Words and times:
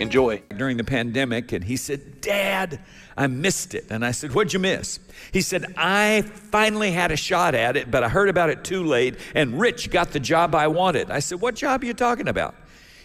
Enjoy. 0.00 0.42
During 0.56 0.78
the 0.78 0.84
pandemic, 0.84 1.52
and 1.52 1.62
he 1.62 1.76
said, 1.76 2.22
Dad, 2.22 2.80
I 3.16 3.26
missed 3.26 3.74
it. 3.74 3.86
And 3.90 4.04
I 4.04 4.12
said, 4.12 4.34
What'd 4.34 4.54
you 4.54 4.58
miss? 4.58 4.98
He 5.30 5.42
said, 5.42 5.74
I 5.76 6.22
finally 6.22 6.90
had 6.90 7.12
a 7.12 7.16
shot 7.16 7.54
at 7.54 7.76
it, 7.76 7.90
but 7.90 8.02
I 8.02 8.08
heard 8.08 8.30
about 8.30 8.48
it 8.48 8.64
too 8.64 8.82
late, 8.82 9.16
and 9.34 9.60
Rich 9.60 9.90
got 9.90 10.10
the 10.12 10.20
job 10.20 10.54
I 10.54 10.68
wanted. 10.68 11.10
I 11.10 11.18
said, 11.18 11.40
What 11.40 11.54
job 11.54 11.82
are 11.82 11.86
you 11.86 11.94
talking 11.94 12.28
about? 12.28 12.54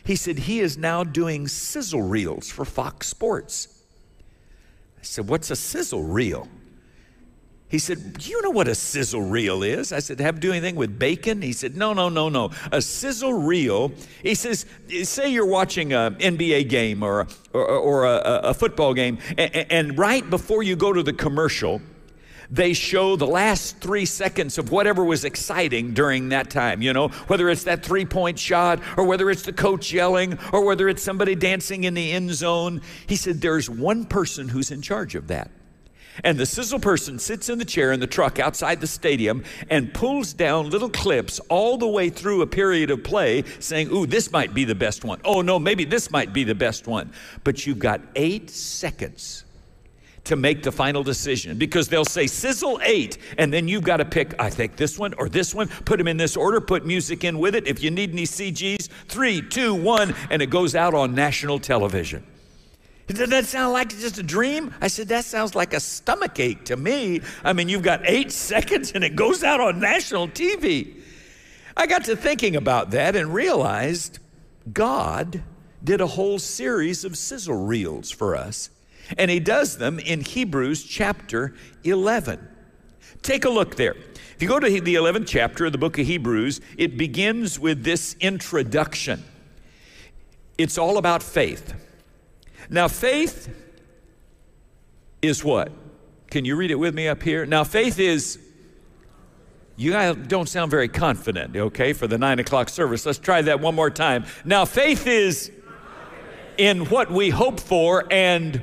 He 0.05 0.15
said, 0.15 0.39
He 0.39 0.61
is 0.61 0.77
now 0.77 1.03
doing 1.03 1.49
sizzle 1.49 2.01
reels 2.01 2.49
for 2.49 2.63
Fox 2.63 3.07
Sports. 3.07 3.67
I 4.97 5.03
said, 5.03 5.27
What's 5.27 5.51
a 5.51 5.55
sizzle 5.55 6.03
reel? 6.03 6.47
He 7.67 7.79
said, 7.79 8.19
Do 8.19 8.29
you 8.29 8.41
know 8.43 8.51
what 8.51 8.67
a 8.67 8.75
sizzle 8.75 9.23
reel 9.23 9.63
is? 9.63 9.91
I 9.91 9.99
said, 9.99 10.19
Have 10.19 10.35
to 10.35 10.41
do 10.41 10.51
anything 10.51 10.75
with 10.75 10.99
bacon? 10.99 11.41
He 11.41 11.51
said, 11.51 11.75
No, 11.75 11.93
no, 11.93 12.09
no, 12.09 12.29
no. 12.29 12.51
A 12.71 12.81
sizzle 12.81 13.33
reel, 13.33 13.91
he 14.21 14.35
says, 14.35 14.65
Say 15.03 15.31
you're 15.31 15.47
watching 15.47 15.91
an 15.91 16.15
NBA 16.15 16.69
game 16.69 17.01
or, 17.01 17.21
a, 17.21 17.27
or, 17.53 17.65
or 17.67 18.05
a, 18.05 18.17
a, 18.43 18.53
football 18.53 18.93
game, 18.93 19.17
and, 19.37 19.71
and 19.71 19.97
right 19.97 20.27
before 20.29 20.61
you 20.61 20.75
go 20.75 20.93
to 20.93 21.01
the 21.01 21.13
commercial, 21.13 21.81
they 22.51 22.73
show 22.73 23.15
the 23.15 23.25
last 23.25 23.79
three 23.79 24.05
seconds 24.05 24.59
of 24.59 24.71
whatever 24.71 25.03
was 25.03 25.25
exciting 25.25 25.95
during 25.95 26.29
that 26.29 26.51
time, 26.51 26.83
you 26.83 26.93
know, 26.93 27.07
whether 27.27 27.49
it's 27.49 27.63
that 27.63 27.83
three 27.83 28.05
point 28.05 28.37
shot 28.37 28.79
or 28.95 29.05
whether 29.05 29.31
it's 29.31 29.41
the 29.41 29.53
coach 29.53 29.91
yelling 29.91 30.37
or 30.53 30.63
whether 30.63 30.87
it's 30.87 31.01
somebody 31.01 31.33
dancing 31.33 31.85
in 31.85 31.95
the 31.95 32.11
end 32.11 32.31
zone. 32.31 32.81
He 33.07 33.15
said, 33.15 33.41
There's 33.41 33.69
one 33.69 34.05
person 34.05 34.49
who's 34.49 34.69
in 34.69 34.83
charge 34.83 35.15
of 35.15 35.27
that. 35.29 35.49
And 36.23 36.37
the 36.37 36.45
sizzle 36.45 36.79
person 36.79 37.19
sits 37.19 37.49
in 37.49 37.57
the 37.57 37.65
chair 37.65 37.91
in 37.91 37.99
the 37.99 38.07
truck 38.07 38.39
outside 38.39 38.81
the 38.81 38.87
stadium 38.87 39.43
and 39.69 39.93
pulls 39.93 40.33
down 40.33 40.69
little 40.69 40.89
clips 40.89 41.39
all 41.49 41.77
the 41.77 41.87
way 41.87 42.09
through 42.09 42.41
a 42.41 42.47
period 42.47 42.89
of 42.89 43.03
play 43.03 43.43
saying, 43.59 43.89
Ooh, 43.91 44.05
this 44.05 44.31
might 44.31 44.53
be 44.53 44.63
the 44.63 44.75
best 44.75 45.03
one. 45.03 45.19
Oh, 45.25 45.41
no, 45.41 45.59
maybe 45.59 45.85
this 45.85 46.11
might 46.11 46.33
be 46.33 46.43
the 46.43 46.55
best 46.55 46.87
one. 46.87 47.11
But 47.43 47.65
you've 47.65 47.79
got 47.79 48.01
eight 48.15 48.49
seconds 48.49 49.45
to 50.25 50.35
make 50.35 50.63
the 50.63 50.71
final 50.71 51.03
decision 51.03 51.57
because 51.57 51.87
they'll 51.87 52.03
say 52.03 52.27
sizzle 52.27 52.79
eight, 52.83 53.17
and 53.37 53.53
then 53.53 53.67
you've 53.67 53.83
got 53.83 53.97
to 53.97 54.05
pick, 54.05 54.33
I 54.39 54.49
think 54.49 54.75
this 54.75 54.99
one 54.99 55.13
or 55.17 55.29
this 55.29 55.55
one, 55.55 55.67
put 55.67 55.97
them 55.97 56.07
in 56.07 56.17
this 56.17 56.35
order, 56.35 56.59
put 56.59 56.85
music 56.85 57.23
in 57.23 57.39
with 57.39 57.55
it. 57.55 57.67
If 57.67 57.81
you 57.83 57.91
need 57.91 58.11
any 58.11 58.23
CGs, 58.23 58.89
three, 59.07 59.41
two, 59.41 59.73
one, 59.73 60.15
and 60.29 60.41
it 60.41 60.49
goes 60.49 60.75
out 60.75 60.93
on 60.93 61.15
national 61.15 61.59
television. 61.59 62.25
Does 63.07 63.29
that 63.29 63.45
sound 63.45 63.73
like 63.73 63.89
just 63.89 64.17
a 64.17 64.23
dream? 64.23 64.73
I 64.81 64.87
said, 64.87 65.09
That 65.09 65.25
sounds 65.25 65.53
like 65.53 65.73
a 65.73 65.79
stomach 65.79 66.39
ache 66.39 66.65
to 66.65 66.75
me. 66.75 67.21
I 67.43 67.53
mean, 67.53 67.69
you've 67.69 67.83
got 67.83 68.01
eight 68.03 68.31
seconds 68.31 68.91
and 68.93 69.03
it 69.03 69.15
goes 69.15 69.43
out 69.43 69.59
on 69.59 69.79
national 69.79 70.29
TV. 70.29 71.01
I 71.77 71.87
got 71.87 72.05
to 72.05 72.15
thinking 72.15 72.55
about 72.55 72.91
that 72.91 73.15
and 73.15 73.33
realized 73.33 74.19
God 74.71 75.43
did 75.83 76.01
a 76.01 76.07
whole 76.07 76.39
series 76.39 77.05
of 77.05 77.17
sizzle 77.17 77.65
reels 77.65 78.09
for 78.09 78.35
us. 78.35 78.69
And 79.17 79.29
He 79.29 79.39
does 79.39 79.77
them 79.77 79.99
in 79.99 80.21
Hebrews 80.21 80.83
chapter 80.83 81.53
11. 81.83 82.47
Take 83.21 83.45
a 83.45 83.49
look 83.49 83.75
there. 83.75 83.95
If 84.35 84.41
you 84.41 84.47
go 84.47 84.59
to 84.59 84.67
the 84.67 84.95
11th 84.95 85.27
chapter 85.27 85.65
of 85.65 85.71
the 85.71 85.77
book 85.77 85.99
of 85.99 86.07
Hebrews, 86.07 86.59
it 86.77 86.97
begins 86.97 87.59
with 87.59 87.83
this 87.83 88.15
introduction. 88.19 89.23
It's 90.57 90.77
all 90.77 90.97
about 90.97 91.21
faith. 91.21 91.73
Now, 92.69 92.87
faith 92.87 93.49
is 95.21 95.43
what? 95.43 95.71
Can 96.29 96.45
you 96.45 96.55
read 96.55 96.71
it 96.71 96.75
with 96.75 96.95
me 96.95 97.07
up 97.07 97.21
here? 97.21 97.45
Now, 97.45 97.63
faith 97.63 97.99
is, 97.99 98.39
you 99.75 99.91
guys 99.91 100.15
don't 100.27 100.49
sound 100.49 100.71
very 100.71 100.87
confident, 100.87 101.55
okay, 101.55 101.93
for 101.93 102.07
the 102.07 102.17
nine 102.17 102.39
o'clock 102.39 102.69
service. 102.69 103.05
Let's 103.05 103.19
try 103.19 103.41
that 103.43 103.59
one 103.59 103.75
more 103.75 103.89
time. 103.89 104.25
Now, 104.43 104.65
faith 104.65 105.07
is 105.07 105.51
in 106.57 106.85
what 106.85 107.11
we 107.11 107.29
hope 107.29 107.59
for 107.59 108.05
and 108.11 108.61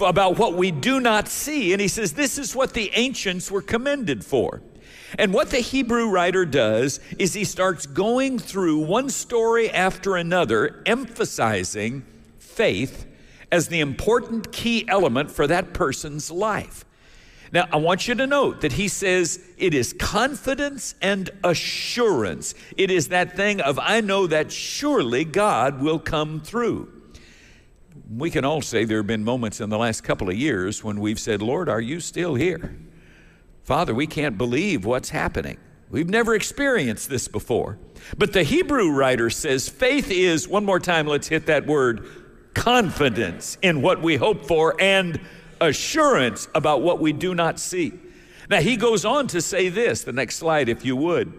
about 0.00 0.38
what 0.38 0.54
we 0.54 0.70
do 0.70 1.00
not 1.00 1.28
see. 1.28 1.72
And 1.72 1.80
he 1.80 1.88
says, 1.88 2.12
This 2.12 2.38
is 2.38 2.54
what 2.54 2.72
the 2.72 2.90
ancients 2.94 3.50
were 3.50 3.62
commended 3.62 4.24
for. 4.24 4.62
And 5.18 5.32
what 5.32 5.50
the 5.50 5.58
Hebrew 5.58 6.10
writer 6.10 6.44
does 6.44 7.00
is 7.18 7.32
he 7.32 7.44
starts 7.44 7.86
going 7.86 8.38
through 8.38 8.78
one 8.80 9.08
story 9.08 9.70
after 9.70 10.16
another, 10.16 10.82
emphasizing 10.84 12.04
faith 12.58 13.06
as 13.52 13.68
the 13.68 13.78
important 13.78 14.50
key 14.50 14.84
element 14.88 15.30
for 15.30 15.46
that 15.46 15.72
person's 15.72 16.28
life. 16.28 16.84
Now, 17.52 17.66
I 17.72 17.76
want 17.76 18.08
you 18.08 18.14
to 18.16 18.26
note 18.26 18.60
that 18.62 18.72
he 18.72 18.88
says 18.88 19.40
it 19.56 19.72
is 19.72 19.94
confidence 19.94 20.96
and 21.00 21.30
assurance. 21.44 22.54
It 22.76 22.90
is 22.90 23.08
that 23.08 23.36
thing 23.36 23.60
of, 23.60 23.78
I 23.80 24.00
know 24.00 24.26
that 24.26 24.50
surely 24.50 25.24
God 25.24 25.80
will 25.80 26.00
come 26.00 26.40
through. 26.40 26.92
We 28.14 28.28
can 28.28 28.44
all 28.44 28.60
say 28.60 28.84
there 28.84 28.98
have 28.98 29.06
been 29.06 29.24
moments 29.24 29.60
in 29.60 29.70
the 29.70 29.78
last 29.78 30.02
couple 30.02 30.28
of 30.28 30.34
years 30.34 30.82
when 30.82 30.98
we've 31.00 31.20
said, 31.20 31.40
Lord, 31.40 31.68
are 31.68 31.80
you 31.80 32.00
still 32.00 32.34
here? 32.34 32.76
Father, 33.62 33.94
we 33.94 34.06
can't 34.06 34.36
believe 34.36 34.84
what's 34.84 35.10
happening. 35.10 35.58
We've 35.90 36.10
never 36.10 36.34
experienced 36.34 37.08
this 37.08 37.28
before. 37.28 37.78
But 38.18 38.32
the 38.32 38.42
Hebrew 38.42 38.90
writer 38.90 39.30
says 39.30 39.68
faith 39.68 40.10
is, 40.10 40.48
one 40.48 40.64
more 40.64 40.80
time, 40.80 41.06
let's 41.06 41.28
hit 41.28 41.46
that 41.46 41.66
word, 41.66 42.06
confidence 42.58 43.56
in 43.62 43.80
what 43.80 44.02
we 44.02 44.16
hope 44.16 44.44
for 44.44 44.74
and 44.80 45.20
assurance 45.60 46.48
about 46.54 46.82
what 46.82 46.98
we 46.98 47.12
do 47.12 47.34
not 47.34 47.60
see. 47.60 47.92
Now, 48.50 48.60
he 48.60 48.76
goes 48.76 49.04
on 49.04 49.28
to 49.28 49.40
say 49.40 49.68
this, 49.68 50.02
the 50.02 50.12
next 50.12 50.36
slide, 50.36 50.68
if 50.68 50.84
you 50.84 50.96
would, 50.96 51.32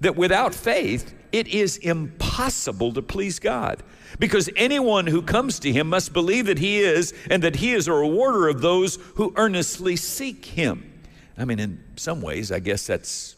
that 0.00 0.14
without 0.14 0.54
faith, 0.54 1.14
it 1.32 1.48
is 1.48 1.78
impossible 1.78 2.92
to 2.92 3.02
please 3.02 3.38
God. 3.38 3.82
Because 4.18 4.50
anyone 4.56 5.06
who 5.06 5.22
comes 5.22 5.58
to 5.60 5.72
him 5.72 5.88
must 5.88 6.12
believe 6.12 6.46
that 6.46 6.58
he 6.58 6.78
is, 6.80 7.14
and 7.30 7.42
that 7.42 7.56
he 7.56 7.72
is 7.72 7.88
a 7.88 7.92
rewarder 7.92 8.48
of 8.48 8.60
those 8.60 8.96
who 9.14 9.32
earnestly 9.36 9.96
seek 9.96 10.44
him. 10.44 11.00
I 11.36 11.44
mean, 11.44 11.60
in 11.60 11.82
some 11.96 12.20
ways, 12.20 12.52
I 12.52 12.58
guess 12.58 12.86
that's 12.86 13.36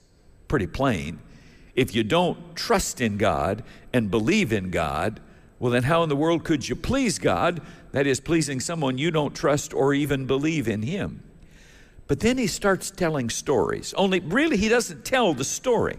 pretty 0.48 0.66
plain. 0.66 1.20
If 1.74 1.94
you 1.94 2.02
don't 2.02 2.56
trust 2.56 3.00
in 3.00 3.18
God 3.18 3.62
and 3.92 4.10
believe 4.10 4.52
in 4.52 4.70
God, 4.70 5.20
well, 5.60 5.70
then 5.70 5.84
how 5.84 6.02
in 6.02 6.08
the 6.08 6.16
world 6.16 6.42
could 6.42 6.68
you 6.68 6.74
please 6.74 7.18
God? 7.18 7.60
That 7.92 8.06
is, 8.06 8.18
pleasing 8.18 8.58
someone 8.60 8.98
you 8.98 9.10
don't 9.10 9.34
trust 9.34 9.72
or 9.74 9.92
even 9.94 10.26
believe 10.26 10.66
in 10.66 10.82
Him. 10.82 11.22
But 12.08 12.18
then 12.20 12.38
he 12.38 12.48
starts 12.48 12.90
telling 12.90 13.30
stories, 13.30 13.94
only 13.94 14.18
really, 14.18 14.56
he 14.56 14.68
doesn't 14.68 15.04
tell 15.04 15.32
the 15.32 15.44
story. 15.44 15.96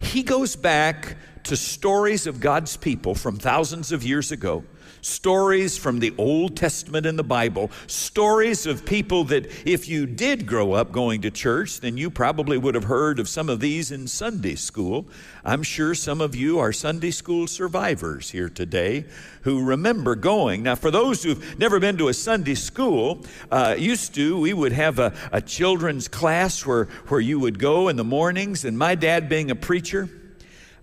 He 0.00 0.22
goes 0.22 0.56
back 0.56 1.16
to 1.44 1.56
stories 1.56 2.26
of 2.26 2.40
God's 2.40 2.76
people 2.76 3.14
from 3.14 3.38
thousands 3.38 3.92
of 3.92 4.02
years 4.02 4.32
ago 4.32 4.64
stories 5.00 5.76
from 5.76 6.00
the 6.00 6.14
Old 6.18 6.56
Testament 6.56 7.06
in 7.06 7.16
the 7.16 7.24
Bible, 7.24 7.70
stories 7.86 8.66
of 8.66 8.84
people 8.84 9.24
that 9.24 9.46
if 9.66 9.88
you 9.88 10.06
did 10.06 10.46
grow 10.46 10.72
up 10.72 10.92
going 10.92 11.22
to 11.22 11.30
church, 11.30 11.80
then 11.80 11.96
you 11.96 12.10
probably 12.10 12.58
would 12.58 12.74
have 12.74 12.84
heard 12.84 13.18
of 13.18 13.28
some 13.28 13.48
of 13.48 13.60
these 13.60 13.90
in 13.90 14.06
Sunday 14.06 14.54
school. 14.54 15.06
I'm 15.44 15.62
sure 15.62 15.94
some 15.94 16.20
of 16.20 16.34
you 16.34 16.58
are 16.58 16.72
Sunday 16.72 17.10
school 17.10 17.46
survivors 17.46 18.30
here 18.30 18.48
today 18.48 19.06
who 19.42 19.64
remember 19.64 20.14
going. 20.14 20.62
Now, 20.62 20.74
for 20.74 20.90
those 20.90 21.22
who've 21.22 21.58
never 21.58 21.80
been 21.80 21.96
to 21.98 22.08
a 22.08 22.14
Sunday 22.14 22.54
school, 22.54 23.24
uh, 23.50 23.76
used 23.78 24.14
to, 24.16 24.38
we 24.38 24.52
would 24.52 24.72
have 24.72 24.98
a, 24.98 25.12
a 25.32 25.40
children's 25.40 26.08
class 26.08 26.66
where, 26.66 26.84
where 27.08 27.20
you 27.20 27.38
would 27.38 27.58
go 27.58 27.88
in 27.88 27.96
the 27.96 28.04
mornings, 28.04 28.64
and 28.64 28.76
my 28.76 28.94
dad 28.94 29.28
being 29.28 29.50
a 29.50 29.54
preacher, 29.54 30.08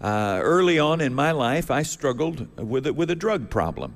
uh, 0.06 0.40
early 0.40 0.78
on 0.78 1.02
in 1.02 1.16
my 1.16 1.31
life, 1.31 1.72
I 1.72 1.81
struggled 1.81 2.60
with, 2.60 2.86
with 2.86 3.10
a 3.10 3.16
drug 3.16 3.50
problem. 3.50 3.96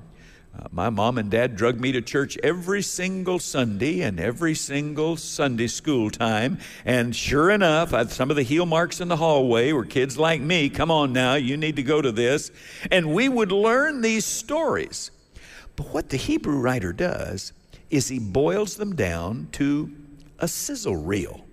Uh, 0.58 0.66
my 0.72 0.90
mom 0.90 1.18
and 1.18 1.30
dad 1.30 1.54
drug 1.54 1.78
me 1.78 1.92
to 1.92 2.02
church 2.02 2.36
every 2.42 2.82
single 2.82 3.38
Sunday 3.38 4.00
and 4.00 4.18
every 4.18 4.56
single 4.56 5.16
Sunday 5.16 5.68
school 5.68 6.10
time. 6.10 6.58
And 6.84 7.14
sure 7.14 7.48
enough, 7.48 7.94
I, 7.94 8.06
some 8.06 8.28
of 8.28 8.34
the 8.34 8.42
heel 8.42 8.66
marks 8.66 9.00
in 9.00 9.06
the 9.06 9.18
hallway 9.18 9.70
were 9.70 9.84
kids 9.84 10.18
like 10.18 10.40
me. 10.40 10.68
Come 10.68 10.90
on 10.90 11.12
now, 11.12 11.34
you 11.34 11.56
need 11.56 11.76
to 11.76 11.84
go 11.84 12.02
to 12.02 12.10
this. 12.10 12.50
And 12.90 13.14
we 13.14 13.28
would 13.28 13.52
learn 13.52 14.00
these 14.00 14.24
stories. 14.24 15.12
But 15.76 15.94
what 15.94 16.08
the 16.08 16.16
Hebrew 16.16 16.58
writer 16.58 16.92
does 16.92 17.52
is 17.88 18.08
he 18.08 18.18
boils 18.18 18.74
them 18.78 18.96
down 18.96 19.46
to 19.52 19.92
a 20.40 20.48
sizzle 20.48 20.96
reel. 20.96 21.44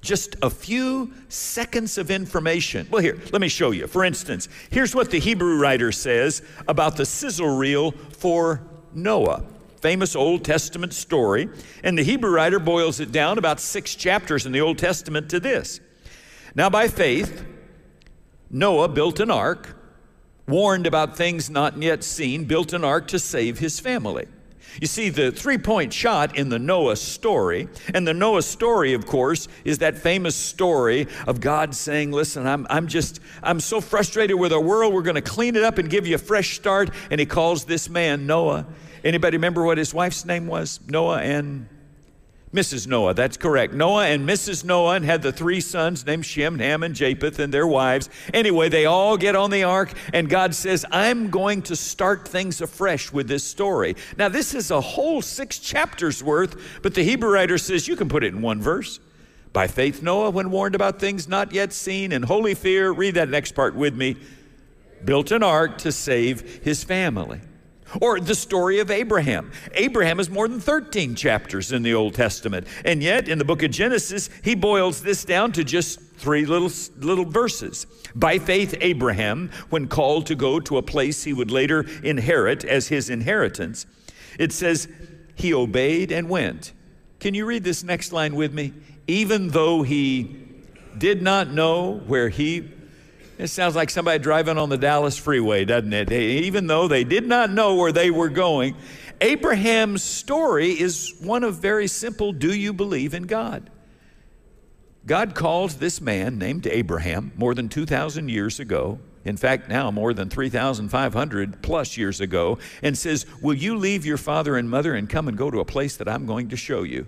Just 0.00 0.36
a 0.42 0.50
few 0.50 1.12
seconds 1.28 1.98
of 1.98 2.10
information. 2.10 2.88
Well, 2.90 3.02
here, 3.02 3.20
let 3.32 3.40
me 3.40 3.48
show 3.48 3.70
you. 3.70 3.86
For 3.86 4.04
instance, 4.04 4.48
here's 4.70 4.94
what 4.94 5.10
the 5.10 5.20
Hebrew 5.20 5.58
writer 5.58 5.92
says 5.92 6.42
about 6.66 6.96
the 6.96 7.06
sizzle 7.06 7.56
reel 7.56 7.92
for 7.92 8.62
Noah. 8.92 9.44
famous 9.82 10.14
Old 10.14 10.44
Testament 10.44 10.94
story. 10.94 11.48
And 11.82 11.98
the 11.98 12.04
Hebrew 12.04 12.30
writer 12.30 12.60
boils 12.60 13.00
it 13.00 13.12
down 13.12 13.36
about 13.36 13.60
six 13.60 13.94
chapters 13.94 14.46
in 14.46 14.52
the 14.52 14.60
Old 14.60 14.78
Testament 14.78 15.28
to 15.30 15.40
this. 15.40 15.80
Now, 16.54 16.70
by 16.70 16.88
faith, 16.88 17.44
Noah 18.48 18.88
built 18.88 19.18
an 19.20 19.30
ark, 19.30 19.76
warned 20.46 20.86
about 20.86 21.16
things 21.16 21.50
not 21.50 21.82
yet 21.82 22.04
seen, 22.04 22.44
built 22.44 22.72
an 22.72 22.84
ark 22.84 23.08
to 23.08 23.18
save 23.18 23.58
his 23.58 23.80
family. 23.80 24.26
You 24.80 24.86
see, 24.86 25.10
the 25.10 25.30
three 25.30 25.58
point 25.58 25.92
shot 25.92 26.36
in 26.36 26.48
the 26.48 26.58
Noah 26.58 26.96
story, 26.96 27.68
and 27.94 28.06
the 28.06 28.14
Noah 28.14 28.42
story, 28.42 28.94
of 28.94 29.06
course, 29.06 29.48
is 29.64 29.78
that 29.78 29.98
famous 29.98 30.34
story 30.34 31.06
of 31.26 31.40
God 31.40 31.74
saying, 31.74 32.12
Listen, 32.12 32.46
I'm, 32.46 32.66
I'm 32.70 32.86
just, 32.86 33.20
I'm 33.42 33.60
so 33.60 33.80
frustrated 33.80 34.38
with 34.38 34.52
our 34.52 34.60
world, 34.60 34.94
we're 34.94 35.02
going 35.02 35.16
to 35.16 35.20
clean 35.20 35.56
it 35.56 35.62
up 35.62 35.78
and 35.78 35.90
give 35.90 36.06
you 36.06 36.14
a 36.14 36.18
fresh 36.18 36.56
start. 36.56 36.90
And 37.10 37.20
he 37.20 37.26
calls 37.26 37.64
this 37.64 37.88
man 37.88 38.26
Noah. 38.26 38.66
Anybody 39.04 39.36
remember 39.36 39.64
what 39.64 39.78
his 39.78 39.92
wife's 39.92 40.24
name 40.24 40.46
was? 40.46 40.80
Noah 40.88 41.20
and 41.20 41.68
Mrs. 42.52 42.86
Noah, 42.86 43.14
that's 43.14 43.38
correct. 43.38 43.72
Noah 43.72 44.06
and 44.06 44.28
Mrs. 44.28 44.62
Noah 44.62 44.96
and 44.96 45.04
had 45.06 45.22
the 45.22 45.32
three 45.32 45.60
sons 45.60 46.04
named 46.04 46.26
Shem, 46.26 46.58
Ham, 46.58 46.82
and 46.82 46.94
Japheth 46.94 47.38
and 47.38 47.52
their 47.52 47.66
wives. 47.66 48.10
Anyway, 48.34 48.68
they 48.68 48.84
all 48.84 49.16
get 49.16 49.34
on 49.34 49.50
the 49.50 49.62
ark, 49.62 49.94
and 50.12 50.28
God 50.28 50.54
says, 50.54 50.84
I'm 50.90 51.30
going 51.30 51.62
to 51.62 51.76
start 51.76 52.28
things 52.28 52.60
afresh 52.60 53.10
with 53.10 53.26
this 53.26 53.42
story. 53.42 53.96
Now, 54.18 54.28
this 54.28 54.54
is 54.54 54.70
a 54.70 54.82
whole 54.82 55.22
six 55.22 55.58
chapters 55.58 56.22
worth, 56.22 56.80
but 56.82 56.92
the 56.92 57.02
Hebrew 57.02 57.32
writer 57.32 57.56
says 57.56 57.88
you 57.88 57.96
can 57.96 58.10
put 58.10 58.22
it 58.22 58.34
in 58.34 58.42
one 58.42 58.60
verse. 58.60 59.00
By 59.54 59.66
faith, 59.66 60.02
Noah, 60.02 60.30
when 60.30 60.50
warned 60.50 60.74
about 60.74 61.00
things 61.00 61.26
not 61.26 61.52
yet 61.52 61.72
seen, 61.72 62.12
in 62.12 62.22
holy 62.22 62.54
fear, 62.54 62.90
read 62.90 63.14
that 63.14 63.30
next 63.30 63.52
part 63.52 63.74
with 63.74 63.94
me, 63.94 64.16
built 65.02 65.30
an 65.30 65.42
ark 65.42 65.78
to 65.78 65.92
save 65.92 66.62
his 66.62 66.84
family. 66.84 67.40
Or 68.00 68.18
the 68.20 68.34
story 68.34 68.78
of 68.78 68.90
Abraham. 68.90 69.52
Abraham 69.74 70.18
is 70.20 70.30
more 70.30 70.48
than 70.48 70.60
13 70.60 71.14
chapters 71.14 71.72
in 71.72 71.82
the 71.82 71.94
Old 71.94 72.14
Testament. 72.14 72.66
And 72.84 73.02
yet, 73.02 73.28
in 73.28 73.38
the 73.38 73.44
book 73.44 73.62
of 73.62 73.70
Genesis, 73.70 74.30
he 74.42 74.54
boils 74.54 75.02
this 75.02 75.24
down 75.24 75.52
to 75.52 75.64
just 75.64 76.00
three 76.00 76.46
little, 76.46 76.70
little 76.98 77.24
verses. 77.24 77.86
By 78.14 78.38
faith, 78.38 78.74
Abraham, 78.80 79.50
when 79.70 79.88
called 79.88 80.26
to 80.26 80.34
go 80.34 80.60
to 80.60 80.78
a 80.78 80.82
place 80.82 81.24
he 81.24 81.32
would 81.32 81.50
later 81.50 81.84
inherit 82.02 82.64
as 82.64 82.88
his 82.88 83.10
inheritance, 83.10 83.86
it 84.38 84.52
says, 84.52 84.88
he 85.34 85.52
obeyed 85.52 86.12
and 86.12 86.28
went. 86.28 86.72
Can 87.20 87.34
you 87.34 87.46
read 87.46 87.64
this 87.64 87.82
next 87.82 88.12
line 88.12 88.34
with 88.34 88.52
me? 88.52 88.72
Even 89.06 89.48
though 89.48 89.82
he 89.82 90.36
did 90.98 91.22
not 91.22 91.50
know 91.52 92.02
where 92.06 92.28
he 92.28 92.68
it 93.38 93.48
sounds 93.48 93.74
like 93.74 93.90
somebody 93.90 94.18
driving 94.18 94.58
on 94.58 94.68
the 94.68 94.76
Dallas 94.76 95.16
freeway, 95.16 95.64
doesn't 95.64 95.92
it? 95.92 96.12
Even 96.12 96.66
though 96.66 96.88
they 96.88 97.04
did 97.04 97.26
not 97.26 97.50
know 97.50 97.74
where 97.74 97.92
they 97.92 98.10
were 98.10 98.28
going. 98.28 98.76
Abraham's 99.20 100.02
story 100.02 100.70
is 100.70 101.14
one 101.20 101.44
of 101.44 101.56
very 101.56 101.86
simple 101.86 102.32
do 102.32 102.52
you 102.52 102.72
believe 102.72 103.14
in 103.14 103.24
God? 103.24 103.70
God 105.06 105.34
calls 105.34 105.76
this 105.76 106.00
man 106.00 106.38
named 106.38 106.66
Abraham 106.66 107.32
more 107.36 107.54
than 107.54 107.68
2,000 107.68 108.28
years 108.28 108.60
ago, 108.60 109.00
in 109.24 109.36
fact, 109.36 109.68
now 109.68 109.90
more 109.90 110.14
than 110.14 110.28
3,500 110.28 111.62
plus 111.62 111.96
years 111.96 112.20
ago, 112.20 112.58
and 112.82 112.96
says, 112.96 113.26
Will 113.40 113.54
you 113.54 113.76
leave 113.76 114.04
your 114.04 114.16
father 114.16 114.56
and 114.56 114.68
mother 114.68 114.94
and 114.94 115.08
come 115.08 115.28
and 115.28 115.36
go 115.36 115.50
to 115.50 115.60
a 115.60 115.64
place 115.64 115.96
that 115.96 116.08
I'm 116.08 116.26
going 116.26 116.48
to 116.48 116.56
show 116.56 116.82
you? 116.82 117.06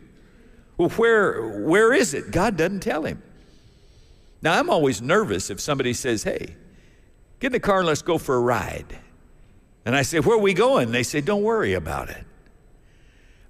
Well, 0.76 0.90
where, 0.90 1.60
where 1.60 1.92
is 1.92 2.14
it? 2.14 2.30
God 2.30 2.56
doesn't 2.56 2.80
tell 2.80 3.04
him. 3.04 3.22
Now, 4.44 4.58
I'm 4.60 4.68
always 4.68 5.00
nervous 5.00 5.48
if 5.48 5.58
somebody 5.58 5.94
says, 5.94 6.22
hey, 6.22 6.54
get 7.40 7.46
in 7.46 7.52
the 7.52 7.60
car 7.60 7.78
and 7.78 7.86
let's 7.86 8.02
go 8.02 8.18
for 8.18 8.36
a 8.36 8.40
ride. 8.40 8.98
And 9.86 9.96
I 9.96 10.02
say, 10.02 10.20
where 10.20 10.36
are 10.36 10.40
we 10.40 10.52
going? 10.52 10.92
They 10.92 11.02
say, 11.02 11.22
don't 11.22 11.42
worry 11.42 11.72
about 11.72 12.10
it. 12.10 12.24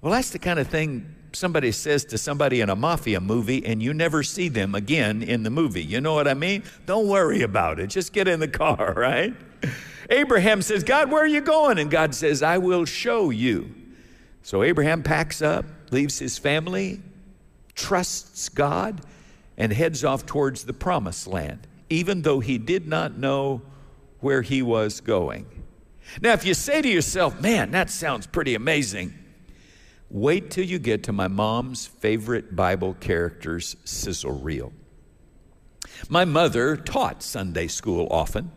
Well, 0.01 0.13
that's 0.13 0.29
the 0.29 0.39
kind 0.39 0.57
of 0.57 0.69
thing 0.69 1.13
somebody 1.33 1.73
says 1.73 2.05
to 2.05 2.17
somebody 2.17 2.61
in 2.61 2.69
a 2.69 2.77
mafia 2.77 3.19
movie 3.19 3.65
and 3.65 3.83
you 3.83 3.93
never 3.93 4.23
see 4.23 4.47
them 4.47 4.73
again 4.73 5.21
in 5.21 5.43
the 5.43 5.49
movie. 5.49 5.83
You 5.83 5.99
know 5.99 6.13
what 6.13 6.29
I 6.29 6.33
mean? 6.33 6.63
Don't 6.85 7.09
worry 7.09 7.41
about 7.41 7.77
it. 7.81 7.87
Just 7.87 8.13
get 8.13 8.29
in 8.29 8.39
the 8.39 8.47
car, 8.47 8.93
right? 8.97 9.33
Abraham 10.09 10.61
says, 10.61 10.85
God, 10.85 11.11
where 11.11 11.23
are 11.23 11.27
you 11.27 11.41
going? 11.41 11.77
And 11.77 11.91
God 11.91 12.15
says, 12.15 12.41
I 12.41 12.57
will 12.57 12.85
show 12.85 13.31
you. 13.31 13.69
So 14.43 14.63
Abraham 14.63 15.03
packs 15.03 15.41
up, 15.41 15.65
leaves 15.91 16.19
his 16.19 16.37
family, 16.37 17.01
trusts 17.73 18.47
God, 18.47 19.01
and 19.57 19.71
heads 19.71 20.03
off 20.03 20.25
towards 20.25 20.63
the 20.63 20.73
promised 20.73 21.27
land, 21.27 21.67
even 21.89 22.21
though 22.21 22.39
he 22.39 22.57
did 22.57 22.87
not 22.87 23.17
know 23.17 23.61
where 24.19 24.41
he 24.41 24.61
was 24.61 25.01
going. 25.01 25.45
Now, 26.21 26.33
if 26.33 26.45
you 26.45 26.53
say 26.53 26.81
to 26.81 26.87
yourself, 26.87 27.39
man, 27.41 27.71
that 27.71 27.89
sounds 27.89 28.27
pretty 28.27 28.55
amazing, 28.55 29.13
wait 30.09 30.51
till 30.51 30.65
you 30.65 30.79
get 30.79 31.03
to 31.03 31.13
my 31.13 31.27
mom's 31.27 31.85
favorite 31.87 32.55
Bible 32.55 32.95
character's 32.99 33.75
sizzle 33.85 34.39
reel. 34.39 34.71
My 36.09 36.25
mother 36.25 36.75
taught 36.75 37.23
Sunday 37.23 37.67
school 37.67 38.07
often. 38.11 38.51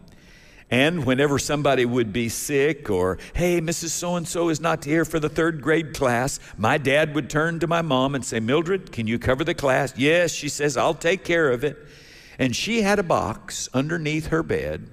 And 0.71 1.07
whenever 1.07 1.39
somebody 1.39 1.87
would 1.87 2.13
be 2.13 2.29
sick 2.29 2.91
or, 2.91 3.19
hey, 3.33 3.61
Mrs. 3.61 3.89
So 3.89 4.17
and 4.17 4.29
so 4.29 4.51
is 4.51 4.61
not 4.61 4.85
here 4.85 5.07
for 5.07 5.19
the 5.19 5.31
third 5.31 5.63
grade 5.63 5.95
class, 5.95 6.39
my 6.59 6.77
dad 6.77 7.15
would 7.15 7.31
turn 7.31 7.59
to 7.61 7.67
my 7.67 7.81
mom 7.81 8.15
and 8.15 8.25
say, 8.25 8.39
Mildred, 8.39 8.93
can 8.93 9.07
you 9.07 9.19
cover 9.19 9.45
the 9.45 9.55
class? 9.55 9.95
Yes, 9.97 10.33
she 10.33 10.49
says, 10.49 10.77
I'll 10.77 10.95
take 10.95 11.25
care 11.25 11.51
of 11.51 11.65
it. 11.65 11.79
And 12.39 12.55
she 12.55 12.83
had 12.83 12.99
a 12.99 13.03
box 13.03 13.69
underneath 13.73 14.27
her 14.27 14.43
bed, 14.43 14.89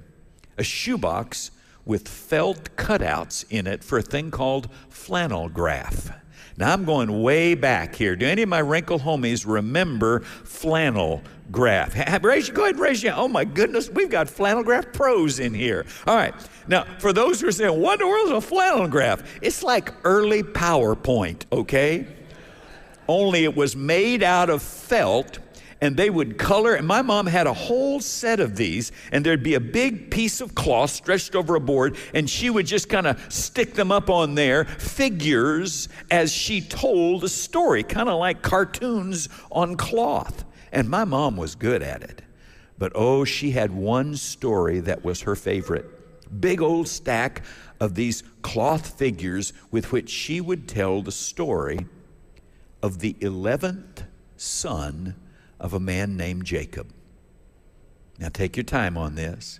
a 0.57 0.63
shoebox 0.63 1.51
with 1.85 2.07
felt 2.07 2.75
cutouts 2.77 3.45
in 3.49 3.67
it 3.67 3.83
for 3.83 3.97
a 3.97 4.01
thing 4.01 4.31
called 4.31 4.69
flannel 4.89 5.49
graph. 5.49 6.09
Now 6.57 6.71
I'm 6.71 6.85
going 6.85 7.21
way 7.21 7.53
back 7.53 7.95
here. 7.95 8.15
Do 8.15 8.25
any 8.25 8.43
of 8.43 8.49
my 8.49 8.59
wrinkle 8.59 8.99
homies 8.99 9.45
remember 9.45 10.21
flannel 10.21 11.21
graph? 11.51 11.95
Raise, 12.23 12.49
go 12.49 12.63
ahead 12.63 12.79
raise 12.79 13.03
your 13.03 13.13
Oh 13.15 13.27
my 13.27 13.43
goodness, 13.43 13.89
we've 13.89 14.09
got 14.09 14.29
flannel 14.29 14.63
graph 14.63 14.93
pros 14.93 15.39
in 15.39 15.53
here. 15.53 15.85
All 16.07 16.15
right. 16.15 16.33
Now, 16.67 16.85
for 16.99 17.11
those 17.11 17.41
who 17.41 17.47
are 17.47 17.51
saying, 17.51 17.79
what 17.79 17.99
in 17.99 18.07
the 18.07 18.07
world 18.07 18.27
is 18.27 18.31
a 18.31 18.41
flannel 18.41 18.87
graph? 18.87 19.23
It's 19.41 19.63
like 19.63 19.93
early 20.05 20.43
PowerPoint, 20.43 21.43
okay? 21.51 22.07
Only 23.07 23.43
it 23.43 23.55
was 23.55 23.75
made 23.75 24.23
out 24.23 24.49
of 24.49 24.61
felt 24.61 25.39
and 25.85 25.95
they 25.95 26.09
would 26.09 26.37
color. 26.37 26.73
And 26.73 26.87
my 26.87 27.01
mom 27.01 27.27
had 27.27 27.47
a 27.47 27.53
whole 27.53 27.99
set 27.99 28.39
of 28.39 28.55
these, 28.55 28.91
and 29.11 29.25
there'd 29.25 29.43
be 29.43 29.53
a 29.53 29.59
big 29.59 30.09
piece 30.09 30.41
of 30.41 30.55
cloth 30.55 30.89
stretched 30.89 31.35
over 31.35 31.55
a 31.55 31.59
board, 31.59 31.95
and 32.13 32.29
she 32.29 32.49
would 32.49 32.65
just 32.65 32.89
kind 32.89 33.07
of 33.07 33.31
stick 33.31 33.75
them 33.75 33.91
up 33.91 34.09
on 34.09 34.35
there, 34.35 34.65
figures 34.65 35.87
as 36.09 36.33
she 36.33 36.59
told 36.59 37.23
a 37.23 37.29
story, 37.29 37.83
kind 37.83 38.09
of 38.09 38.19
like 38.19 38.41
cartoons 38.41 39.29
on 39.51 39.75
cloth. 39.77 40.43
And 40.71 40.89
my 40.89 41.05
mom 41.05 41.37
was 41.37 41.55
good 41.55 41.81
at 41.81 42.01
it. 42.01 42.21
But 42.77 42.91
oh, 42.95 43.23
she 43.23 43.51
had 43.51 43.71
one 43.71 44.15
story 44.17 44.79
that 44.81 45.05
was 45.05 45.21
her 45.21 45.35
favorite. 45.35 45.85
Big 46.41 46.61
old 46.61 46.87
stack 46.87 47.43
of 47.79 47.95
these 47.95 48.23
cloth 48.41 48.97
figures 48.97 49.53
with 49.71 49.91
which 49.91 50.09
she 50.09 50.41
would 50.41 50.67
tell 50.67 51.01
the 51.01 51.11
story 51.11 51.85
of 52.81 52.99
the 52.99 53.13
11th 53.21 54.03
son 54.35 55.15
of 55.59 55.73
a 55.73 55.79
man 55.79 56.17
named 56.17 56.45
Jacob. 56.45 56.91
Now, 58.19 58.29
take 58.29 58.55
your 58.55 58.63
time 58.63 58.97
on 58.97 59.15
this. 59.15 59.59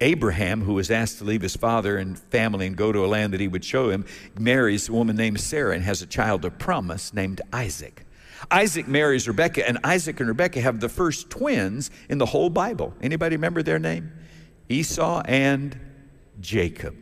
Abraham, 0.00 0.62
who 0.62 0.74
was 0.74 0.90
asked 0.90 1.18
to 1.18 1.24
leave 1.24 1.42
his 1.42 1.56
father 1.56 1.96
and 1.96 2.18
family 2.18 2.66
and 2.66 2.76
go 2.76 2.92
to 2.92 3.04
a 3.04 3.06
land 3.06 3.32
that 3.32 3.40
he 3.40 3.48
would 3.48 3.64
show 3.64 3.90
him, 3.90 4.04
marries 4.38 4.88
a 4.88 4.92
woman 4.92 5.16
named 5.16 5.40
Sarah 5.40 5.74
and 5.74 5.82
has 5.84 6.02
a 6.02 6.06
child 6.06 6.44
of 6.44 6.58
promise 6.58 7.14
named 7.14 7.40
Isaac. 7.52 8.04
Isaac 8.50 8.86
marries 8.86 9.26
Rebekah, 9.26 9.66
and 9.66 9.78
Isaac 9.82 10.20
and 10.20 10.28
Rebekah 10.28 10.60
have 10.60 10.80
the 10.80 10.88
first 10.90 11.30
twins 11.30 11.90
in 12.10 12.18
the 12.18 12.26
whole 12.26 12.50
Bible. 12.50 12.94
Anybody 13.00 13.36
remember 13.36 13.62
their 13.62 13.78
name? 13.78 14.12
Esau 14.68 15.22
and 15.24 15.78
Jacob. 16.40 16.94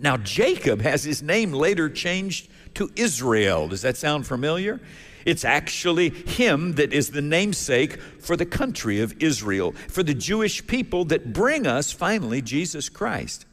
Now, 0.00 0.16
Jacob 0.16 0.80
has 0.80 1.04
his 1.04 1.22
name 1.22 1.52
later 1.52 1.90
changed 1.90 2.48
to 2.74 2.90
Israel. 2.96 3.68
Does 3.68 3.82
that 3.82 3.96
sound 3.96 4.26
familiar? 4.26 4.80
It's 5.26 5.44
actually 5.44 6.10
him 6.10 6.72
that 6.74 6.92
is 6.92 7.10
the 7.10 7.20
namesake 7.20 8.00
for 8.00 8.36
the 8.36 8.46
country 8.46 9.00
of 9.00 9.22
Israel, 9.22 9.72
for 9.88 10.02
the 10.02 10.14
Jewish 10.14 10.66
people 10.66 11.04
that 11.06 11.32
bring 11.32 11.66
us 11.66 11.92
finally 11.92 12.40
Jesus 12.40 12.88
Christ. 12.88 13.44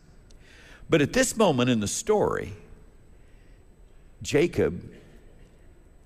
But 0.90 1.02
at 1.02 1.14
this 1.14 1.36
moment 1.36 1.70
in 1.70 1.82
the 1.82 1.88
story, 1.88 2.54
Jacob 4.22 4.90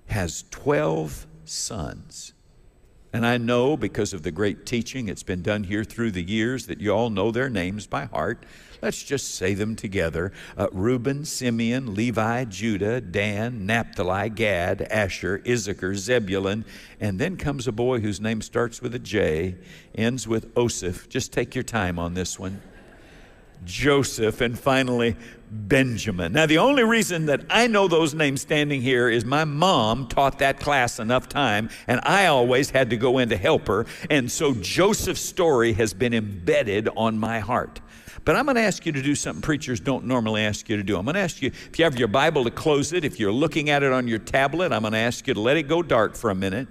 has 0.08 0.44
12 0.50 1.28
sons. 1.46 2.34
And 3.14 3.26
I 3.26 3.38
know 3.38 3.78
because 3.78 4.14
of 4.14 4.24
the 4.24 4.32
great 4.32 4.66
teaching 4.66 5.08
it's 5.08 5.24
been 5.24 5.42
done 5.42 5.66
here 5.66 5.84
through 5.84 6.12
the 6.12 6.24
years 6.24 6.68
that 6.68 6.80
you 6.80 6.92
all 6.92 7.10
know 7.10 7.30
their 7.30 7.50
names 7.50 7.86
by 7.86 8.06
heart. 8.06 8.46
Let's 8.82 9.04
just 9.04 9.36
say 9.36 9.54
them 9.54 9.76
together 9.76 10.32
uh, 10.58 10.68
Reuben, 10.72 11.26
Simeon, 11.26 11.94
Levi, 11.94 12.46
Judah, 12.46 13.00
Dan, 13.00 13.66
Naphtali, 13.66 14.30
Gad, 14.30 14.82
Asher, 14.90 15.42
Issachar, 15.48 15.96
Zebulun, 15.96 16.66
and 17.00 17.20
then 17.20 17.38
comes 17.38 17.68
a 17.68 17.72
boy 17.72 18.00
whose 18.00 18.20
name 18.20 18.42
starts 18.42 18.82
with 18.82 18.96
a 18.96 19.00
J, 19.00 19.56
ends 19.94 20.28
with 20.28 20.54
Osiph. 20.56 21.08
Just 21.10 21.32
take 21.32 21.54
your 21.54 21.64
time 21.64 22.00
on 22.00 22.14
this 22.16 22.40
one. 22.40 22.62
Joseph, 23.64 24.42
and 24.42 24.58
finally 24.58 25.16
Benjamin. 25.52 26.34
Now, 26.34 26.46
the 26.46 26.58
only 26.58 26.84
reason 26.84 27.28
that 27.28 27.42
I 27.50 27.68
know 27.68 27.88
those 27.88 28.14
names 28.14 28.42
standing 28.42 28.82
here 28.82 29.10
is 29.10 29.26
my 29.26 29.44
mom 29.44 30.08
taught 30.08 30.40
that 30.40 30.60
class 30.60 30.98
enough 30.98 31.30
time, 31.30 31.70
and 31.88 32.00
I 32.04 32.28
always 32.28 32.70
had 32.70 32.90
to 32.90 32.98
go 32.98 33.20
in 33.20 33.30
to 33.30 33.38
help 33.38 33.68
her. 33.68 33.86
And 34.10 34.32
so 34.32 34.54
Joseph's 34.56 35.22
story 35.22 35.74
has 35.74 35.94
been 35.94 36.14
embedded 36.14 36.90
on 36.96 37.20
my 37.20 37.40
heart. 37.40 37.82
But 38.24 38.36
I'm 38.36 38.46
going 38.46 38.56
to 38.56 38.62
ask 38.62 38.86
you 38.86 38.92
to 38.92 39.02
do 39.02 39.16
something 39.16 39.42
preachers 39.42 39.80
don't 39.80 40.06
normally 40.06 40.42
ask 40.42 40.70
you 40.70 40.78
to 40.78 40.84
do. 40.84 40.98
I'm 40.98 41.06
going 41.06 41.16
to 41.16 41.22
ask 41.22 41.42
you, 41.42 41.48
if 41.48 41.80
you 41.80 41.86
have 41.86 41.98
your 41.98 42.08
Bible, 42.08 42.44
to 42.44 42.52
close 42.52 42.94
it. 42.94 43.04
If 43.04 43.20
you're 43.20 43.32
looking 43.32 43.70
at 43.70 43.84
it 43.84 43.92
on 43.92 44.08
your 44.08 44.20
tablet, 44.20 44.72
I'm 44.72 44.82
going 44.82 44.94
to 44.94 45.00
ask 45.00 45.28
you 45.28 45.34
to 45.34 45.42
let 45.42 45.58
it 45.58 45.64
go 45.64 45.82
dark 45.82 46.16
for 46.16 46.30
a 46.30 46.36
minute. 46.36 46.68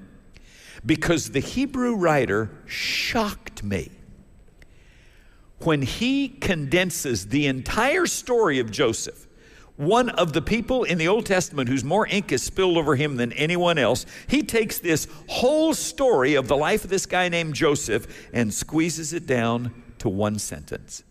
Because 0.87 1.31
the 1.31 1.41
Hebrew 1.41 1.97
writer 1.97 2.51
shocked 2.67 3.63
me 3.63 3.91
when 5.59 5.83
he 5.83 6.29
condenses 6.29 7.27
the 7.27 7.47
entire 7.47 8.07
story 8.07 8.61
of 8.61 8.71
Joseph, 8.71 9.27
one 9.77 10.11
of 10.11 10.33
the 10.33 10.43
people 10.43 10.85
in 10.85 10.99
the 10.99 11.09
Old 11.09 11.27
Testament 11.27 11.69
whose 11.69 11.85
more 11.85 12.07
ink 12.07 12.33
is 12.33 12.43
spilled 12.43 12.77
over 12.77 12.97
him 12.97 13.17
than 13.17 13.33
anyone 13.33 13.79
else, 13.79 14.07
he 14.27 14.43
takes 14.43 14.79
this 14.79 15.07
whole 15.27 15.75
story 15.75 16.35
of 16.35 16.49
the 16.49 16.57
life 16.57 16.85
of 16.85 16.91
this 16.91 17.07
guy 17.07 17.29
named 17.29 17.55
Joseph 17.55 18.29
and 18.33 18.53
squeezes 18.53 19.13
it 19.13 19.27
down 19.27 19.83
to 19.99 20.09
one 20.09 20.39
sentence. 20.39 21.03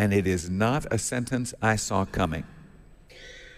And 0.00 0.14
it 0.14 0.26
is 0.26 0.48
not 0.48 0.86
a 0.90 0.96
sentence 0.96 1.52
I 1.60 1.76
saw 1.76 2.06
coming. 2.06 2.44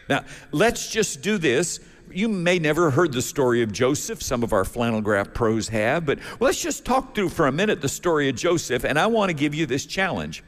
Now, 0.08 0.24
let's 0.50 0.90
just 0.90 1.22
do 1.22 1.38
this 1.38 1.78
you 2.10 2.28
may 2.28 2.58
never 2.58 2.90
heard 2.90 3.12
the 3.12 3.22
story 3.22 3.62
of 3.62 3.72
Joseph. 3.72 4.20
Some 4.20 4.42
of 4.42 4.52
our 4.52 4.64
flannel 4.64 5.00
graph 5.00 5.32
pros 5.32 5.68
have, 5.68 6.04
but 6.04 6.18
let's 6.40 6.60
just 6.60 6.84
talk 6.84 7.14
through 7.14 7.28
for 7.28 7.46
a 7.46 7.52
minute 7.52 7.80
the 7.80 7.88
story 7.88 8.28
of 8.28 8.34
Joseph, 8.34 8.84
and 8.84 8.98
I 8.98 9.06
want 9.06 9.30
to 9.30 9.34
give 9.34 9.54
you 9.54 9.66
this 9.66 9.86
challenge. 9.86 10.42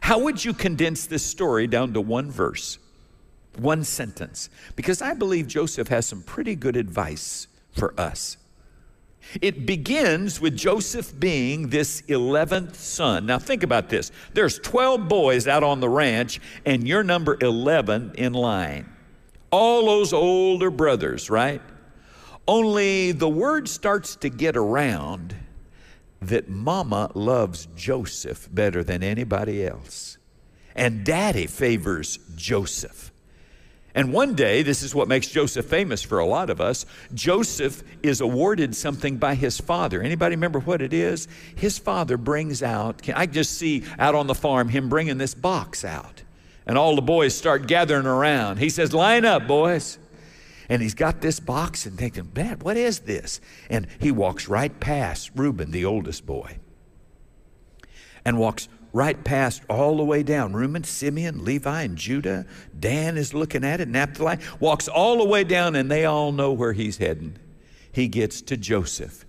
How 0.00 0.20
would 0.20 0.44
you 0.44 0.54
condense 0.54 1.06
this 1.06 1.26
story 1.26 1.66
down 1.66 1.92
to 1.94 2.00
one 2.00 2.30
verse, 2.30 2.78
one 3.58 3.82
sentence? 3.82 4.50
Because 4.76 5.02
I 5.02 5.14
believe 5.14 5.48
Joseph 5.48 5.88
has 5.88 6.06
some 6.06 6.22
pretty 6.22 6.54
good 6.54 6.76
advice 6.76 7.48
for 7.72 7.92
us. 7.98 8.36
It 9.40 9.66
begins 9.66 10.40
with 10.40 10.56
Joseph 10.56 11.18
being 11.18 11.68
this 11.68 12.02
11th 12.02 12.74
son. 12.74 13.26
Now, 13.26 13.38
think 13.38 13.62
about 13.62 13.88
this 13.88 14.10
there's 14.34 14.58
12 14.58 15.08
boys 15.08 15.46
out 15.46 15.62
on 15.62 15.80
the 15.80 15.88
ranch, 15.88 16.40
and 16.64 16.86
you're 16.86 17.04
number 17.04 17.36
11 17.40 18.12
in 18.16 18.32
line 18.32 18.88
all 19.50 19.86
those 19.86 20.12
older 20.12 20.70
brothers, 20.70 21.28
right? 21.28 21.60
Only 22.46 23.12
the 23.12 23.28
word 23.28 23.68
starts 23.68 24.16
to 24.16 24.28
get 24.28 24.56
around 24.56 25.34
that 26.22 26.48
mama 26.48 27.10
loves 27.14 27.68
Joseph 27.76 28.48
better 28.52 28.84
than 28.84 29.02
anybody 29.02 29.64
else. 29.64 30.18
And 30.74 31.04
daddy 31.04 31.46
favors 31.46 32.18
Joseph. 32.36 33.09
And 33.94 34.12
one 34.12 34.34
day, 34.34 34.62
this 34.62 34.82
is 34.82 34.94
what 34.94 35.08
makes 35.08 35.26
Joseph 35.26 35.66
famous 35.66 36.02
for 36.02 36.20
a 36.20 36.26
lot 36.26 36.48
of 36.48 36.60
us. 36.60 36.86
Joseph 37.12 37.82
is 38.02 38.20
awarded 38.20 38.76
something 38.76 39.16
by 39.16 39.34
his 39.34 39.60
father. 39.60 40.00
Anybody 40.00 40.36
remember 40.36 40.60
what 40.60 40.80
it 40.80 40.92
is? 40.92 41.26
His 41.56 41.78
father 41.78 42.16
brings 42.16 42.62
out, 42.62 43.08
I 43.14 43.26
just 43.26 43.58
see 43.58 43.84
out 43.98 44.14
on 44.14 44.28
the 44.28 44.34
farm 44.34 44.68
him 44.68 44.88
bringing 44.88 45.18
this 45.18 45.34
box 45.34 45.84
out. 45.84 46.22
And 46.66 46.78
all 46.78 46.94
the 46.94 47.02
boys 47.02 47.34
start 47.34 47.66
gathering 47.66 48.06
around. 48.06 48.58
He 48.58 48.70
says, 48.70 48.94
Line 48.94 49.24
up, 49.24 49.48
boys. 49.48 49.98
And 50.68 50.80
he's 50.80 50.94
got 50.94 51.20
this 51.20 51.40
box 51.40 51.84
and 51.84 51.98
thinking, 51.98 52.30
Man, 52.34 52.60
what 52.60 52.76
is 52.76 53.00
this? 53.00 53.40
And 53.68 53.88
he 53.98 54.12
walks 54.12 54.46
right 54.46 54.78
past 54.78 55.32
Reuben, 55.34 55.72
the 55.72 55.84
oldest 55.84 56.24
boy, 56.26 56.58
and 58.24 58.38
walks 58.38 58.68
right 58.92 59.22
past 59.24 59.62
all 59.68 59.96
the 59.96 60.04
way 60.04 60.22
down. 60.22 60.52
Reuben, 60.52 60.84
Simeon, 60.84 61.44
Levi, 61.44 61.82
and 61.82 61.96
Judah. 61.96 62.46
Dan 62.78 63.16
is 63.16 63.34
looking 63.34 63.64
at 63.64 63.80
it. 63.80 63.88
Naphtali 63.88 64.38
walks 64.58 64.88
all 64.88 65.18
the 65.18 65.24
way 65.24 65.44
down, 65.44 65.76
and 65.76 65.90
they 65.90 66.04
all 66.04 66.32
know 66.32 66.52
where 66.52 66.72
he's 66.72 66.98
heading. 66.98 67.36
He 67.92 68.08
gets 68.08 68.40
to 68.42 68.56
Joseph. 68.56 69.24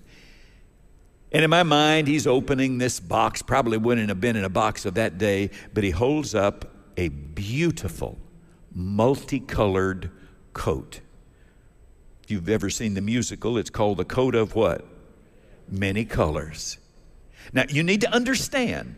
And 1.32 1.44
in 1.44 1.50
my 1.50 1.64
mind, 1.64 2.08
he's 2.08 2.28
opening 2.28 2.78
this 2.78 3.00
box. 3.00 3.42
Probably 3.42 3.78
wouldn't 3.78 4.10
have 4.10 4.20
been 4.20 4.36
in 4.36 4.44
a 4.44 4.50
box 4.50 4.86
of 4.86 4.96
that 4.96 5.18
day, 5.18 5.50
but 5.74 5.84
he 5.84 5.92
holds 5.92 6.36
up 6.36 6.66
a 6.98 7.08
beautiful, 7.10 8.18
multicolored 8.74 10.12
coat. 10.54 11.00
If 12.24 12.32
you've 12.32 12.50
ever 12.50 12.70
seen 12.70 12.96
the 12.96 13.02
musical, 13.02 13.58
it's 13.58 13.70
called 13.70 13.98
The 13.98 14.06
Coat 14.06 14.36
of 14.36 14.56
what? 14.56 14.86
Many 15.70 16.04
colors. 16.04 16.78
Now, 17.54 17.64
you 17.70 17.82
need 17.82 18.02
to 18.02 18.12
understand 18.12 18.96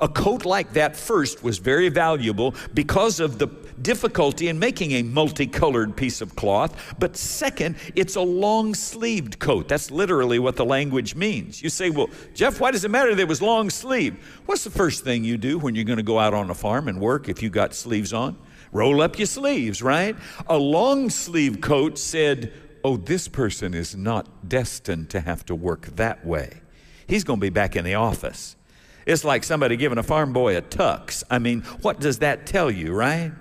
a 0.00 0.08
coat 0.08 0.44
like 0.44 0.72
that 0.74 0.96
first 0.96 1.42
was 1.42 1.58
very 1.58 1.88
valuable 1.88 2.54
because 2.74 3.20
of 3.20 3.38
the 3.38 3.48
difficulty 3.80 4.48
in 4.48 4.58
making 4.58 4.92
a 4.92 5.02
multicolored 5.02 5.96
piece 5.96 6.20
of 6.20 6.36
cloth. 6.36 6.94
But 6.98 7.16
second, 7.16 7.76
it's 7.94 8.16
a 8.16 8.20
long 8.20 8.74
sleeved 8.74 9.38
coat. 9.38 9.68
That's 9.68 9.90
literally 9.90 10.38
what 10.38 10.56
the 10.56 10.64
language 10.64 11.14
means. 11.14 11.62
You 11.62 11.68
say, 11.68 11.90
well, 11.90 12.08
Jeff, 12.34 12.60
why 12.60 12.70
does 12.70 12.84
it 12.84 12.90
matter 12.90 13.14
that 13.14 13.22
it 13.22 13.28
was 13.28 13.42
long 13.42 13.70
sleeved? 13.70 14.18
What's 14.46 14.64
the 14.64 14.70
first 14.70 15.04
thing 15.04 15.24
you 15.24 15.36
do 15.36 15.58
when 15.58 15.74
you're 15.74 15.84
going 15.84 15.96
to 15.98 16.02
go 16.02 16.18
out 16.18 16.34
on 16.34 16.50
a 16.50 16.54
farm 16.54 16.88
and 16.88 17.00
work 17.00 17.28
if 17.28 17.42
you 17.42 17.50
got 17.50 17.74
sleeves 17.74 18.12
on? 18.12 18.38
Roll 18.72 19.02
up 19.02 19.18
your 19.18 19.26
sleeves, 19.26 19.82
right? 19.82 20.16
A 20.46 20.56
long 20.56 21.10
sleeve 21.10 21.60
coat 21.60 21.98
said, 21.98 22.52
oh, 22.84 22.96
this 22.96 23.28
person 23.28 23.74
is 23.74 23.94
not 23.94 24.48
destined 24.48 25.10
to 25.10 25.20
have 25.20 25.44
to 25.46 25.54
work 25.54 25.86
that 25.96 26.24
way. 26.24 26.60
He's 27.06 27.24
going 27.24 27.38
to 27.38 27.44
be 27.44 27.50
back 27.50 27.76
in 27.76 27.84
the 27.84 27.94
office. 27.94 28.56
It's 29.06 29.24
like 29.24 29.44
somebody 29.44 29.76
giving 29.76 29.98
a 29.98 30.02
farm 30.02 30.32
boy 30.32 30.56
a 30.56 30.62
tux. 30.62 31.22
I 31.30 31.38
mean, 31.38 31.62
what 31.82 32.00
does 32.00 32.18
that 32.18 32.46
tell 32.46 32.70
you, 32.70 32.92
right? 32.92 33.32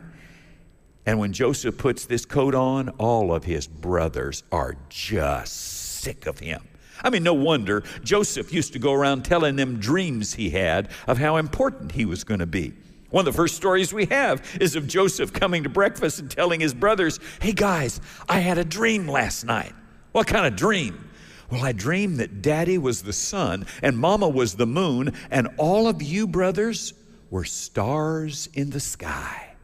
And 1.06 1.20
when 1.20 1.34
Joseph 1.34 1.78
puts 1.78 2.06
this 2.06 2.26
coat 2.26 2.54
on, 2.56 2.90
all 2.90 3.34
of 3.34 3.44
his 3.44 3.68
brothers 3.68 4.44
are 4.52 4.76
just 4.90 5.54
sick 6.02 6.26
of 6.28 6.40
him. 6.40 6.68
I 7.04 7.10
mean, 7.10 7.24
no 7.24 7.34
wonder 7.34 7.84
Joseph 8.04 8.54
used 8.54 8.74
to 8.74 8.80
go 8.80 8.94
around 8.94 9.24
telling 9.24 9.56
them 9.56 9.80
dreams 9.80 10.36
he 10.36 10.52
had 10.52 10.90
of 11.08 11.18
how 11.18 11.38
important 11.38 11.94
he 11.94 12.06
was 12.06 12.24
going 12.24 12.40
to 12.40 12.46
be. 12.46 12.74
One 13.10 13.28
of 13.28 13.34
the 13.34 13.38
first 13.38 13.56
stories 13.56 13.94
we 13.94 14.06
have 14.06 14.58
is 14.62 14.76
of 14.76 14.88
Joseph 14.88 15.34
coming 15.34 15.64
to 15.64 15.70
breakfast 15.70 16.20
and 16.20 16.32
telling 16.32 16.62
his 16.62 16.74
brothers, 16.74 17.20
Hey 17.42 17.52
guys, 17.52 18.00
I 18.30 18.40
had 18.40 18.58
a 18.58 18.64
dream 18.64 19.08
last 19.08 19.44
night. 19.44 19.74
What 20.12 20.28
kind 20.28 20.46
of 20.46 20.56
dream? 20.56 21.10
Well, 21.52 21.66
I 21.66 21.74
dreamed 21.74 22.18
that 22.18 22.42
daddy 22.42 22.78
was 22.78 23.04
the 23.04 23.14
sun 23.14 23.66
and 23.84 23.98
mama 23.98 24.30
was 24.30 24.56
the 24.56 24.66
moon, 24.66 25.14
and 25.30 25.50
all 25.58 25.88
of 25.88 26.02
you 26.02 26.26
brothers 26.26 26.94
were 27.30 27.44
stars 27.44 28.48
in 28.54 28.70
the 28.70 28.80
sky. 28.80 29.56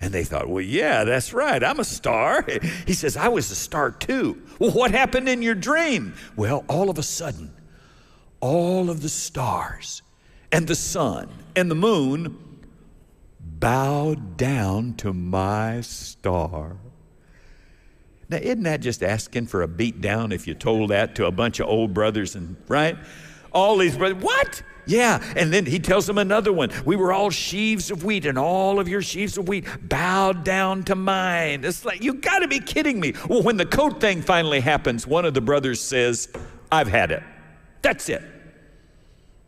And 0.00 0.12
they 0.12 0.24
thought, 0.24 0.50
well, 0.50 0.62
yeah, 0.62 1.04
that's 1.04 1.32
right. 1.32 1.64
I'm 1.64 1.80
a 1.80 1.84
star. 1.84 2.44
He 2.86 2.92
says, 2.92 3.16
I 3.16 3.28
was 3.28 3.50
a 3.50 3.54
star 3.54 3.90
too. 3.90 4.42
Well, 4.58 4.72
what 4.72 4.90
happened 4.90 5.28
in 5.28 5.40
your 5.40 5.54
dream? 5.54 6.14
Well, 6.36 6.64
all 6.68 6.90
of 6.90 6.98
a 6.98 7.02
sudden, 7.02 7.54
all 8.40 8.90
of 8.90 9.00
the 9.00 9.08
stars 9.08 10.02
and 10.52 10.66
the 10.66 10.74
sun 10.74 11.30
and 11.56 11.70
the 11.70 11.74
moon 11.74 12.36
bowed 13.40 14.36
down 14.36 14.94
to 14.96 15.14
my 15.14 15.80
star. 15.80 16.76
Now, 18.28 18.38
isn't 18.38 18.62
that 18.62 18.80
just 18.80 19.02
asking 19.02 19.46
for 19.46 19.62
a 19.62 19.68
beat 19.68 20.00
down 20.00 20.32
if 20.32 20.46
you 20.46 20.54
told 20.54 20.90
that 20.90 21.14
to 21.16 21.26
a 21.26 21.30
bunch 21.30 21.60
of 21.60 21.68
old 21.68 21.92
brothers 21.94 22.34
and, 22.34 22.56
right? 22.68 22.96
All 23.52 23.76
these 23.76 23.96
brothers, 23.96 24.22
what? 24.22 24.62
Yeah, 24.86 25.22
and 25.36 25.52
then 25.52 25.64
he 25.64 25.78
tells 25.78 26.06
them 26.06 26.18
another 26.18 26.52
one. 26.52 26.70
We 26.84 26.96
were 26.96 27.12
all 27.12 27.30
sheaves 27.30 27.90
of 27.90 28.04
wheat, 28.04 28.26
and 28.26 28.38
all 28.38 28.78
of 28.78 28.88
your 28.88 29.00
sheaves 29.00 29.38
of 29.38 29.48
wheat 29.48 29.66
bowed 29.82 30.44
down 30.44 30.82
to 30.84 30.94
mine. 30.94 31.64
It's 31.64 31.84
like, 31.84 32.02
you 32.02 32.14
gotta 32.14 32.48
be 32.48 32.60
kidding 32.60 33.00
me. 33.00 33.14
Well, 33.28 33.42
when 33.42 33.56
the 33.56 33.66
coat 33.66 34.00
thing 34.00 34.20
finally 34.20 34.60
happens, 34.60 35.06
one 35.06 35.24
of 35.24 35.32
the 35.32 35.40
brothers 35.40 35.80
says, 35.80 36.28
I've 36.70 36.88
had 36.88 37.12
it. 37.12 37.22
That's 37.80 38.08
it. 38.08 38.22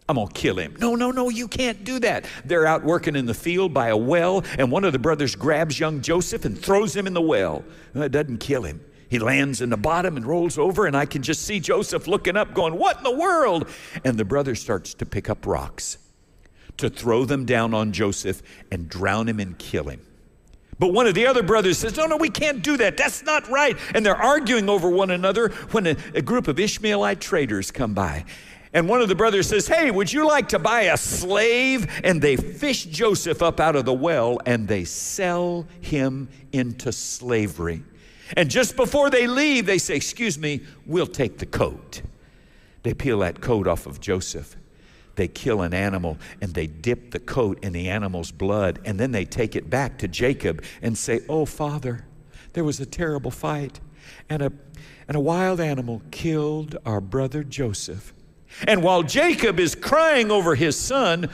I'm 0.09 0.17
gonna 0.17 0.31
kill 0.33 0.59
him. 0.59 0.77
No, 0.79 0.95
no, 0.95 1.11
no, 1.11 1.29
you 1.31 1.49
can't 1.49 1.83
do 1.83 1.99
that. 2.01 2.27
They're 2.45 2.67
out 2.67 2.85
working 2.85 3.17
in 3.17 3.27
the 3.27 3.35
field 3.35 3.75
by 3.75 3.89
a 3.89 3.97
well, 3.97 4.45
and 4.59 4.71
one 4.71 4.85
of 4.85 4.93
the 4.93 4.99
brothers 4.99 5.35
grabs 5.35 5.81
young 5.81 6.01
Joseph 6.01 6.45
and 6.45 6.57
throws 6.57 6.95
him 6.95 7.07
in 7.07 7.15
the 7.15 7.21
well. 7.21 7.65
It 7.95 8.13
doesn't 8.13 8.39
kill 8.39 8.63
him. 8.63 8.81
He 9.09 9.19
lands 9.19 9.61
in 9.61 9.71
the 9.71 9.77
bottom 9.77 10.17
and 10.17 10.27
rolls 10.27 10.59
over, 10.59 10.87
and 10.87 10.97
I 10.97 11.07
can 11.07 11.23
just 11.23 11.43
see 11.43 11.61
Joseph 11.61 12.07
looking 12.07 12.37
up, 12.37 12.55
going, 12.55 12.77
What 12.77 12.99
in 12.99 13.05
the 13.05 13.17
world? 13.17 13.69
And 14.05 14.17
the 14.17 14.25
brother 14.25 14.55
starts 14.55 14.95
to 14.95 15.07
pick 15.07 15.29
up 15.29 15.47
rocks 15.47 15.99
to 16.79 16.91
throw 16.91 17.25
them 17.25 17.45
down 17.45 17.75
on 17.75 17.93
Joseph 17.93 18.43
and 18.71 18.89
drown 18.89 19.29
him 19.29 19.41
and 19.41 19.59
kill 19.59 19.85
him. 19.85 20.01
But 20.79 20.93
one 20.93 21.07
of 21.07 21.15
the 21.15 21.27
other 21.27 21.43
brothers 21.43 21.79
says, 21.79 21.97
No, 21.97 22.07
no, 22.07 22.17
we 22.17 22.29
can't 22.29 22.63
do 22.63 22.77
that. 22.77 22.97
That's 22.97 23.23
not 23.23 23.49
right. 23.49 23.77
And 23.95 24.05
they're 24.05 24.17
arguing 24.17 24.69
over 24.69 24.91
one 24.91 25.11
another 25.11 25.49
when 25.71 25.87
a, 25.87 25.97
a 26.15 26.23
group 26.23 26.49
of 26.49 26.61
Ishmaelite 26.61 27.21
traders 27.21 27.71
come 27.71 27.95
by. 27.95 28.25
And 28.77 28.91
one 28.91 29.01
of 29.01 29.09
the 29.09 29.15
brothers 29.15 29.49
says, 29.49 29.67
Hey, 29.67 29.91
would 29.91 30.13
you 30.13 30.27
like 30.27 30.51
to 30.51 30.59
buy 30.59 30.83
a 30.83 30.99
slave? 30.99 31.87
And 32.05 32.21
they 32.21 32.37
fish 32.37 32.85
Joseph 32.85 33.41
up 33.41 33.59
out 33.59 33.75
of 33.75 33.87
the 33.87 33.95
well 33.95 34.39
and 34.45 34.69
they 34.69 34.85
sell 34.85 35.67
him 35.81 36.29
into 36.53 36.93
slavery. 36.93 37.83
And 38.37 38.51
just 38.51 38.77
before 38.77 39.09
they 39.09 39.27
leave, 39.27 39.65
they 39.65 39.79
say, 39.79 39.97
Excuse 39.97 40.39
me, 40.39 40.61
we'll 40.85 41.07
take 41.07 41.39
the 41.39 41.47
coat. 41.47 42.03
They 42.83 42.93
peel 42.93 43.21
that 43.21 43.41
coat 43.41 43.67
off 43.67 43.87
of 43.87 43.99
Joseph. 43.99 44.57
they 45.15 45.27
kill 45.27 45.63
an 45.63 45.73
animal 45.73 46.19
and 46.43 46.53
they 46.53 46.67
dip 46.67 47.13
the 47.13 47.19
coat 47.19 47.59
in 47.65 47.73
the 47.73 47.89
animal's 47.89 48.31
blood, 48.31 48.79
and 48.85 49.01
then 49.01 49.11
they 49.11 49.25
take 49.25 49.57
it 49.57 49.71
back 49.71 49.97
to 50.01 50.07
Jacob 50.07 50.63
and 50.83 50.99
say, 50.99 51.21
Oh, 51.31 51.47
Father, 51.47 52.05
there 52.53 52.63
was 52.63 52.79
a 52.79 52.85
terrible 52.85 53.31
fight, 53.31 53.81
and 54.29 54.43
a, 54.43 54.53
and 55.09 55.17
a 55.17 55.21
wild 55.21 55.61
animal 55.61 56.03
killed 56.11 56.77
our 56.85 57.01
brother 57.01 57.43
Joseph. 57.43 58.13
And 58.67 58.83
while 58.83 59.03
Jacob 59.03 59.59
is 59.59 59.75
crying 59.75 60.31
over 60.31 60.55
his 60.55 60.79
son, 60.79 61.31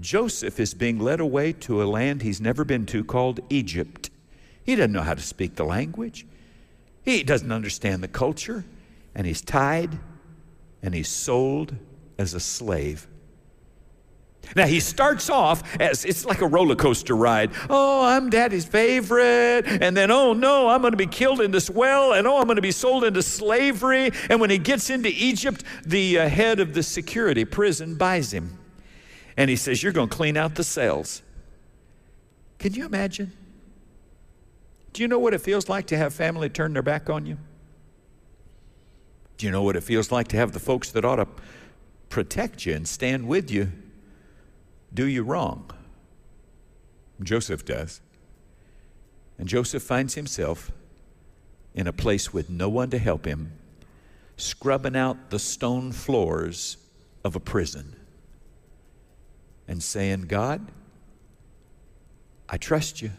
Joseph 0.00 0.60
is 0.60 0.74
being 0.74 0.98
led 0.98 1.20
away 1.20 1.52
to 1.52 1.82
a 1.82 1.84
land 1.84 2.22
he's 2.22 2.40
never 2.40 2.64
been 2.64 2.86
to 2.86 3.04
called 3.04 3.40
Egypt. 3.50 4.10
He 4.64 4.76
doesn't 4.76 4.92
know 4.92 5.02
how 5.02 5.14
to 5.14 5.22
speak 5.22 5.56
the 5.56 5.64
language, 5.64 6.26
he 7.02 7.22
doesn't 7.22 7.50
understand 7.50 8.02
the 8.02 8.08
culture, 8.08 8.64
and 9.14 9.26
he's 9.26 9.40
tied 9.40 9.98
and 10.82 10.94
he's 10.94 11.08
sold 11.08 11.74
as 12.18 12.34
a 12.34 12.40
slave. 12.40 13.07
Now 14.56 14.66
he 14.66 14.80
starts 14.80 15.28
off 15.30 15.62
as 15.80 16.04
it's 16.04 16.24
like 16.24 16.40
a 16.40 16.46
roller 16.46 16.76
coaster 16.76 17.14
ride. 17.14 17.50
Oh, 17.68 18.04
I'm 18.04 18.30
daddy's 18.30 18.64
favorite. 18.64 19.64
And 19.66 19.96
then, 19.96 20.10
oh 20.10 20.32
no, 20.32 20.68
I'm 20.68 20.80
going 20.80 20.92
to 20.92 20.96
be 20.96 21.06
killed 21.06 21.40
in 21.40 21.50
this 21.50 21.68
well. 21.68 22.12
And 22.12 22.26
oh, 22.26 22.38
I'm 22.38 22.44
going 22.44 22.56
to 22.56 22.62
be 22.62 22.72
sold 22.72 23.04
into 23.04 23.22
slavery. 23.22 24.10
And 24.30 24.40
when 24.40 24.50
he 24.50 24.58
gets 24.58 24.90
into 24.90 25.10
Egypt, 25.10 25.64
the 25.84 26.20
uh, 26.20 26.28
head 26.28 26.60
of 26.60 26.74
the 26.74 26.82
security 26.82 27.44
prison 27.44 27.96
buys 27.96 28.32
him. 28.32 28.58
And 29.36 29.50
he 29.50 29.56
says, 29.56 29.82
You're 29.82 29.92
going 29.92 30.08
to 30.08 30.16
clean 30.16 30.36
out 30.36 30.54
the 30.54 30.64
cells. 30.64 31.22
Can 32.58 32.74
you 32.74 32.86
imagine? 32.86 33.32
Do 34.92 35.02
you 35.02 35.08
know 35.08 35.18
what 35.18 35.34
it 35.34 35.40
feels 35.40 35.68
like 35.68 35.86
to 35.88 35.96
have 35.96 36.12
family 36.12 36.48
turn 36.48 36.72
their 36.72 36.82
back 36.82 37.08
on 37.08 37.24
you? 37.26 37.38
Do 39.36 39.46
you 39.46 39.52
know 39.52 39.62
what 39.62 39.76
it 39.76 39.84
feels 39.84 40.10
like 40.10 40.26
to 40.28 40.36
have 40.36 40.52
the 40.52 40.58
folks 40.58 40.90
that 40.90 41.04
ought 41.04 41.16
to 41.16 41.28
protect 42.08 42.66
you 42.66 42.74
and 42.74 42.88
stand 42.88 43.28
with 43.28 43.50
you 43.50 43.70
do 44.92 45.06
you 45.06 45.22
wrong. 45.22 45.70
Joseph 47.22 47.64
does. 47.64 48.00
And 49.38 49.48
Joseph 49.48 49.82
finds 49.82 50.14
himself 50.14 50.72
in 51.74 51.86
a 51.86 51.92
place 51.92 52.32
with 52.32 52.50
no 52.50 52.68
one 52.68 52.90
to 52.90 52.98
help 52.98 53.24
him, 53.24 53.52
scrubbing 54.36 54.96
out 54.96 55.30
the 55.30 55.38
stone 55.38 55.92
floors 55.92 56.76
of 57.24 57.36
a 57.36 57.40
prison 57.40 57.94
and 59.66 59.82
saying, 59.82 60.22
God, 60.22 60.72
I 62.48 62.56
trust 62.56 63.02
you. 63.02 63.10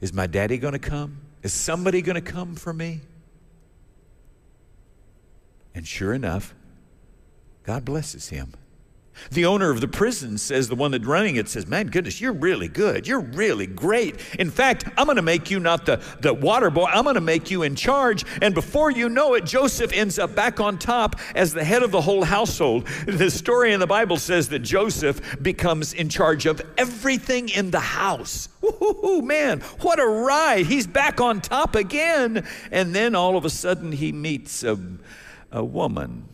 Is 0.00 0.12
my 0.12 0.26
daddy 0.26 0.58
going 0.58 0.72
to 0.72 0.78
come? 0.78 1.18
Is 1.42 1.52
somebody 1.52 2.02
going 2.02 2.16
to 2.16 2.32
come 2.32 2.56
for 2.56 2.72
me? 2.72 3.00
And 5.74 5.86
sure 5.86 6.12
enough, 6.12 6.54
God 7.62 7.84
blesses 7.84 8.28
him. 8.28 8.54
The 9.30 9.46
owner 9.46 9.70
of 9.70 9.80
the 9.80 9.88
prison 9.88 10.38
says, 10.38 10.68
the 10.68 10.74
one 10.74 10.90
that's 10.90 11.04
running 11.04 11.36
it 11.36 11.48
says, 11.48 11.66
Man, 11.66 11.86
goodness, 11.86 12.20
you're 12.20 12.32
really 12.32 12.68
good. 12.68 13.06
You're 13.06 13.20
really 13.20 13.66
great. 13.66 14.16
In 14.38 14.50
fact, 14.50 14.84
I'm 14.96 15.06
going 15.06 15.16
to 15.16 15.22
make 15.22 15.50
you 15.50 15.60
not 15.60 15.86
the, 15.86 16.02
the 16.20 16.34
water 16.34 16.70
boy, 16.70 16.86
I'm 16.86 17.04
going 17.04 17.14
to 17.14 17.20
make 17.20 17.50
you 17.50 17.62
in 17.62 17.76
charge. 17.76 18.24
And 18.42 18.54
before 18.54 18.90
you 18.90 19.08
know 19.08 19.34
it, 19.34 19.44
Joseph 19.44 19.92
ends 19.92 20.18
up 20.18 20.34
back 20.34 20.60
on 20.60 20.78
top 20.78 21.16
as 21.34 21.52
the 21.52 21.64
head 21.64 21.82
of 21.82 21.90
the 21.90 22.00
whole 22.00 22.24
household. 22.24 22.86
The 23.06 23.30
story 23.30 23.72
in 23.72 23.80
the 23.80 23.86
Bible 23.86 24.16
says 24.16 24.48
that 24.48 24.60
Joseph 24.60 25.42
becomes 25.42 25.92
in 25.92 26.08
charge 26.08 26.46
of 26.46 26.60
everything 26.76 27.48
in 27.48 27.70
the 27.70 27.80
house. 27.80 28.48
Man, 29.22 29.60
what 29.80 30.00
a 30.00 30.06
ride. 30.06 30.66
He's 30.66 30.86
back 30.86 31.20
on 31.20 31.40
top 31.40 31.74
again. 31.74 32.46
And 32.70 32.94
then 32.94 33.14
all 33.14 33.36
of 33.36 33.44
a 33.44 33.50
sudden, 33.50 33.92
he 33.92 34.12
meets 34.12 34.62
a, 34.62 34.78
a 35.52 35.64
woman 35.64 36.28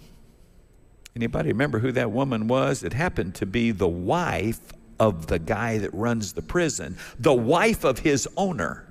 Anybody 1.17 1.51
remember 1.51 1.81
who 1.81 1.93
that 1.93 2.13
woman 2.13 2.47
was? 2.49 2.83
It 2.83 2.93
happened 2.93 3.35
to 3.37 3.47
be 3.47 3.71
the 3.73 3.89
wife 3.89 4.61
of 4.99 5.27
the 5.27 5.39
guy 5.39 5.79
that 5.79 5.93
runs 5.93 6.35
the 6.35 6.43
prison, 6.43 6.97
the 7.19 7.35
wife 7.35 7.85
of 7.85 8.01
his 8.01 8.29
owner. 8.37 8.87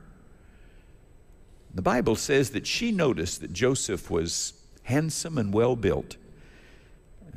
The 1.74 1.82
Bible 1.82 2.16
says 2.16 2.50
that 2.52 2.66
she 2.66 2.92
noticed 2.92 3.42
that 3.42 3.54
Joseph 3.54 4.10
was 4.10 4.54
handsome 4.84 5.38
and 5.38 5.54
well 5.54 5.76
built. 5.76 6.18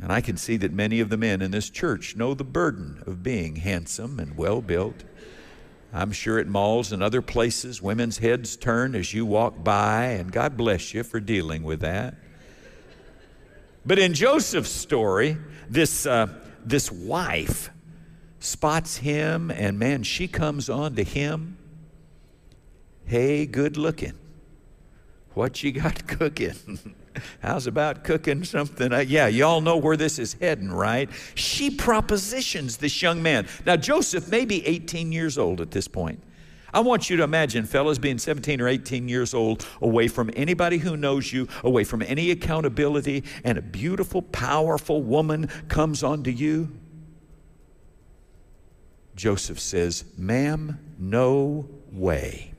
And 0.00 0.10
I 0.10 0.20
can 0.20 0.36
see 0.36 0.56
that 0.56 0.72
many 0.72 1.00
of 1.00 1.10
the 1.10 1.16
men 1.16 1.42
in 1.42 1.50
this 1.50 1.70
church 1.70 2.16
know 2.16 2.34
the 2.34 2.42
burden 2.42 3.02
of 3.06 3.22
being 3.22 3.56
handsome 3.56 4.18
and 4.18 4.36
well 4.36 4.62
built. 4.62 5.04
I'm 5.92 6.10
sure 6.10 6.38
at 6.38 6.46
malls 6.46 6.90
and 6.90 7.02
other 7.02 7.20
places, 7.20 7.82
women's 7.82 8.18
heads 8.18 8.56
turn 8.56 8.94
as 8.94 9.12
you 9.12 9.26
walk 9.26 9.62
by, 9.62 10.06
and 10.06 10.32
God 10.32 10.56
bless 10.56 10.94
you 10.94 11.02
for 11.02 11.20
dealing 11.20 11.62
with 11.62 11.80
that. 11.80 12.14
But 13.84 13.98
in 13.98 14.14
Joseph's 14.14 14.70
story, 14.70 15.36
this, 15.68 16.06
uh, 16.06 16.28
this 16.64 16.90
wife 16.90 17.70
spots 18.38 18.98
him, 18.98 19.50
and 19.50 19.78
man, 19.78 20.02
she 20.02 20.28
comes 20.28 20.68
on 20.70 20.94
to 20.96 21.04
him. 21.04 21.56
Hey, 23.04 23.46
good 23.46 23.76
looking. 23.76 24.14
What 25.34 25.62
you 25.62 25.72
got 25.72 26.06
cooking? 26.18 26.94
How's 27.40 27.66
about 27.66 28.04
cooking 28.04 28.44
something? 28.44 28.92
Uh, 28.92 29.00
yeah, 29.00 29.26
y'all 29.26 29.60
know 29.60 29.76
where 29.76 29.96
this 29.96 30.18
is 30.18 30.34
heading, 30.34 30.70
right? 30.70 31.10
She 31.34 31.70
propositions 31.70 32.78
this 32.78 33.02
young 33.02 33.22
man. 33.22 33.46
Now, 33.66 33.76
Joseph 33.76 34.28
may 34.28 34.44
be 34.44 34.66
18 34.66 35.12
years 35.12 35.38
old 35.38 35.60
at 35.60 35.70
this 35.70 35.88
point. 35.88 36.22
I 36.74 36.80
want 36.80 37.10
you 37.10 37.16
to 37.18 37.22
imagine, 37.22 37.66
fellas, 37.66 37.98
being 37.98 38.18
17 38.18 38.60
or 38.60 38.68
18 38.68 39.08
years 39.08 39.34
old, 39.34 39.66
away 39.82 40.08
from 40.08 40.30
anybody 40.34 40.78
who 40.78 40.96
knows 40.96 41.32
you, 41.32 41.48
away 41.62 41.84
from 41.84 42.02
any 42.02 42.30
accountability, 42.30 43.24
and 43.44 43.58
a 43.58 43.62
beautiful, 43.62 44.22
powerful 44.22 45.02
woman 45.02 45.48
comes 45.68 46.02
onto 46.02 46.30
you. 46.30 46.70
Joseph 49.14 49.60
says, 49.60 50.04
Ma'am, 50.16 50.78
no 50.98 51.68
way. 51.90 52.52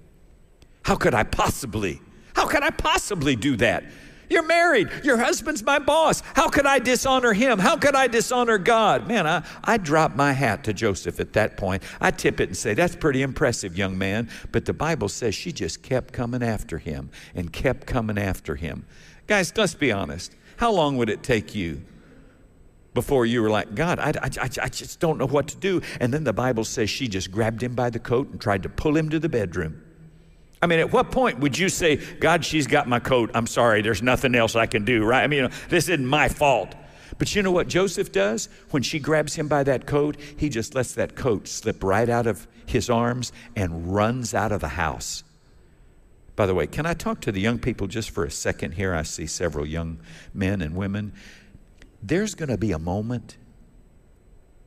How 0.83 0.95
could 0.95 1.15
I 1.15 1.23
possibly? 1.23 2.01
How 2.35 2.45
could 2.45 2.61
I 2.61 2.69
possibly 2.69 3.35
do 3.35 3.55
that? 3.57 3.83
You're 4.29 4.43
married. 4.43 4.89
Your 5.03 5.17
husband's 5.17 5.63
my 5.63 5.79
boss. 5.79 6.21
How 6.35 6.49
could 6.49 6.65
I 6.65 6.79
dishonor 6.79 7.33
him? 7.33 7.59
How 7.59 7.77
could 7.77 7.95
I 7.95 8.07
dishonor 8.07 8.57
God? 8.57 9.07
Man, 9.07 9.27
I, 9.27 9.43
I 9.63 9.77
drop 9.77 10.15
my 10.15 10.33
hat 10.33 10.63
to 10.65 10.73
Joseph 10.73 11.19
at 11.19 11.33
that 11.33 11.57
point. 11.57 11.83
I 12.01 12.11
tip 12.11 12.39
it 12.39 12.49
and 12.49 12.57
say, 12.57 12.73
That's 12.73 12.95
pretty 12.95 13.21
impressive, 13.21 13.77
young 13.77 13.97
man. 13.97 14.29
But 14.51 14.65
the 14.65 14.73
Bible 14.73 15.09
says 15.09 15.35
she 15.35 15.51
just 15.51 15.83
kept 15.83 16.13
coming 16.13 16.43
after 16.43 16.77
him 16.77 17.09
and 17.35 17.51
kept 17.51 17.85
coming 17.85 18.17
after 18.17 18.55
him. 18.55 18.85
Guys, 19.27 19.53
let's 19.55 19.75
be 19.75 19.91
honest. 19.91 20.35
How 20.57 20.71
long 20.71 20.97
would 20.97 21.09
it 21.09 21.23
take 21.23 21.55
you 21.55 21.81
before 22.93 23.25
you 23.25 23.41
were 23.41 23.49
like, 23.49 23.73
God, 23.75 23.99
I, 23.99 24.09
I, 24.21 24.29
I, 24.61 24.69
just 24.69 24.99
don't 24.99 25.17
know 25.17 25.25
what 25.25 25.47
to 25.47 25.57
do. 25.57 25.81
And 25.99 26.13
then 26.13 26.23
the 26.23 26.33
Bible 26.33 26.63
says 26.63 26.89
she 26.89 27.07
just 27.07 27.31
grabbed 27.31 27.63
him 27.63 27.73
by 27.73 27.89
the 27.89 27.99
coat 27.99 28.29
and 28.29 28.39
tried 28.39 28.63
to 28.63 28.69
pull 28.69 28.95
him 28.95 29.09
to 29.09 29.19
the 29.19 29.29
bedroom. 29.29 29.82
I 30.63 30.65
mean, 30.65 30.79
at 30.79 30.93
what 30.93 31.11
point 31.11 31.39
would 31.39 31.57
you 31.57 31.67
say, 31.67 31.97
God, 31.97 32.45
she's 32.45 32.67
got 32.67 32.87
my 32.87 32.97
coat. 32.97 33.31
I'm 33.33 33.47
sorry, 33.47 33.81
there's 33.81 34.01
nothing 34.01 34.33
else 34.33 34.55
I 34.55 34.65
can 34.65 34.85
do, 34.85 35.03
right? 35.03 35.21
I 35.21 35.27
mean, 35.27 35.41
you 35.41 35.49
know, 35.49 35.55
this 35.67 35.89
isn't 35.89 36.07
my 36.07 36.29
fault. 36.29 36.73
But 37.17 37.35
you 37.35 37.43
know 37.43 37.51
what 37.51 37.67
Joseph 37.67 38.13
does? 38.13 38.47
When 38.71 38.81
she 38.81 38.97
grabs 38.97 39.35
him 39.35 39.49
by 39.49 39.63
that 39.63 39.85
coat, 39.85 40.15
he 40.37 40.47
just 40.47 40.73
lets 40.73 40.93
that 40.93 41.17
coat 41.17 41.49
slip 41.49 41.83
right 41.83 42.07
out 42.07 42.27
of 42.27 42.47
his 42.65 42.89
arms 42.89 43.33
and 43.57 43.93
runs 43.93 44.33
out 44.33 44.53
of 44.53 44.61
the 44.61 44.69
house. 44.69 45.25
By 46.37 46.45
the 46.45 46.55
way, 46.55 46.65
can 46.65 46.85
I 46.85 46.93
talk 46.93 47.19
to 47.21 47.33
the 47.33 47.41
young 47.41 47.59
people 47.59 47.87
just 47.87 48.11
for 48.11 48.23
a 48.23 48.31
second 48.31 48.75
here? 48.75 48.95
I 48.95 49.03
see 49.03 49.27
several 49.27 49.65
young 49.65 49.99
men 50.33 50.61
and 50.61 50.77
women. 50.77 51.11
There's 52.01 52.35
going 52.35 52.49
to 52.49 52.57
be 52.57 52.71
a 52.71 52.79
moment 52.79 53.35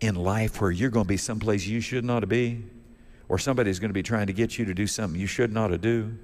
in 0.02 0.14
life 0.14 0.60
where 0.60 0.70
you're 0.70 0.90
going 0.90 1.06
to 1.06 1.08
be 1.08 1.16
someplace 1.16 1.66
you 1.66 1.80
should 1.80 2.04
not 2.04 2.28
be 2.28 2.64
or 3.28 3.38
somebody's 3.38 3.78
going 3.78 3.90
to 3.90 3.94
be 3.94 4.02
trying 4.02 4.26
to 4.26 4.32
get 4.32 4.58
you 4.58 4.64
to 4.64 4.74
do 4.74 4.86
something 4.86 5.20
you 5.20 5.26
should 5.26 5.52
not 5.52 5.68
to 5.68 5.78
do, 5.78 6.16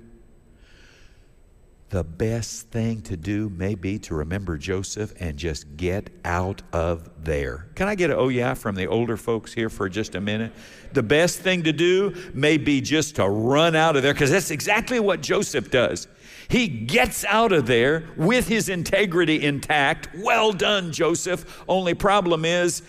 the 1.92 2.02
best 2.02 2.68
thing 2.68 3.02
to 3.02 3.18
do 3.18 3.50
may 3.50 3.74
be 3.74 3.98
to 3.98 4.14
remember 4.14 4.56
Joseph 4.56 5.12
and 5.20 5.36
just 5.36 5.76
get 5.76 6.08
out 6.24 6.62
of 6.72 7.10
there. 7.22 7.66
Can 7.74 7.86
I 7.86 7.94
get 7.96 8.08
an 8.08 8.16
oh 8.18 8.28
yeah 8.28 8.54
from 8.54 8.76
the 8.76 8.86
older 8.86 9.18
folks 9.18 9.52
here 9.52 9.68
for 9.68 9.90
just 9.90 10.14
a 10.14 10.20
minute? 10.20 10.54
The 10.94 11.02
best 11.02 11.40
thing 11.40 11.64
to 11.64 11.72
do 11.72 12.14
may 12.32 12.56
be 12.56 12.80
just 12.80 13.16
to 13.16 13.28
run 13.28 13.76
out 13.76 13.94
of 13.94 14.02
there 14.02 14.14
because 14.14 14.30
that's 14.30 14.50
exactly 14.50 15.00
what 15.00 15.20
Joseph 15.20 15.70
does. 15.70 16.08
He 16.48 16.66
gets 16.66 17.26
out 17.26 17.52
of 17.52 17.66
there 17.66 18.04
with 18.16 18.48
his 18.48 18.70
integrity 18.70 19.44
intact. 19.44 20.08
Well 20.16 20.52
done, 20.52 20.92
Joseph. 20.92 21.62
Only 21.68 21.92
problem 21.92 22.46
is 22.46 22.82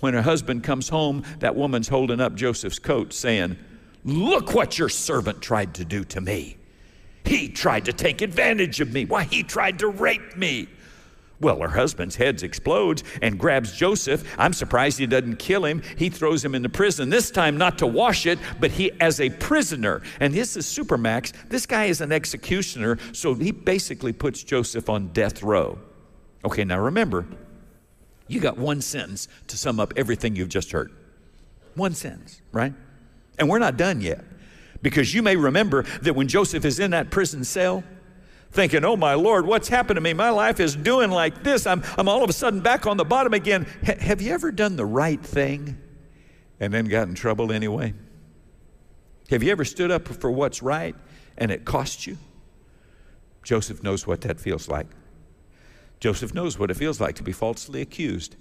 when 0.00 0.14
her 0.14 0.22
husband 0.22 0.64
comes 0.64 0.88
home, 0.88 1.24
that 1.40 1.56
woman's 1.56 1.88
holding 1.88 2.20
up 2.20 2.34
Joseph's 2.34 2.78
coat 2.78 3.12
saying, 3.12 3.56
Look 4.04 4.54
what 4.54 4.78
your 4.78 4.88
servant 4.88 5.42
tried 5.42 5.74
to 5.74 5.84
do 5.84 6.04
to 6.04 6.20
me. 6.20 6.56
He 7.24 7.48
tried 7.48 7.84
to 7.86 7.92
take 7.92 8.22
advantage 8.22 8.80
of 8.80 8.92
me. 8.92 9.04
Why, 9.04 9.24
he 9.24 9.42
tried 9.42 9.80
to 9.80 9.88
rape 9.88 10.36
me. 10.36 10.68
Well, 11.40 11.60
her 11.60 11.68
husband's 11.68 12.16
head 12.16 12.42
explodes 12.42 13.04
and 13.22 13.38
grabs 13.38 13.72
Joseph. 13.72 14.24
I'm 14.38 14.52
surprised 14.52 14.98
he 14.98 15.06
doesn't 15.06 15.38
kill 15.38 15.64
him. 15.64 15.82
He 15.96 16.08
throws 16.08 16.44
him 16.44 16.54
into 16.54 16.68
prison, 16.68 17.10
this 17.10 17.30
time 17.30 17.56
not 17.56 17.78
to 17.78 17.86
wash 17.86 18.26
it, 18.26 18.38
but 18.58 18.72
he 18.72 18.90
as 19.00 19.20
a 19.20 19.30
prisoner. 19.30 20.02
And 20.18 20.34
this 20.34 20.56
is 20.56 20.66
Supermax. 20.66 21.32
This 21.48 21.66
guy 21.66 21.84
is 21.84 22.00
an 22.00 22.10
executioner, 22.10 22.98
so 23.12 23.34
he 23.34 23.52
basically 23.52 24.12
puts 24.12 24.42
Joseph 24.42 24.88
on 24.88 25.08
death 25.08 25.42
row. 25.42 25.78
Okay, 26.44 26.64
now 26.64 26.80
remember, 26.80 27.26
You 28.28 28.40
got 28.40 28.58
one 28.58 28.80
sentence 28.80 29.26
to 29.48 29.56
sum 29.56 29.80
up 29.80 29.94
everything 29.96 30.36
you've 30.36 30.48
just 30.50 30.70
heard. 30.70 30.92
One 31.74 31.94
sentence, 31.94 32.40
right? 32.52 32.74
And 33.38 33.48
we're 33.48 33.58
not 33.58 33.76
done 33.76 34.00
yet. 34.00 34.24
Because 34.82 35.12
you 35.12 35.22
may 35.22 35.36
remember 35.36 35.82
that 36.02 36.14
when 36.14 36.28
Joseph 36.28 36.64
is 36.64 36.78
in 36.78 36.92
that 36.92 37.10
prison 37.10 37.42
cell, 37.42 37.82
thinking, 38.50 38.84
oh 38.84 38.96
my 38.96 39.14
Lord, 39.14 39.46
what's 39.46 39.68
happened 39.68 39.96
to 39.96 40.00
me? 40.00 40.12
My 40.12 40.30
life 40.30 40.60
is 40.60 40.76
doing 40.76 41.10
like 41.10 41.42
this. 41.42 41.66
I'm, 41.66 41.82
I'm 41.96 42.08
all 42.08 42.22
of 42.22 42.30
a 42.30 42.32
sudden 42.32 42.60
back 42.60 42.86
on 42.86 42.96
the 42.96 43.04
bottom 43.04 43.34
again. 43.34 43.66
H- 43.82 43.98
have 43.98 44.22
you 44.22 44.32
ever 44.32 44.52
done 44.52 44.76
the 44.76 44.86
right 44.86 45.20
thing 45.20 45.78
and 46.60 46.72
then 46.72 46.86
got 46.86 47.08
in 47.08 47.14
trouble 47.14 47.52
anyway? 47.52 47.94
Have 49.30 49.42
you 49.42 49.50
ever 49.50 49.64
stood 49.64 49.90
up 49.90 50.08
for 50.08 50.30
what's 50.30 50.62
right 50.62 50.94
and 51.36 51.50
it 51.50 51.64
cost 51.64 52.06
you? 52.06 52.16
Joseph 53.42 53.82
knows 53.82 54.06
what 54.06 54.22
that 54.22 54.40
feels 54.40 54.68
like. 54.68 54.86
Joseph 56.00 56.34
knows 56.34 56.58
what 56.58 56.70
it 56.70 56.76
feels 56.76 57.00
like 57.00 57.16
to 57.16 57.22
be 57.22 57.32
falsely 57.32 57.80
accused. 57.80 58.36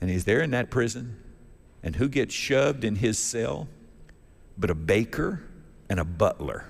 And 0.00 0.10
he's 0.10 0.24
there 0.24 0.42
in 0.42 0.50
that 0.50 0.70
prison, 0.70 1.22
and 1.82 1.96
who 1.96 2.08
gets 2.08 2.34
shoved 2.34 2.84
in 2.84 2.96
his 2.96 3.18
cell 3.18 3.68
but 4.56 4.70
a 4.70 4.74
baker 4.74 5.42
and 5.88 6.00
a 6.00 6.04
butler? 6.04 6.66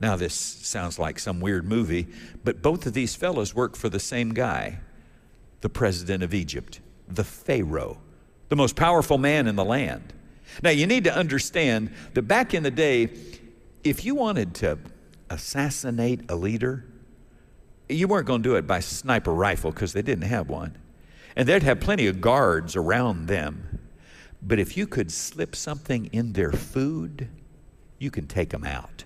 Now, 0.00 0.16
this 0.16 0.34
sounds 0.34 0.98
like 0.98 1.18
some 1.18 1.40
weird 1.40 1.66
movie, 1.66 2.08
but 2.42 2.60
both 2.60 2.86
of 2.86 2.92
these 2.92 3.14
fellows 3.14 3.54
work 3.54 3.76
for 3.76 3.88
the 3.88 4.00
same 4.00 4.34
guy, 4.34 4.80
the 5.60 5.68
president 5.68 6.24
of 6.24 6.34
Egypt, 6.34 6.80
the 7.08 7.24
Pharaoh, 7.24 7.98
the 8.48 8.56
most 8.56 8.74
powerful 8.74 9.16
man 9.16 9.46
in 9.46 9.56
the 9.56 9.64
land. 9.64 10.12
Now, 10.62 10.70
you 10.70 10.86
need 10.86 11.04
to 11.04 11.14
understand 11.14 11.92
that 12.14 12.22
back 12.22 12.52
in 12.52 12.62
the 12.62 12.70
day, 12.70 13.10
if 13.84 14.04
you 14.04 14.14
wanted 14.14 14.54
to 14.56 14.78
assassinate 15.30 16.22
a 16.28 16.34
leader, 16.34 16.84
you 17.88 18.08
weren't 18.08 18.26
going 18.26 18.42
to 18.42 18.48
do 18.48 18.56
it 18.56 18.66
by 18.66 18.80
sniper 18.80 19.32
rifle 19.32 19.70
because 19.70 19.92
they 19.92 20.02
didn't 20.02 20.24
have 20.24 20.48
one. 20.48 20.76
And 21.36 21.48
they'd 21.48 21.62
have 21.62 21.80
plenty 21.80 22.06
of 22.06 22.20
guards 22.20 22.76
around 22.76 23.26
them. 23.26 23.80
But 24.42 24.58
if 24.58 24.76
you 24.76 24.86
could 24.86 25.10
slip 25.10 25.54
something 25.54 26.06
in 26.06 26.32
their 26.32 26.52
food, 26.52 27.28
you 27.98 28.10
can 28.10 28.26
take 28.26 28.50
them 28.50 28.64
out. 28.64 29.04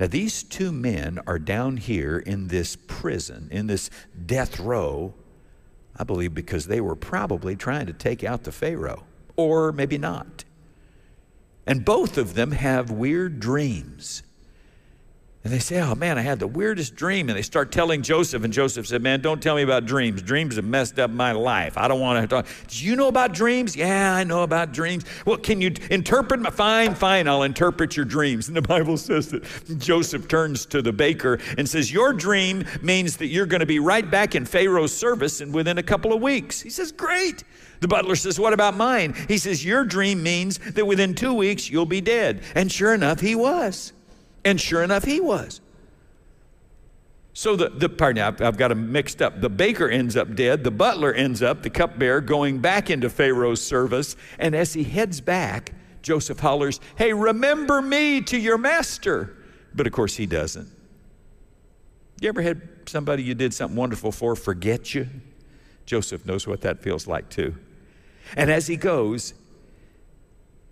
Now, 0.00 0.06
these 0.08 0.42
two 0.42 0.72
men 0.72 1.20
are 1.26 1.38
down 1.38 1.76
here 1.76 2.18
in 2.18 2.48
this 2.48 2.76
prison, 2.76 3.48
in 3.52 3.66
this 3.66 3.88
death 4.24 4.58
row, 4.58 5.14
I 5.96 6.04
believe 6.04 6.34
because 6.34 6.66
they 6.66 6.80
were 6.80 6.96
probably 6.96 7.56
trying 7.56 7.86
to 7.86 7.92
take 7.92 8.24
out 8.24 8.44
the 8.44 8.52
Pharaoh, 8.52 9.04
or 9.36 9.72
maybe 9.72 9.96
not. 9.96 10.44
And 11.66 11.84
both 11.84 12.18
of 12.18 12.34
them 12.34 12.52
have 12.52 12.90
weird 12.90 13.40
dreams. 13.40 14.22
And 15.46 15.54
they 15.54 15.60
say, 15.60 15.80
Oh 15.80 15.94
man, 15.94 16.18
I 16.18 16.22
had 16.22 16.40
the 16.40 16.48
weirdest 16.48 16.96
dream. 16.96 17.28
And 17.28 17.38
they 17.38 17.42
start 17.42 17.70
telling 17.70 18.02
Joseph, 18.02 18.42
and 18.42 18.52
Joseph 18.52 18.84
said, 18.84 19.00
Man, 19.00 19.20
don't 19.20 19.40
tell 19.40 19.54
me 19.54 19.62
about 19.62 19.86
dreams. 19.86 20.20
Dreams 20.20 20.56
have 20.56 20.64
messed 20.64 20.98
up 20.98 21.08
my 21.08 21.30
life. 21.30 21.78
I 21.78 21.86
don't 21.86 22.00
want 22.00 22.20
to 22.20 22.26
talk. 22.26 22.48
Do 22.66 22.84
you 22.84 22.96
know 22.96 23.06
about 23.06 23.32
dreams? 23.32 23.76
Yeah, 23.76 24.12
I 24.12 24.24
know 24.24 24.42
about 24.42 24.72
dreams. 24.72 25.04
Well, 25.24 25.36
can 25.36 25.60
you 25.60 25.72
interpret 25.88 26.40
my 26.40 26.50
fine, 26.50 26.96
fine, 26.96 27.28
I'll 27.28 27.44
interpret 27.44 27.96
your 27.96 28.04
dreams. 28.04 28.48
And 28.48 28.56
the 28.56 28.62
Bible 28.62 28.96
says 28.96 29.28
that 29.28 29.44
Joseph 29.78 30.26
turns 30.26 30.66
to 30.66 30.82
the 30.82 30.92
baker 30.92 31.38
and 31.56 31.68
says, 31.68 31.92
Your 31.92 32.12
dream 32.12 32.64
means 32.82 33.16
that 33.18 33.26
you're 33.28 33.46
going 33.46 33.60
to 33.60 33.66
be 33.66 33.78
right 33.78 34.10
back 34.10 34.34
in 34.34 34.46
Pharaoh's 34.46 34.92
service 34.92 35.40
and 35.40 35.54
within 35.54 35.78
a 35.78 35.82
couple 35.84 36.12
of 36.12 36.20
weeks. 36.20 36.60
He 36.60 36.70
says, 36.70 36.90
Great. 36.90 37.44
The 37.78 37.86
butler 37.86 38.16
says, 38.16 38.40
What 38.40 38.52
about 38.52 38.76
mine? 38.76 39.14
He 39.28 39.38
says, 39.38 39.64
Your 39.64 39.84
dream 39.84 40.24
means 40.24 40.58
that 40.58 40.86
within 40.88 41.14
two 41.14 41.34
weeks 41.34 41.70
you'll 41.70 41.86
be 41.86 42.00
dead. 42.00 42.42
And 42.56 42.72
sure 42.72 42.92
enough, 42.92 43.20
he 43.20 43.36
was. 43.36 43.92
And 44.46 44.60
sure 44.60 44.84
enough, 44.84 45.02
he 45.02 45.18
was. 45.18 45.60
So 47.32 47.56
the, 47.56 47.68
the 47.68 47.88
pardon, 47.88 48.22
I've, 48.22 48.40
I've 48.40 48.56
got 48.56 48.68
them 48.68 48.92
mixed 48.92 49.20
up. 49.20 49.40
The 49.40 49.48
baker 49.48 49.88
ends 49.88 50.16
up 50.16 50.36
dead. 50.36 50.62
The 50.62 50.70
butler 50.70 51.12
ends 51.12 51.42
up, 51.42 51.64
the 51.64 51.68
cupbearer, 51.68 52.20
going 52.20 52.60
back 52.60 52.88
into 52.88 53.10
Pharaoh's 53.10 53.60
service. 53.60 54.14
And 54.38 54.54
as 54.54 54.72
he 54.72 54.84
heads 54.84 55.20
back, 55.20 55.72
Joseph 56.00 56.38
hollers, 56.38 56.78
Hey, 56.94 57.12
remember 57.12 57.82
me 57.82 58.20
to 58.22 58.38
your 58.38 58.56
master. 58.56 59.36
But 59.74 59.88
of 59.88 59.92
course, 59.92 60.14
he 60.14 60.26
doesn't. 60.26 60.68
You 62.20 62.28
ever 62.28 62.40
had 62.40 62.62
somebody 62.86 63.24
you 63.24 63.34
did 63.34 63.52
something 63.52 63.76
wonderful 63.76 64.12
for 64.12 64.36
forget 64.36 64.94
you? 64.94 65.08
Joseph 65.86 66.24
knows 66.24 66.46
what 66.46 66.60
that 66.60 66.84
feels 66.84 67.08
like 67.08 67.30
too. 67.30 67.56
And 68.36 68.48
as 68.48 68.68
he 68.68 68.76
goes, 68.76 69.34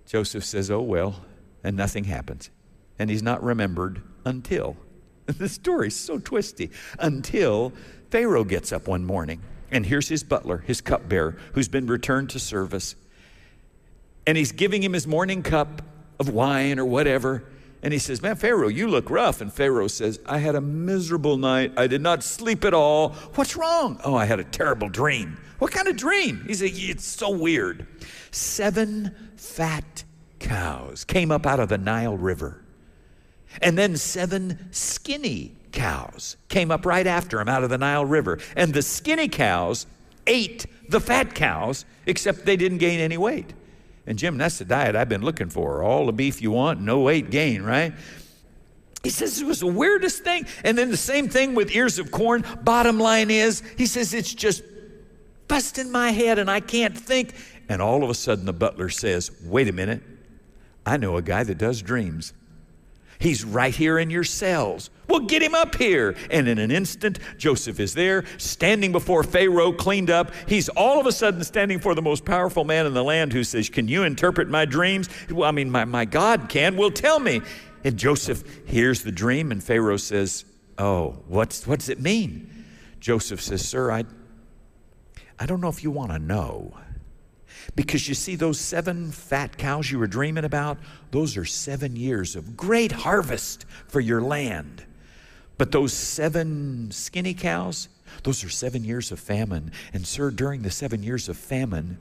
Joseph 0.06 0.44
says, 0.44 0.70
Oh, 0.70 0.80
well, 0.80 1.24
and 1.64 1.76
nothing 1.76 2.04
happens 2.04 2.50
and 2.98 3.10
he's 3.10 3.22
not 3.22 3.42
remembered 3.42 4.02
until. 4.24 4.76
The 5.26 5.48
story's 5.48 5.96
so 5.96 6.18
twisty. 6.18 6.70
Until 6.98 7.72
Pharaoh 8.10 8.44
gets 8.44 8.72
up 8.72 8.86
one 8.86 9.06
morning, 9.06 9.40
and 9.70 9.86
here's 9.86 10.08
his 10.08 10.22
butler, 10.22 10.58
his 10.58 10.82
cupbearer, 10.82 11.38
who's 11.54 11.66
been 11.66 11.86
returned 11.86 12.28
to 12.30 12.38
service. 12.38 12.94
And 14.26 14.36
he's 14.36 14.52
giving 14.52 14.82
him 14.82 14.92
his 14.92 15.06
morning 15.06 15.42
cup 15.42 15.80
of 16.20 16.28
wine 16.28 16.78
or 16.78 16.84
whatever. 16.84 17.44
And 17.82 17.92
he 17.92 17.98
says, 17.98 18.22
Man, 18.22 18.36
Pharaoh, 18.36 18.68
you 18.68 18.88
look 18.88 19.10
rough. 19.10 19.40
And 19.40 19.52
Pharaoh 19.52 19.88
says, 19.88 20.18
I 20.26 20.38
had 20.38 20.54
a 20.54 20.60
miserable 20.60 21.36
night. 21.36 21.72
I 21.76 21.86
did 21.86 22.00
not 22.00 22.22
sleep 22.22 22.64
at 22.64 22.72
all. 22.72 23.10
What's 23.34 23.56
wrong? 23.56 24.00
Oh, 24.04 24.14
I 24.14 24.24
had 24.24 24.40
a 24.40 24.44
terrible 24.44 24.88
dream. 24.88 25.38
What 25.58 25.72
kind 25.72 25.88
of 25.88 25.96
dream? 25.96 26.44
He 26.46 26.54
said, 26.54 26.70
It's 26.72 27.04
so 27.04 27.30
weird. 27.30 27.86
Seven 28.30 29.32
fat 29.36 30.04
cows 30.38 31.04
came 31.04 31.30
up 31.30 31.46
out 31.46 31.60
of 31.60 31.68
the 31.68 31.78
Nile 31.78 32.16
River. 32.16 32.63
And 33.62 33.78
then 33.78 33.96
seven 33.96 34.68
skinny 34.70 35.54
cows 35.72 36.36
came 36.48 36.70
up 36.70 36.86
right 36.86 37.06
after 37.06 37.40
him 37.40 37.48
out 37.48 37.64
of 37.64 37.70
the 37.70 37.78
Nile 37.78 38.04
River. 38.04 38.38
And 38.56 38.72
the 38.72 38.82
skinny 38.82 39.28
cows 39.28 39.86
ate 40.26 40.66
the 40.88 41.00
fat 41.00 41.34
cows, 41.34 41.84
except 42.06 42.44
they 42.44 42.56
didn't 42.56 42.78
gain 42.78 43.00
any 43.00 43.18
weight. 43.18 43.52
And 44.06 44.18
Jim, 44.18 44.36
that's 44.36 44.58
the 44.58 44.64
diet 44.64 44.96
I've 44.96 45.08
been 45.08 45.22
looking 45.22 45.48
for. 45.48 45.82
All 45.82 46.06
the 46.06 46.12
beef 46.12 46.42
you 46.42 46.50
want, 46.50 46.80
no 46.80 47.00
weight 47.00 47.30
gain, 47.30 47.62
right? 47.62 47.94
He 49.02 49.10
says 49.10 49.40
it 49.40 49.46
was 49.46 49.60
the 49.60 49.66
weirdest 49.66 50.24
thing. 50.24 50.46
And 50.62 50.76
then 50.76 50.90
the 50.90 50.96
same 50.96 51.28
thing 51.28 51.54
with 51.54 51.74
ears 51.74 51.98
of 51.98 52.10
corn. 52.10 52.44
Bottom 52.62 52.98
line 52.98 53.30
is, 53.30 53.62
he 53.76 53.86
says 53.86 54.14
it's 54.14 54.32
just 54.32 54.62
busting 55.48 55.90
my 55.90 56.10
head 56.10 56.38
and 56.38 56.50
I 56.50 56.60
can't 56.60 56.96
think. 56.96 57.34
And 57.68 57.80
all 57.80 58.02
of 58.02 58.10
a 58.10 58.14
sudden 58.14 58.44
the 58.44 58.52
butler 58.52 58.88
says, 58.88 59.30
Wait 59.44 59.68
a 59.68 59.72
minute, 59.72 60.02
I 60.86 60.96
know 60.96 61.16
a 61.16 61.22
guy 61.22 61.44
that 61.44 61.58
does 61.58 61.82
dreams. 61.82 62.32
He's 63.18 63.44
right 63.44 63.74
here 63.74 63.98
in 63.98 64.10
your 64.10 64.24
cells. 64.24 64.90
Well, 65.08 65.20
get 65.20 65.42
him 65.42 65.54
up 65.54 65.74
here. 65.76 66.16
And 66.30 66.48
in 66.48 66.58
an 66.58 66.70
instant, 66.70 67.18
Joseph 67.36 67.78
is 67.78 67.94
there, 67.94 68.24
standing 68.38 68.92
before 68.92 69.22
Pharaoh, 69.22 69.72
cleaned 69.72 70.10
up. 70.10 70.32
He's 70.48 70.68
all 70.70 71.00
of 71.00 71.06
a 71.06 71.12
sudden 71.12 71.44
standing 71.44 71.78
for 71.78 71.94
the 71.94 72.02
most 72.02 72.24
powerful 72.24 72.64
man 72.64 72.86
in 72.86 72.94
the 72.94 73.04
land 73.04 73.32
who 73.32 73.44
says, 73.44 73.68
Can 73.68 73.88
you 73.88 74.02
interpret 74.02 74.48
my 74.48 74.64
dreams? 74.64 75.08
Well, 75.30 75.48
I 75.48 75.52
mean, 75.52 75.70
my, 75.70 75.84
my 75.84 76.04
God 76.04 76.48
can. 76.48 76.76
Well, 76.76 76.90
tell 76.90 77.20
me. 77.20 77.42
And 77.84 77.98
Joseph 77.98 78.42
hears 78.66 79.02
the 79.02 79.12
dream, 79.12 79.52
and 79.52 79.62
Pharaoh 79.62 79.98
says, 79.98 80.46
Oh, 80.78 81.22
what's, 81.28 81.66
what 81.66 81.80
does 81.80 81.90
it 81.90 82.00
mean? 82.00 82.64
Joseph 82.98 83.42
says, 83.42 83.66
Sir, 83.66 83.90
I, 83.90 84.04
I 85.38 85.46
don't 85.46 85.60
know 85.60 85.68
if 85.68 85.84
you 85.84 85.90
want 85.90 86.10
to 86.12 86.18
know. 86.18 86.74
Because 87.76 88.08
you 88.08 88.14
see, 88.14 88.36
those 88.36 88.58
seven 88.58 89.10
fat 89.10 89.56
cows 89.56 89.90
you 89.90 89.98
were 89.98 90.06
dreaming 90.06 90.44
about, 90.44 90.78
those 91.10 91.36
are 91.36 91.44
seven 91.44 91.96
years 91.96 92.36
of 92.36 92.56
great 92.56 92.92
harvest 92.92 93.66
for 93.88 94.00
your 94.00 94.20
land. 94.20 94.84
But 95.56 95.72
those 95.72 95.92
seven 95.92 96.90
skinny 96.90 97.34
cows, 97.34 97.88
those 98.22 98.42
are 98.44 98.48
seven 98.48 98.84
years 98.84 99.12
of 99.12 99.20
famine. 99.20 99.72
And, 99.92 100.06
sir, 100.06 100.30
during 100.30 100.62
the 100.62 100.70
seven 100.70 101.02
years 101.02 101.28
of 101.28 101.36
famine, 101.36 101.98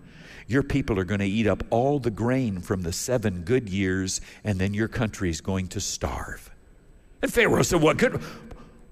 your 0.48 0.64
people 0.64 1.00
are 1.00 1.04
going 1.04 1.20
to 1.20 1.28
eat 1.28 1.48
up 1.48 1.64
all 1.70 2.00
the 2.00 2.12
grain 2.12 2.60
from 2.60 2.82
the 2.82 2.92
seven 2.92 3.44
good 3.44 3.70
years, 3.70 4.22
and 4.44 4.60
then 4.60 4.74
your 4.74 4.88
country 4.88 5.30
is 5.30 5.42
going 5.42 5.68
to 5.70 5.80
starve. 5.80 6.50
And 7.22 7.32
Pharaoh 7.32 7.62
said, 7.62 7.82
What 7.82 7.98
good? 7.98 8.22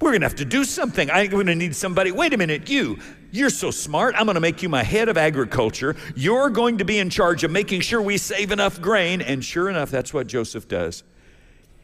We're 0.01 0.09
going 0.09 0.21
to 0.21 0.27
have 0.27 0.35
to 0.37 0.45
do 0.45 0.63
something. 0.63 1.11
I'm 1.11 1.29
going 1.29 1.45
to 1.45 1.53
need 1.53 1.75
somebody. 1.75 2.11
Wait 2.11 2.33
a 2.33 2.37
minute, 2.37 2.69
you. 2.69 2.97
You're 3.31 3.51
so 3.51 3.69
smart. 3.69 4.15
I'm 4.17 4.25
going 4.25 4.35
to 4.35 4.41
make 4.41 4.63
you 4.63 4.67
my 4.67 4.81
head 4.81 5.09
of 5.09 5.17
agriculture. 5.17 5.95
You're 6.15 6.49
going 6.49 6.79
to 6.79 6.85
be 6.85 6.97
in 6.97 7.11
charge 7.11 7.43
of 7.43 7.51
making 7.51 7.81
sure 7.81 8.01
we 8.01 8.17
save 8.17 8.51
enough 8.51 8.81
grain. 8.81 9.21
And 9.21 9.45
sure 9.45 9.69
enough, 9.69 9.91
that's 9.91 10.11
what 10.11 10.25
Joseph 10.25 10.67
does. 10.67 11.03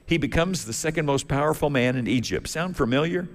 He 0.07 0.17
becomes 0.17 0.65
the 0.65 0.73
second 0.73 1.05
most 1.05 1.27
powerful 1.27 1.69
man 1.69 1.95
in 1.95 2.07
Egypt. 2.07 2.47
Sound 2.47 2.75
familiar? 2.75 3.29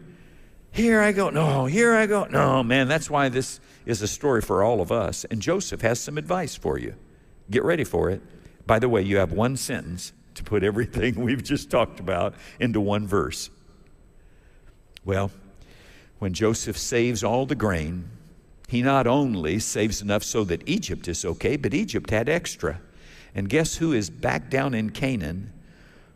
Here 0.72 1.00
I 1.00 1.12
go. 1.12 1.30
No, 1.30 1.66
here 1.66 1.94
I 1.94 2.06
go. 2.06 2.24
No, 2.24 2.64
man, 2.64 2.88
that's 2.88 3.08
why 3.08 3.28
this 3.28 3.60
is 3.86 4.02
a 4.02 4.08
story 4.08 4.40
for 4.40 4.64
all 4.64 4.80
of 4.80 4.90
us. 4.90 5.24
And 5.30 5.40
Joseph 5.40 5.82
has 5.82 6.00
some 6.00 6.18
advice 6.18 6.56
for 6.56 6.76
you. 6.76 6.96
Get 7.50 7.62
ready 7.62 7.84
for 7.84 8.10
it. 8.10 8.20
By 8.66 8.80
the 8.80 8.88
way, 8.88 9.02
you 9.02 9.18
have 9.18 9.32
one 9.32 9.56
sentence 9.56 10.12
to 10.34 10.42
put 10.42 10.64
everything 10.64 11.14
we've 11.24 11.44
just 11.44 11.70
talked 11.70 12.00
about 12.00 12.34
into 12.58 12.80
one 12.80 13.06
verse. 13.06 13.50
Well, 15.04 15.30
when 16.18 16.32
Joseph 16.32 16.78
saves 16.78 17.24
all 17.24 17.46
the 17.46 17.54
grain, 17.54 18.08
he 18.68 18.82
not 18.82 19.06
only 19.06 19.58
saves 19.58 20.00
enough 20.00 20.22
so 20.22 20.44
that 20.44 20.66
Egypt 20.68 21.08
is 21.08 21.24
okay, 21.24 21.56
but 21.56 21.74
Egypt 21.74 22.10
had 22.10 22.28
extra. 22.28 22.80
And 23.34 23.48
guess 23.48 23.76
who 23.76 23.92
is 23.92 24.10
back 24.10 24.50
down 24.50 24.74
in 24.74 24.90
Canaan 24.90 25.52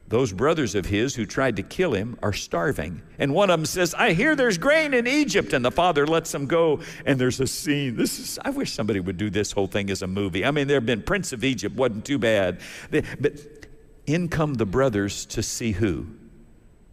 those 0.08 0.32
brothers 0.32 0.74
of 0.74 0.86
his 0.86 1.14
who 1.14 1.26
tried 1.26 1.56
to 1.56 1.62
kill 1.62 1.92
him 1.92 2.16
are 2.22 2.32
starving. 2.32 3.02
And 3.18 3.34
one 3.34 3.50
of 3.50 3.58
them 3.58 3.66
says, 3.66 3.92
I 3.94 4.12
hear 4.12 4.36
there's 4.36 4.56
grain 4.56 4.94
in 4.94 5.06
Egypt. 5.06 5.52
And 5.52 5.64
the 5.64 5.70
father 5.70 6.06
lets 6.06 6.30
them 6.30 6.46
go. 6.46 6.80
And 7.04 7.18
there's 7.18 7.40
a 7.40 7.46
scene. 7.46 7.96
This 7.96 8.18
is, 8.18 8.38
I 8.44 8.50
wish 8.50 8.72
somebody 8.72 9.00
would 9.00 9.16
do 9.16 9.30
this 9.30 9.50
whole 9.50 9.66
thing 9.66 9.90
as 9.90 10.02
a 10.02 10.06
movie. 10.06 10.44
I 10.44 10.52
mean, 10.52 10.68
there 10.68 10.76
have 10.76 10.86
been 10.86 11.02
Prince 11.02 11.32
of 11.32 11.42
Egypt, 11.42 11.74
wasn't 11.74 12.04
too 12.04 12.18
bad. 12.18 12.60
But 12.90 13.66
in 14.06 14.28
come 14.28 14.54
the 14.54 14.66
brothers 14.66 15.26
to 15.26 15.42
see 15.42 15.72
who? 15.72 16.06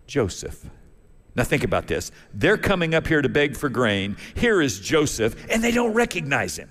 Joseph. 0.07 0.65
Now 1.35 1.43
think 1.43 1.63
about 1.63 1.87
this. 1.87 2.11
They're 2.33 2.57
coming 2.57 2.93
up 2.93 3.07
here 3.07 3.21
to 3.21 3.29
beg 3.29 3.57
for 3.57 3.69
grain. 3.69 4.17
Here 4.35 4.61
is 4.61 4.79
Joseph, 4.79 5.35
and 5.49 5.63
they 5.63 5.71
don't 5.71 5.93
recognize 5.93 6.57
him. 6.57 6.69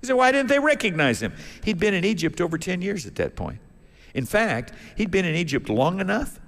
He 0.00 0.06
said, 0.06 0.16
why 0.16 0.32
didn't 0.32 0.48
they 0.48 0.58
recognize 0.58 1.22
him? 1.22 1.32
He'd 1.64 1.78
been 1.78 1.94
in 1.94 2.04
Egypt 2.04 2.40
over 2.40 2.58
10 2.58 2.82
years 2.82 3.06
at 3.06 3.14
that 3.14 3.36
point. 3.36 3.60
In 4.12 4.26
fact, 4.26 4.72
he'd 4.96 5.10
been 5.10 5.24
in 5.24 5.34
Egypt 5.34 5.68
long 5.68 6.00
enough 6.00 6.38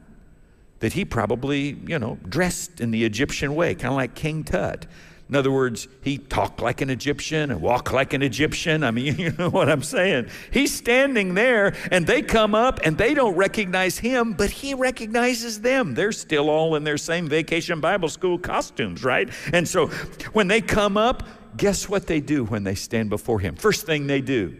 that 0.81 0.93
he 0.93 1.05
probably, 1.07 1.79
you 1.87 1.99
know, 1.99 2.19
dressed 2.29 2.81
in 2.81 2.91
the 2.91 3.05
Egyptian 3.05 3.55
way, 3.55 3.75
kind 3.75 3.93
of 3.93 3.97
like 3.97 4.15
King 4.15 4.45
Tut. 4.45 4.87
In 5.29 5.35
other 5.35 5.51
words, 5.51 5.89
he 6.03 6.19
talked 6.19 6.63
like 6.63 6.81
an 6.81 6.89
Egyptian 6.89 7.51
and 7.51 7.61
walked 7.61 7.93
like 7.93 8.13
an 8.13 8.23
Egyptian. 8.23 8.85
I 8.85 8.93
mean, 8.93 9.17
you 9.19 9.33
know 9.33 9.51
what 9.51 9.69
I'm 9.69 9.83
saying. 9.83 10.29
He's 10.53 10.75
standing 10.75 11.35
there 11.35 11.75
and 11.91 12.07
they 12.07 12.23
come 12.23 12.55
up 12.55 12.81
and 12.85 12.97
they 12.97 13.13
don't 13.13 13.35
recognize 13.35 13.99
him, 13.99 14.35
but 14.35 14.51
he 14.51 14.75
recognizes 14.75 15.61
them. 15.61 15.95
They're 15.95 16.13
still 16.13 16.49
all 16.49 16.77
in 16.77 16.85
their 16.85 16.99
same 16.99 17.29
vacation 17.29 17.81
Bible 17.81 18.09
school 18.09 18.39
costumes, 18.39 19.03
right? 19.03 19.29
And 19.53 19.67
so 19.67 19.89
when 20.33 20.47
they 20.47 20.61
come 20.61 20.97
up, 20.97 21.25
guess 21.57 21.89
what 21.89 22.07
they 22.07 22.21
do 22.21 22.45
when 22.45 22.63
they 22.63 22.75
stand 22.77 23.11
before 23.11 23.41
him? 23.41 23.57
First 23.57 23.85
thing 23.85 24.07
they 24.07 24.21
do 24.21 24.57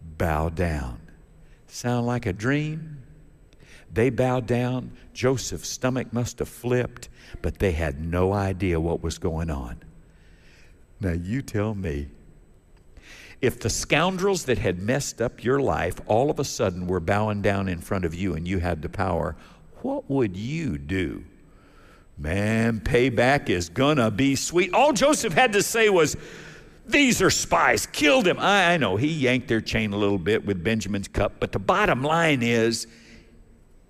bow 0.00 0.48
down. 0.48 1.00
Sound 1.68 2.06
like 2.06 2.26
a 2.26 2.32
dream? 2.32 3.02
They 3.92 4.10
bow 4.10 4.40
down. 4.40 4.92
Joseph's 5.18 5.68
stomach 5.68 6.12
must 6.12 6.38
have 6.38 6.48
flipped, 6.48 7.08
but 7.42 7.58
they 7.58 7.72
had 7.72 8.00
no 8.00 8.32
idea 8.32 8.78
what 8.78 9.02
was 9.02 9.18
going 9.18 9.50
on. 9.50 9.82
Now, 11.00 11.10
you 11.10 11.42
tell 11.42 11.74
me. 11.74 12.06
If 13.42 13.58
the 13.58 13.68
scoundrels 13.68 14.44
that 14.44 14.58
had 14.58 14.78
messed 14.78 15.20
up 15.20 15.42
your 15.42 15.58
life 15.58 15.96
all 16.06 16.30
of 16.30 16.38
a 16.38 16.44
sudden 16.44 16.86
were 16.86 17.00
bowing 17.00 17.42
down 17.42 17.68
in 17.68 17.80
front 17.80 18.04
of 18.04 18.14
you 18.14 18.34
and 18.34 18.46
you 18.46 18.60
had 18.60 18.80
the 18.80 18.88
power, 18.88 19.34
what 19.82 20.08
would 20.08 20.36
you 20.36 20.78
do? 20.78 21.24
Man, 22.16 22.78
payback 22.78 23.50
is 23.50 23.70
gonna 23.70 24.12
be 24.12 24.36
sweet. 24.36 24.72
All 24.72 24.92
Joseph 24.92 25.32
had 25.32 25.52
to 25.54 25.64
say 25.64 25.88
was, 25.88 26.16
these 26.86 27.20
are 27.20 27.30
spies, 27.30 27.86
killed 27.86 28.24
him. 28.24 28.38
I, 28.38 28.74
I 28.74 28.76
know 28.76 28.94
he 28.94 29.08
yanked 29.08 29.48
their 29.48 29.60
chain 29.60 29.92
a 29.92 29.96
little 29.96 30.16
bit 30.16 30.46
with 30.46 30.62
Benjamin's 30.62 31.08
cup, 31.08 31.40
but 31.40 31.50
the 31.50 31.58
bottom 31.58 32.04
line 32.04 32.44
is, 32.44 32.86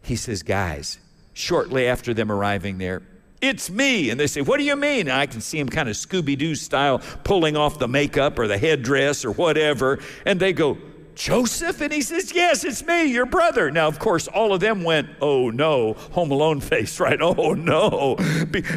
he 0.02 0.16
says, 0.16 0.42
Guys, 0.42 0.98
shortly 1.38 1.86
after 1.86 2.12
them 2.12 2.32
arriving 2.32 2.78
there, 2.78 3.02
it's 3.40 3.70
me. 3.70 4.10
And 4.10 4.18
they 4.18 4.26
say, 4.26 4.40
What 4.40 4.58
do 4.58 4.64
you 4.64 4.76
mean? 4.76 5.02
And 5.08 5.12
I 5.12 5.26
can 5.26 5.40
see 5.40 5.58
him 5.58 5.68
kind 5.68 5.88
of 5.88 5.94
Scooby 5.94 6.36
Doo 6.36 6.54
style 6.54 6.98
pulling 7.24 7.56
off 7.56 7.78
the 7.78 7.88
makeup 7.88 8.38
or 8.38 8.48
the 8.48 8.58
headdress 8.58 9.24
or 9.24 9.30
whatever. 9.30 10.00
And 10.26 10.40
they 10.40 10.52
go, 10.52 10.76
Joseph? 11.14 11.80
And 11.80 11.92
he 11.92 12.00
says, 12.00 12.32
Yes, 12.34 12.64
it's 12.64 12.84
me, 12.84 13.04
your 13.04 13.26
brother. 13.26 13.70
Now, 13.70 13.86
of 13.86 14.00
course, 14.00 14.26
all 14.26 14.52
of 14.52 14.60
them 14.60 14.82
went, 14.82 15.08
Oh 15.20 15.50
no, 15.50 15.92
Home 16.12 16.32
Alone 16.32 16.60
face, 16.60 16.98
right? 17.00 17.20
Oh 17.20 17.54
no. 17.54 18.16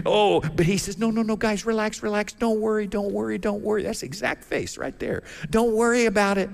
Oh, 0.05 0.41
but 0.41 0.65
he 0.65 0.77
says, 0.77 0.99
No, 0.99 1.09
no, 1.09 1.23
no, 1.23 1.35
guys, 1.35 1.65
relax, 1.65 2.03
relax. 2.03 2.33
Don't 2.33 2.61
worry, 2.61 2.85
don't 2.85 3.11
worry, 3.11 3.39
don't 3.39 3.63
worry. 3.63 3.81
That's 3.81 4.03
exact 4.03 4.43
face 4.43 4.77
right 4.77 4.97
there. 4.99 5.23
Don't 5.49 5.73
worry 5.73 6.05
about 6.05 6.37
it. 6.37 6.49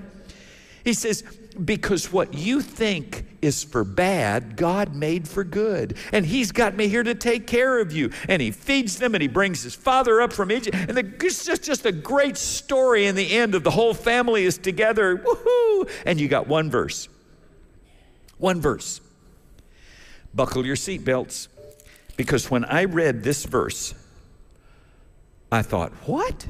He 0.86 0.94
says, 0.94 1.24
because 1.64 2.12
what 2.12 2.34
you 2.34 2.62
think 2.62 3.26
is 3.42 3.64
for 3.64 3.84
bad, 3.84 4.56
God 4.56 4.96
made 4.96 5.28
for 5.28 5.44
good. 5.44 5.98
And 6.12 6.26
He's 6.26 6.52
got 6.52 6.76
me 6.76 6.88
here 6.88 7.04
to 7.04 7.16
take 7.16 7.48
care 7.48 7.80
of 7.80 7.92
you. 7.92 8.12
And 8.28 8.42
He 8.42 8.52
feeds 8.52 8.98
them 9.00 9.16
and 9.16 9.22
He 9.22 9.28
brings 9.28 9.64
His 9.64 9.76
father 9.76 10.22
up 10.22 10.34
from 10.34 10.52
Egypt. 10.52 10.76
And 10.76 10.98
the, 10.98 11.14
it's 11.26 11.46
just, 11.46 11.64
just 11.64 11.86
a 11.86 11.92
great 11.92 12.38
story 12.38 13.06
in 13.06 13.16
the 13.16 13.32
end 13.36 13.56
of 13.56 13.64
the 13.64 13.72
whole 13.72 13.94
family 13.94 14.46
is 14.46 14.58
together. 14.58 15.18
Woohoo! 15.18 15.90
And 16.06 16.20
you 16.20 16.28
got 16.28 16.48
one 16.48 16.70
verse. 16.70 17.10
One 18.38 18.62
verse. 18.62 19.02
Buckle 20.34 20.66
your 20.66 20.76
seatbelts. 20.76 21.48
Because 22.16 22.50
when 22.50 22.66
I 22.66 22.86
read 22.86 23.24
this 23.24 23.46
verse, 23.46 23.94
I 25.52 25.62
thought, 25.62 25.92
what? 26.06 26.48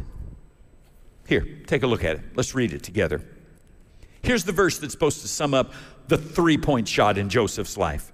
Here, 1.27 1.45
take 1.67 1.83
a 1.83 1.87
look 1.87 2.05
at 2.05 2.15
it. 2.15 2.21
Let's 2.35 2.55
read 2.55 2.73
it 2.73 2.83
together. 2.83 3.21
Here's 4.21 4.43
the 4.43 4.51
verse 4.51 4.77
that's 4.77 4.93
supposed 4.93 5.21
to 5.21 5.27
sum 5.27 5.53
up 5.53 5.73
the 6.07 6.17
three 6.17 6.57
point 6.57 6.87
shot 6.87 7.17
in 7.17 7.29
Joseph's 7.29 7.77
life. 7.77 8.11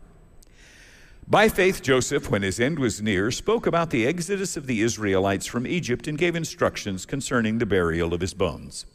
By 1.27 1.47
faith, 1.47 1.81
Joseph, 1.81 2.29
when 2.29 2.41
his 2.41 2.59
end 2.59 2.79
was 2.79 3.01
near, 3.01 3.31
spoke 3.31 3.65
about 3.65 3.91
the 3.91 4.05
exodus 4.05 4.57
of 4.57 4.67
the 4.67 4.81
Israelites 4.81 5.45
from 5.45 5.65
Egypt 5.65 6.07
and 6.07 6.17
gave 6.17 6.35
instructions 6.35 7.05
concerning 7.05 7.59
the 7.59 7.65
burial 7.65 8.13
of 8.13 8.21
his 8.21 8.33
bones. 8.33 8.85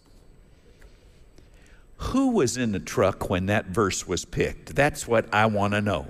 Who 1.96 2.30
was 2.30 2.56
in 2.56 2.72
the 2.72 2.78
truck 2.78 3.30
when 3.30 3.46
that 3.46 3.66
verse 3.66 4.06
was 4.06 4.24
picked? 4.24 4.76
That's 4.76 5.08
what 5.08 5.32
I 5.32 5.46
want 5.46 5.72
to 5.72 5.80
know. 5.80 6.06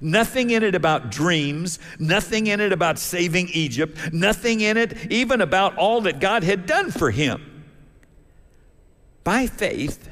Nothing 0.00 0.50
in 0.50 0.62
it 0.62 0.74
about 0.74 1.10
dreams, 1.10 1.78
nothing 1.98 2.46
in 2.46 2.60
it 2.60 2.72
about 2.72 2.98
saving 2.98 3.48
Egypt, 3.48 3.96
nothing 4.12 4.60
in 4.60 4.76
it 4.76 5.10
even 5.10 5.40
about 5.40 5.76
all 5.76 6.02
that 6.02 6.20
God 6.20 6.44
had 6.44 6.66
done 6.66 6.90
for 6.90 7.10
him. 7.10 7.64
By 9.24 9.46
faith, 9.46 10.08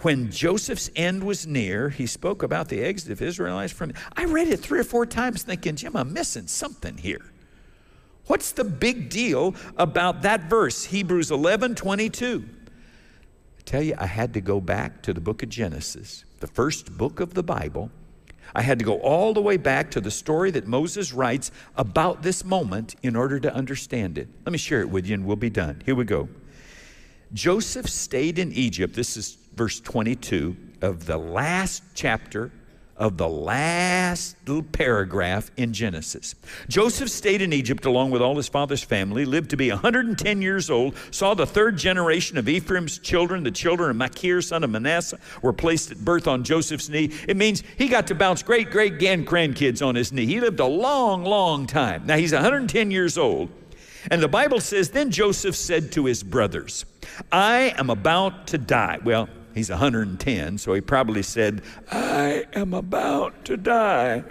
when 0.00 0.30
Joseph's 0.30 0.90
end 0.94 1.24
was 1.24 1.46
near, 1.46 1.88
he 1.88 2.06
spoke 2.06 2.42
about 2.42 2.68
the 2.68 2.80
exit 2.80 3.10
of 3.10 3.20
Israelites 3.20 3.72
from. 3.72 3.92
I 4.16 4.26
read 4.26 4.48
it 4.48 4.58
three 4.58 4.78
or 4.78 4.84
four 4.84 5.06
times 5.06 5.42
thinking, 5.42 5.76
Jim, 5.76 5.96
I'm 5.96 6.12
missing 6.12 6.46
something 6.46 6.96
here. 6.96 7.32
What's 8.26 8.52
the 8.52 8.64
big 8.64 9.08
deal 9.08 9.54
about 9.76 10.22
that 10.22 10.50
verse, 10.50 10.84
Hebrews 10.84 11.30
11 11.30 11.74
22? 11.74 12.48
I 13.58 13.62
tell 13.64 13.82
you, 13.82 13.94
I 13.98 14.06
had 14.06 14.34
to 14.34 14.40
go 14.40 14.60
back 14.60 15.02
to 15.02 15.12
the 15.12 15.20
book 15.20 15.42
of 15.42 15.48
Genesis, 15.48 16.24
the 16.40 16.46
first 16.46 16.96
book 16.96 17.20
of 17.20 17.34
the 17.34 17.42
Bible. 17.42 17.90
I 18.54 18.62
had 18.62 18.78
to 18.78 18.84
go 18.84 18.98
all 19.00 19.34
the 19.34 19.42
way 19.42 19.56
back 19.56 19.90
to 19.90 20.00
the 20.00 20.10
story 20.10 20.50
that 20.52 20.66
Moses 20.66 21.12
writes 21.12 21.50
about 21.76 22.22
this 22.22 22.44
moment 22.44 22.94
in 23.02 23.16
order 23.16 23.38
to 23.40 23.52
understand 23.52 24.16
it. 24.16 24.28
Let 24.46 24.52
me 24.52 24.58
share 24.58 24.80
it 24.80 24.88
with 24.88 25.06
you 25.06 25.14
and 25.14 25.26
we'll 25.26 25.36
be 25.36 25.50
done. 25.50 25.82
Here 25.84 25.94
we 25.94 26.04
go. 26.04 26.28
Joseph 27.34 27.88
stayed 27.88 28.38
in 28.38 28.52
Egypt. 28.52 28.94
This 28.94 29.16
is 29.18 29.36
verse 29.58 29.80
22 29.80 30.56
of 30.82 31.04
the 31.06 31.18
last 31.18 31.82
chapter 31.94 32.52
of 32.96 33.16
the 33.16 33.28
last 33.28 34.36
little 34.46 34.62
paragraph 34.62 35.50
in 35.56 35.72
Genesis. 35.72 36.36
Joseph 36.68 37.08
stayed 37.08 37.42
in 37.42 37.52
Egypt 37.52 37.84
along 37.84 38.12
with 38.12 38.22
all 38.22 38.36
his 38.36 38.48
father's 38.48 38.82
family, 38.82 39.24
lived 39.24 39.50
to 39.50 39.56
be 39.56 39.70
110 39.70 40.42
years 40.42 40.70
old, 40.70 40.94
saw 41.10 41.34
the 41.34 41.46
third 41.46 41.76
generation 41.76 42.38
of 42.38 42.48
Ephraim's 42.48 42.98
children, 42.98 43.42
the 43.42 43.50
children 43.50 43.90
of 43.90 43.96
Machir, 43.96 44.40
son 44.40 44.62
of 44.62 44.70
Manasseh, 44.70 45.18
were 45.42 45.52
placed 45.52 45.90
at 45.90 46.04
birth 46.04 46.28
on 46.28 46.44
Joseph's 46.44 46.88
knee. 46.88 47.10
It 47.26 47.36
means 47.36 47.64
he 47.76 47.88
got 47.88 48.06
to 48.08 48.14
bounce 48.14 48.42
great 48.42 48.70
great 48.70 48.98
grand, 48.98 49.26
grandkids 49.26 49.84
on 49.84 49.96
his 49.96 50.12
knee. 50.12 50.26
He 50.26 50.40
lived 50.40 50.60
a 50.60 50.66
long, 50.66 51.24
long 51.24 51.66
time. 51.66 52.06
Now 52.06 52.16
he's 52.16 52.32
110 52.32 52.90
years 52.92 53.18
old. 53.18 53.48
And 54.10 54.22
the 54.22 54.28
Bible 54.28 54.60
says, 54.60 54.90
Then 54.90 55.10
Joseph 55.10 55.56
said 55.56 55.92
to 55.92 56.04
his 56.04 56.22
brothers, 56.22 56.84
I 57.30 57.74
am 57.76 57.90
about 57.90 58.46
to 58.48 58.58
die. 58.58 58.98
Well, 59.04 59.28
he's 59.54 59.70
110, 59.70 60.58
so 60.58 60.74
he 60.74 60.80
probably 60.80 61.22
said, 61.22 61.62
I 61.90 62.46
am 62.54 62.74
about 62.74 63.44
to 63.46 63.56
die. 63.56 64.24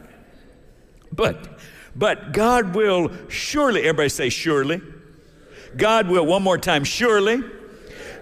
But, 1.12 1.60
but 1.96 2.34
God 2.34 2.76
will 2.76 3.12
surely, 3.30 3.82
everybody 3.82 4.10
say, 4.10 4.30
surely. 4.30 4.82
God 5.76 6.08
will, 6.08 6.26
one 6.26 6.44
more 6.44 6.58
time, 6.58 6.84
surely 6.84 7.44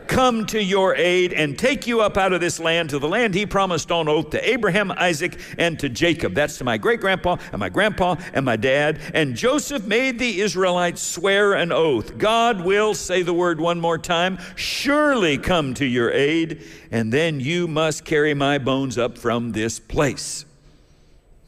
come 0.08 0.46
to 0.48 0.62
your 0.62 0.96
aid 0.96 1.34
and 1.34 1.58
take 1.58 1.88
you 1.88 2.02
up 2.02 2.18
out 2.18 2.34
of 2.34 2.42
this 2.42 2.60
land 2.60 2.90
to 2.92 3.00
the 3.00 3.08
land 3.08 3.34
he 3.34 3.46
promised 3.46 3.92
on 3.92 4.08
oath 4.08 4.30
to 4.32 4.50
Abraham, 4.50 4.92
Isaac, 4.92 5.40
and 5.58 5.80
to 5.80 5.90
Jacob. 5.90 6.34
That's 6.34 6.58
to 6.60 6.64
my 6.64 6.78
great 6.78 7.02
grandpa 7.02 7.38
and 7.52 7.60
my 7.60 7.70
grandpa 7.70 8.16
and 8.34 8.46
my 8.46 8.56
dad. 8.56 9.00
And 9.14 9.36
Joseph 9.36 9.86
made 9.86 10.20
the 10.20 10.42
Israelites 10.42 11.02
swear 11.02 11.54
an 11.54 11.72
oath 11.72 12.18
God 12.18 12.62
will, 12.62 12.94
say 12.94 13.22
the 13.22 13.34
word 13.34 13.60
one 13.60 13.80
more 13.80 13.98
time, 13.98 14.38
surely 14.56 15.38
come 15.38 15.74
to 15.76 15.86
your 15.86 16.12
aid, 16.12 16.64
and 16.92 17.12
then 17.12 17.40
you 17.40 17.68
must 17.68 18.06
carry 18.06 18.34
my 18.34 18.58
bones 18.58 18.98
up 18.98 19.18
from 19.18 19.52
this 19.52 19.80
place. 19.80 20.46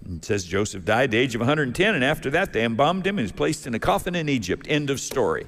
It 0.10 0.24
says 0.24 0.46
Joseph 0.46 0.86
died 0.86 1.06
at 1.06 1.12
the 1.12 1.18
age 1.18 1.36
of 1.36 1.42
110, 1.42 1.96
and 1.96 2.04
after 2.04 2.30
that 2.32 2.54
they 2.54 2.64
embalmed 2.64 3.06
him 3.06 3.18
and 3.18 3.26
was 3.26 3.32
placed 3.32 3.68
in 3.68 3.74
a 3.74 3.80
coffin 3.80 4.16
in 4.16 4.30
Egypt. 4.30 4.66
End 4.70 4.90
of 4.90 5.00
story. 5.00 5.48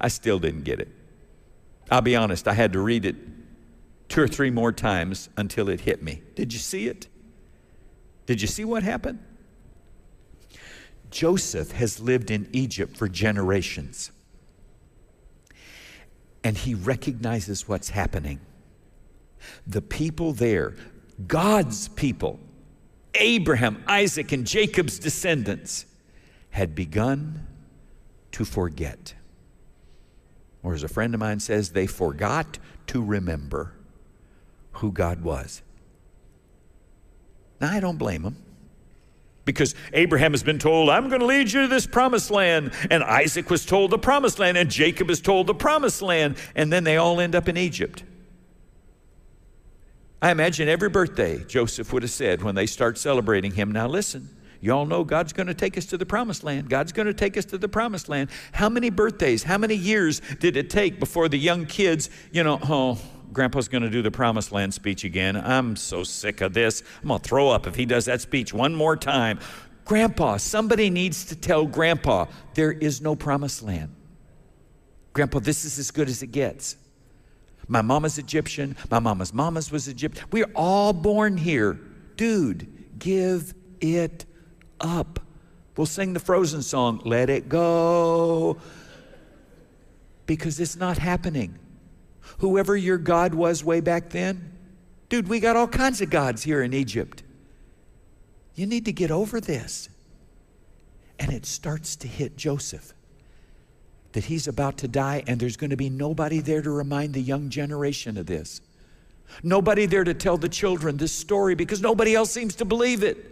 I 0.00 0.08
still 0.08 0.38
didn't 0.38 0.62
get 0.62 0.80
it. 0.80 0.88
I'll 1.90 2.02
be 2.02 2.16
honest, 2.16 2.46
I 2.46 2.54
had 2.54 2.72
to 2.74 2.80
read 2.80 3.04
it 3.04 3.16
two 4.08 4.22
or 4.22 4.28
three 4.28 4.50
more 4.50 4.72
times 4.72 5.28
until 5.36 5.68
it 5.68 5.82
hit 5.82 6.02
me. 6.02 6.22
Did 6.34 6.52
you 6.52 6.58
see 6.58 6.86
it? 6.88 7.08
Did 8.26 8.40
you 8.40 8.48
see 8.48 8.64
what 8.64 8.82
happened? 8.82 9.18
Joseph 11.10 11.72
has 11.72 12.00
lived 12.00 12.30
in 12.30 12.48
Egypt 12.52 12.96
for 12.96 13.08
generations. 13.08 14.12
And 16.44 16.56
he 16.56 16.74
recognizes 16.74 17.68
what's 17.68 17.90
happening. 17.90 18.40
The 19.66 19.82
people 19.82 20.32
there, 20.32 20.76
God's 21.26 21.88
people, 21.88 22.38
Abraham, 23.14 23.82
Isaac, 23.86 24.32
and 24.32 24.46
Jacob's 24.46 24.98
descendants, 24.98 25.86
had 26.50 26.74
begun 26.74 27.46
to 28.32 28.44
forget. 28.44 29.14
Or 30.62 30.74
as 30.74 30.82
a 30.82 30.88
friend 30.88 31.14
of 31.14 31.20
mine 31.20 31.40
says, 31.40 31.70
they 31.70 31.86
forgot 31.86 32.58
to 32.88 33.02
remember 33.02 33.74
who 34.72 34.92
God 34.92 35.22
was. 35.22 35.62
Now, 37.60 37.70
I 37.70 37.80
don't 37.80 37.98
blame 37.98 38.22
them. 38.22 38.36
Because 39.44 39.74
Abraham 39.92 40.32
has 40.32 40.42
been 40.42 40.58
told, 40.58 40.90
I'm 40.90 41.08
going 41.08 41.20
to 41.20 41.26
lead 41.26 41.50
you 41.50 41.62
to 41.62 41.68
this 41.68 41.86
promised 41.86 42.30
land. 42.30 42.72
And 42.90 43.02
Isaac 43.02 43.50
was 43.50 43.64
told 43.64 43.90
the 43.90 43.98
promised 43.98 44.38
land. 44.38 44.56
And 44.56 44.70
Jacob 44.70 45.10
is 45.10 45.20
told 45.20 45.46
the 45.46 45.54
promised 45.54 46.02
land. 46.02 46.36
And 46.54 46.72
then 46.72 46.84
they 46.84 46.96
all 46.96 47.20
end 47.20 47.34
up 47.34 47.48
in 47.48 47.56
Egypt. 47.56 48.04
I 50.22 50.30
imagine 50.30 50.68
every 50.68 50.90
birthday 50.90 51.42
Joseph 51.44 51.92
would 51.92 52.02
have 52.02 52.10
said 52.10 52.42
when 52.42 52.54
they 52.54 52.66
start 52.66 52.98
celebrating 52.98 53.52
him, 53.52 53.72
Now 53.72 53.88
listen, 53.88 54.28
you 54.60 54.72
all 54.72 54.84
know 54.84 55.04
God's 55.04 55.32
going 55.32 55.46
to 55.46 55.54
take 55.54 55.78
us 55.78 55.86
to 55.86 55.96
the 55.96 56.04
promised 56.04 56.44
land. 56.44 56.68
God's 56.68 56.92
going 56.92 57.06
to 57.06 57.14
take 57.14 57.36
us 57.36 57.46
to 57.46 57.58
the 57.58 57.68
promised 57.68 58.08
land. 58.08 58.30
How 58.52 58.68
many 58.68 58.90
birthdays, 58.90 59.42
how 59.42 59.56
many 59.56 59.74
years 59.74 60.20
did 60.38 60.56
it 60.56 60.68
take 60.68 61.00
before 61.00 61.28
the 61.28 61.38
young 61.38 61.64
kids, 61.64 62.10
you 62.30 62.44
know, 62.44 62.58
oh, 62.64 62.98
Grandpa's 63.32 63.68
going 63.68 63.82
to 63.82 63.90
do 63.90 64.02
the 64.02 64.10
promised 64.10 64.52
land 64.52 64.74
speech 64.74 65.04
again. 65.04 65.36
I'm 65.36 65.76
so 65.76 66.04
sick 66.04 66.40
of 66.40 66.52
this. 66.52 66.82
I'm 67.02 67.08
going 67.08 67.20
to 67.20 67.28
throw 67.28 67.48
up 67.48 67.66
if 67.66 67.74
he 67.76 67.86
does 67.86 68.04
that 68.06 68.20
speech 68.20 68.52
one 68.52 68.74
more 68.74 68.96
time. 68.96 69.38
Grandpa, 69.84 70.36
somebody 70.36 70.90
needs 70.90 71.24
to 71.26 71.36
tell 71.36 71.64
Grandpa 71.66 72.26
there 72.54 72.72
is 72.72 73.00
no 73.00 73.16
promised 73.16 73.62
land. 73.62 73.94
Grandpa, 75.12 75.38
this 75.38 75.64
is 75.64 75.78
as 75.78 75.90
good 75.90 76.08
as 76.08 76.22
it 76.22 76.28
gets. 76.28 76.76
My 77.66 77.82
mama's 77.82 78.18
Egyptian. 78.18 78.76
My 78.90 78.98
mama's 78.98 79.32
mama's 79.32 79.70
was 79.70 79.88
Egyptian. 79.88 80.26
We're 80.30 80.50
all 80.54 80.92
born 80.92 81.36
here. 81.36 81.80
Dude, 82.16 82.98
give 82.98 83.54
it 83.80 84.26
up. 84.80 85.20
We'll 85.76 85.86
sing 85.86 86.12
the 86.12 86.20
Frozen 86.20 86.62
song, 86.62 87.00
Let 87.04 87.30
It 87.30 87.48
Go, 87.48 88.58
because 90.26 90.60
it's 90.60 90.76
not 90.76 90.98
happening. 90.98 91.58
Whoever 92.38 92.76
your 92.76 92.98
God 92.98 93.34
was 93.34 93.64
way 93.64 93.80
back 93.80 94.10
then, 94.10 94.52
dude, 95.08 95.28
we 95.28 95.40
got 95.40 95.56
all 95.56 95.68
kinds 95.68 96.00
of 96.00 96.10
gods 96.10 96.42
here 96.42 96.62
in 96.62 96.72
Egypt. 96.72 97.22
You 98.54 98.66
need 98.66 98.84
to 98.84 98.92
get 98.92 99.10
over 99.10 99.40
this. 99.40 99.88
And 101.18 101.32
it 101.32 101.46
starts 101.46 101.96
to 101.96 102.08
hit 102.08 102.36
Joseph 102.36 102.94
that 104.12 104.24
he's 104.24 104.48
about 104.48 104.78
to 104.78 104.88
die, 104.88 105.22
and 105.26 105.38
there's 105.38 105.56
going 105.56 105.70
to 105.70 105.76
be 105.76 105.90
nobody 105.90 106.40
there 106.40 106.62
to 106.62 106.70
remind 106.70 107.14
the 107.14 107.20
young 107.20 107.48
generation 107.48 108.16
of 108.16 108.26
this. 108.26 108.60
Nobody 109.42 109.86
there 109.86 110.02
to 110.02 110.14
tell 110.14 110.36
the 110.36 110.48
children 110.48 110.96
this 110.96 111.12
story 111.12 111.54
because 111.54 111.80
nobody 111.80 112.14
else 112.14 112.30
seems 112.30 112.56
to 112.56 112.64
believe 112.64 113.04
it. 113.04 113.29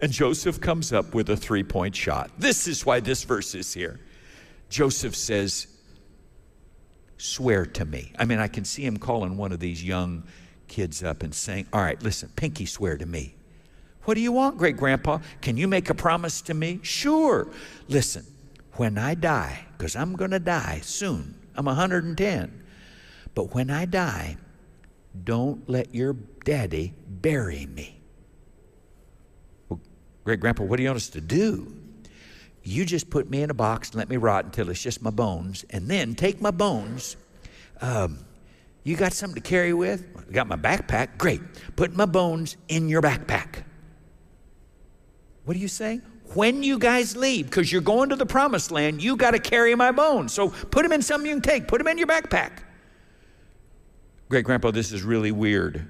And 0.00 0.12
Joseph 0.12 0.60
comes 0.60 0.92
up 0.92 1.14
with 1.14 1.30
a 1.30 1.36
three 1.36 1.64
point 1.64 1.96
shot. 1.96 2.30
This 2.38 2.68
is 2.68 2.84
why 2.84 3.00
this 3.00 3.24
verse 3.24 3.54
is 3.54 3.72
here. 3.72 4.00
Joseph 4.68 5.16
says, 5.16 5.68
Swear 7.18 7.64
to 7.64 7.84
me. 7.84 8.12
I 8.18 8.26
mean, 8.26 8.38
I 8.38 8.48
can 8.48 8.64
see 8.64 8.84
him 8.84 8.98
calling 8.98 9.36
one 9.38 9.52
of 9.52 9.58
these 9.58 9.82
young 9.82 10.24
kids 10.68 11.02
up 11.02 11.22
and 11.22 11.34
saying, 11.34 11.66
All 11.72 11.80
right, 11.80 12.00
listen, 12.02 12.30
Pinky, 12.36 12.66
swear 12.66 12.98
to 12.98 13.06
me. 13.06 13.34
What 14.04 14.14
do 14.14 14.20
you 14.20 14.32
want, 14.32 14.58
great 14.58 14.76
grandpa? 14.76 15.18
Can 15.40 15.56
you 15.56 15.66
make 15.66 15.90
a 15.90 15.94
promise 15.94 16.40
to 16.42 16.54
me? 16.54 16.78
Sure. 16.82 17.48
Listen, 17.88 18.24
when 18.74 18.98
I 18.98 19.14
die, 19.14 19.66
because 19.76 19.96
I'm 19.96 20.14
going 20.14 20.30
to 20.30 20.38
die 20.38 20.80
soon, 20.82 21.34
I'm 21.56 21.64
110, 21.64 22.62
but 23.34 23.54
when 23.54 23.70
I 23.70 23.84
die, 23.84 24.36
don't 25.24 25.68
let 25.68 25.94
your 25.94 26.12
daddy 26.44 26.94
bury 27.08 27.66
me. 27.66 27.95
Great 30.26 30.40
grandpa, 30.40 30.64
what 30.64 30.76
do 30.76 30.82
you 30.82 30.88
want 30.88 30.96
us 30.96 31.08
to 31.10 31.20
do? 31.20 31.72
You 32.64 32.84
just 32.84 33.10
put 33.10 33.30
me 33.30 33.42
in 33.42 33.50
a 33.50 33.54
box 33.54 33.90
and 33.90 33.98
let 33.98 34.08
me 34.08 34.16
rot 34.16 34.44
until 34.44 34.68
it's 34.70 34.82
just 34.82 35.00
my 35.00 35.10
bones, 35.10 35.64
and 35.70 35.86
then 35.86 36.16
take 36.16 36.40
my 36.40 36.50
bones. 36.50 37.16
Um, 37.80 38.18
you 38.82 38.96
got 38.96 39.12
something 39.12 39.40
to 39.40 39.48
carry 39.48 39.72
with? 39.72 40.04
I 40.18 40.32
got 40.32 40.48
my 40.48 40.56
backpack. 40.56 41.16
Great. 41.16 41.40
Put 41.76 41.94
my 41.94 42.06
bones 42.06 42.56
in 42.66 42.88
your 42.88 43.02
backpack. 43.02 43.62
What 45.44 45.56
are 45.56 45.60
you 45.60 45.68
saying? 45.68 46.02
When 46.34 46.64
you 46.64 46.80
guys 46.80 47.16
leave, 47.16 47.44
because 47.44 47.70
you're 47.70 47.80
going 47.80 48.08
to 48.08 48.16
the 48.16 48.26
promised 48.26 48.72
land, 48.72 49.00
you 49.00 49.14
got 49.14 49.30
to 49.30 49.38
carry 49.38 49.76
my 49.76 49.92
bones. 49.92 50.32
So 50.32 50.48
put 50.48 50.82
them 50.82 50.90
in 50.90 51.02
something 51.02 51.28
you 51.30 51.36
can 51.36 51.42
take. 51.42 51.68
Put 51.68 51.78
them 51.78 51.86
in 51.86 51.98
your 51.98 52.08
backpack. 52.08 52.64
Great 54.28 54.44
grandpa, 54.44 54.72
this 54.72 54.90
is 54.90 55.04
really 55.04 55.30
weird. 55.30 55.86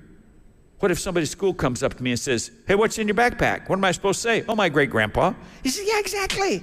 What 0.78 0.90
if 0.90 0.98
somebody 0.98 1.22
at 1.22 1.28
school 1.28 1.54
comes 1.54 1.82
up 1.82 1.94
to 1.94 2.02
me 2.02 2.10
and 2.10 2.20
says, 2.20 2.50
Hey, 2.66 2.74
what's 2.74 2.98
in 2.98 3.08
your 3.08 3.14
backpack? 3.14 3.68
What 3.68 3.76
am 3.76 3.84
I 3.84 3.92
supposed 3.92 4.20
to 4.22 4.28
say? 4.28 4.44
Oh, 4.48 4.54
my 4.54 4.68
great 4.68 4.90
grandpa. 4.90 5.32
He 5.62 5.70
says, 5.70 5.86
Yeah, 5.88 5.98
exactly. 5.98 6.62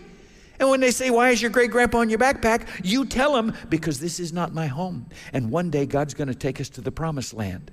And 0.59 0.69
when 0.69 0.81
they 0.81 0.91
say, 0.91 1.09
Why 1.09 1.31
is 1.31 1.41
your 1.41 1.49
great 1.49 1.71
grandpa 1.71 2.01
in 2.01 2.09
your 2.09 2.19
backpack? 2.19 2.67
You 2.83 3.05
tell 3.05 3.33
them, 3.33 3.55
Because 3.69 3.99
this 3.99 4.19
is 4.19 4.31
not 4.31 4.53
my 4.53 4.67
home. 4.67 5.07
And 5.33 5.49
one 5.49 5.71
day 5.71 5.85
God's 5.85 6.13
going 6.13 6.27
to 6.27 6.35
take 6.35 6.61
us 6.61 6.69
to 6.69 6.81
the 6.81 6.91
promised 6.91 7.33
land. 7.33 7.71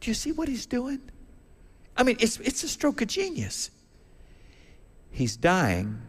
Do 0.00 0.10
you 0.10 0.14
see 0.14 0.32
what 0.32 0.48
he's 0.48 0.66
doing? 0.66 1.00
I 1.96 2.02
mean, 2.02 2.16
it's, 2.18 2.38
it's 2.40 2.64
a 2.64 2.68
stroke 2.68 3.00
of 3.02 3.08
genius. 3.08 3.70
He's 5.10 5.36
dying, 5.36 6.00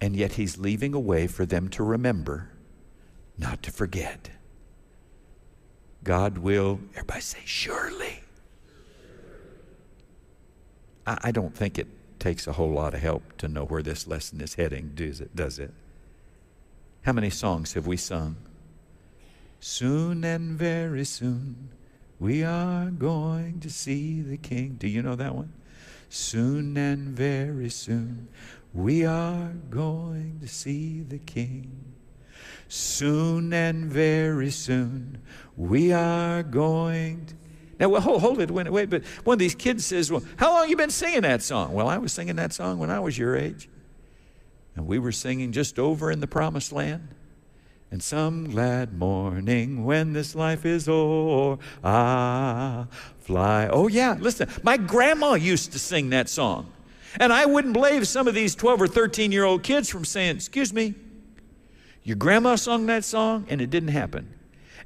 and 0.00 0.14
yet 0.14 0.32
he's 0.32 0.58
leaving 0.58 0.94
a 0.94 1.00
way 1.00 1.26
for 1.26 1.46
them 1.46 1.68
to 1.70 1.82
remember, 1.82 2.50
not 3.38 3.62
to 3.62 3.70
forget. 3.72 4.30
God 6.04 6.38
will, 6.38 6.80
everybody 6.94 7.20
say, 7.20 7.38
surely 7.44 8.21
I, 11.06 11.18
I 11.24 11.30
don't 11.30 11.54
think 11.54 11.78
it 11.78 11.88
takes 12.18 12.46
a 12.46 12.52
whole 12.52 12.72
lot 12.72 12.94
of 12.94 13.00
help 13.00 13.36
to 13.38 13.48
know 13.48 13.64
where 13.64 13.82
this 13.82 14.06
lesson 14.06 14.40
is 14.40 14.54
heading, 14.54 14.92
does 14.94 15.20
it? 15.20 15.34
Does 15.34 15.58
it? 15.58 15.72
How 17.02 17.12
many 17.12 17.30
songs 17.30 17.72
have 17.74 17.86
we 17.86 17.96
sung? 17.96 18.36
Soon 19.58 20.24
and 20.24 20.56
very 20.58 21.04
soon 21.04 21.70
we 22.20 22.44
are 22.44 22.86
going 22.86 23.58
to 23.60 23.70
see 23.70 24.20
the 24.20 24.36
King. 24.36 24.76
Do 24.78 24.86
you 24.86 25.02
know 25.02 25.16
that 25.16 25.34
one? 25.34 25.52
Soon 26.08 26.76
and 26.76 27.08
very 27.08 27.68
soon 27.68 28.28
we 28.72 29.04
are 29.04 29.52
going 29.70 30.38
to 30.40 30.48
see 30.48 31.02
the 31.02 31.18
King. 31.18 31.94
Soon 32.68 33.52
and 33.52 33.86
very 33.90 34.50
soon 34.50 35.18
we 35.56 35.92
are 35.92 36.42
going 36.42 37.26
to 37.26 37.34
now, 37.82 37.88
well, 37.88 38.00
hold, 38.00 38.20
hold 38.20 38.40
it, 38.40 38.48
wait, 38.48 38.90
but 38.90 39.04
one 39.24 39.34
of 39.34 39.38
these 39.40 39.56
kids 39.56 39.84
says, 39.84 40.12
Well, 40.12 40.22
how 40.36 40.52
long 40.52 40.68
you 40.68 40.76
been 40.76 40.88
singing 40.88 41.22
that 41.22 41.42
song? 41.42 41.72
Well, 41.72 41.88
I 41.88 41.98
was 41.98 42.12
singing 42.12 42.36
that 42.36 42.52
song 42.52 42.78
when 42.78 42.92
I 42.92 43.00
was 43.00 43.18
your 43.18 43.36
age. 43.36 43.68
And 44.76 44.86
we 44.86 45.00
were 45.00 45.10
singing 45.10 45.50
just 45.50 45.80
over 45.80 46.08
in 46.08 46.20
the 46.20 46.28
promised 46.28 46.70
land. 46.70 47.08
And 47.90 48.00
some 48.00 48.50
glad 48.50 48.96
morning 48.96 49.84
when 49.84 50.12
this 50.12 50.36
life 50.36 50.64
is 50.64 50.88
o'er, 50.88 51.58
ah, 51.82 52.86
fly. 53.18 53.66
Oh, 53.66 53.88
yeah, 53.88 54.14
listen, 54.16 54.48
my 54.62 54.76
grandma 54.76 55.34
used 55.34 55.72
to 55.72 55.80
sing 55.80 56.10
that 56.10 56.28
song. 56.28 56.72
And 57.18 57.32
I 57.32 57.46
wouldn't 57.46 57.74
believe 57.74 58.06
some 58.06 58.28
of 58.28 58.34
these 58.34 58.54
12 58.54 58.82
or 58.82 58.86
13 58.86 59.32
year 59.32 59.42
old 59.42 59.64
kids 59.64 59.88
from 59.88 60.04
saying, 60.04 60.36
Excuse 60.36 60.72
me, 60.72 60.94
your 62.04 62.14
grandma 62.14 62.54
sung 62.54 62.86
that 62.86 63.04
song 63.04 63.44
and 63.48 63.60
it 63.60 63.70
didn't 63.70 63.88
happen. 63.88 64.32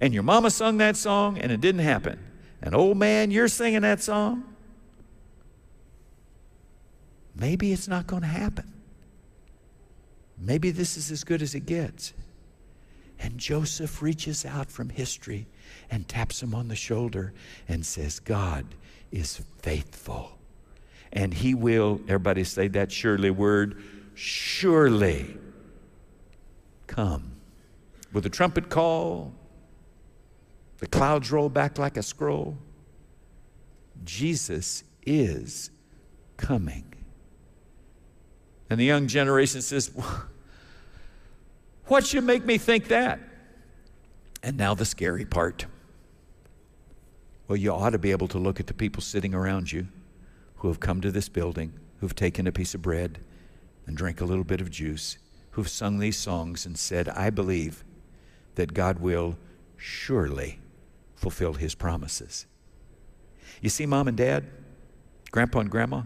And 0.00 0.14
your 0.14 0.22
mama 0.22 0.50
sung 0.50 0.78
that 0.78 0.96
song 0.96 1.36
and 1.36 1.52
it 1.52 1.60
didn't 1.60 1.82
happen. 1.82 2.25
And 2.66 2.74
old 2.74 2.96
man, 2.96 3.30
you're 3.30 3.46
singing 3.46 3.82
that 3.82 4.02
song. 4.02 4.42
Maybe 7.36 7.72
it's 7.72 7.86
not 7.86 8.08
going 8.08 8.22
to 8.22 8.28
happen. 8.28 8.72
Maybe 10.36 10.72
this 10.72 10.96
is 10.96 11.12
as 11.12 11.22
good 11.22 11.42
as 11.42 11.54
it 11.54 11.64
gets. 11.64 12.12
And 13.20 13.38
Joseph 13.38 14.02
reaches 14.02 14.44
out 14.44 14.68
from 14.68 14.88
history 14.88 15.46
and 15.92 16.08
taps 16.08 16.42
him 16.42 16.56
on 16.56 16.66
the 16.66 16.74
shoulder 16.74 17.32
and 17.68 17.86
says, 17.86 18.18
God 18.18 18.66
is 19.12 19.40
faithful. 19.62 20.36
And 21.12 21.32
he 21.32 21.54
will, 21.54 22.00
everybody 22.08 22.42
say 22.42 22.66
that 22.66 22.90
surely 22.90 23.30
word, 23.30 23.80
surely 24.14 25.36
come. 26.88 27.30
With 28.12 28.26
a 28.26 28.30
trumpet 28.30 28.70
call, 28.70 29.32
the 30.78 30.86
clouds 30.86 31.32
roll 31.32 31.48
back 31.48 31.78
like 31.78 31.96
a 31.96 32.02
scroll. 32.02 32.58
Jesus 34.04 34.84
is 35.04 35.70
coming. 36.36 36.84
And 38.68 38.78
the 38.78 38.84
young 38.84 39.06
generation 39.06 39.62
says, 39.62 39.90
What 41.86 42.04
should 42.04 42.24
make 42.24 42.44
me 42.44 42.58
think 42.58 42.88
that? 42.88 43.20
And 44.42 44.56
now 44.56 44.74
the 44.74 44.84
scary 44.84 45.24
part. 45.24 45.66
Well, 47.48 47.56
you 47.56 47.72
ought 47.72 47.90
to 47.90 47.98
be 47.98 48.10
able 48.10 48.28
to 48.28 48.38
look 48.38 48.58
at 48.58 48.66
the 48.66 48.74
people 48.74 49.02
sitting 49.02 49.34
around 49.34 49.70
you 49.70 49.86
who 50.56 50.68
have 50.68 50.80
come 50.80 51.00
to 51.00 51.12
this 51.12 51.28
building, 51.28 51.72
who've 52.00 52.14
taken 52.14 52.46
a 52.46 52.52
piece 52.52 52.74
of 52.74 52.82
bread 52.82 53.20
and 53.86 53.96
drank 53.96 54.20
a 54.20 54.24
little 54.24 54.44
bit 54.44 54.60
of 54.60 54.70
juice, 54.70 55.16
who've 55.52 55.68
sung 55.68 56.00
these 56.00 56.18
songs 56.18 56.66
and 56.66 56.76
said, 56.76 57.08
I 57.08 57.30
believe 57.30 57.84
that 58.56 58.74
God 58.74 58.98
will 58.98 59.38
surely 59.76 60.58
fulfilled 61.26 61.58
his 61.58 61.74
promises. 61.74 62.46
You 63.60 63.68
see, 63.68 63.84
mom 63.84 64.06
and 64.06 64.16
dad, 64.16 64.44
grandpa 65.32 65.58
and 65.58 65.68
grandma, 65.68 66.02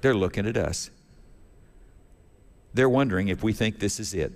they're 0.00 0.14
looking 0.14 0.46
at 0.46 0.56
us. 0.56 0.90
They're 2.72 2.88
wondering 2.88 3.26
if 3.26 3.42
we 3.42 3.52
think 3.52 3.80
this 3.80 3.98
is 3.98 4.14
it. 4.14 4.32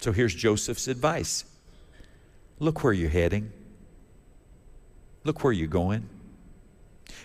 So 0.00 0.12
here's 0.12 0.34
Joseph's 0.34 0.88
advice 0.88 1.44
look 2.58 2.82
where 2.82 2.94
you're 2.94 3.10
heading, 3.10 3.52
look 5.24 5.44
where 5.44 5.52
you're 5.52 5.68
going. 5.68 6.08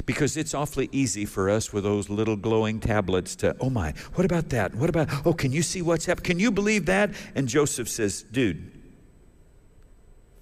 Because 0.06 0.36
it's 0.36 0.54
awfully 0.54 0.90
easy 0.92 1.24
for 1.24 1.50
us 1.50 1.72
with 1.72 1.86
those 1.86 2.10
little 2.10 2.36
glowing 2.36 2.82
tablets 2.82 3.34
to, 3.38 3.56
oh 3.62 3.70
my, 3.70 3.94
what 4.16 4.26
about 4.26 4.50
that? 4.50 4.76
What 4.76 4.90
about, 4.90 5.08
oh, 5.26 5.32
can 5.32 5.54
you 5.54 5.62
see 5.62 5.82
what's 5.82 6.06
happening? 6.06 6.26
Can 6.26 6.40
you 6.40 6.52
believe 6.52 6.88
that? 6.88 7.12
And 7.36 7.48
Joseph 7.48 7.88
says, 7.88 8.24
dude, 8.24 8.83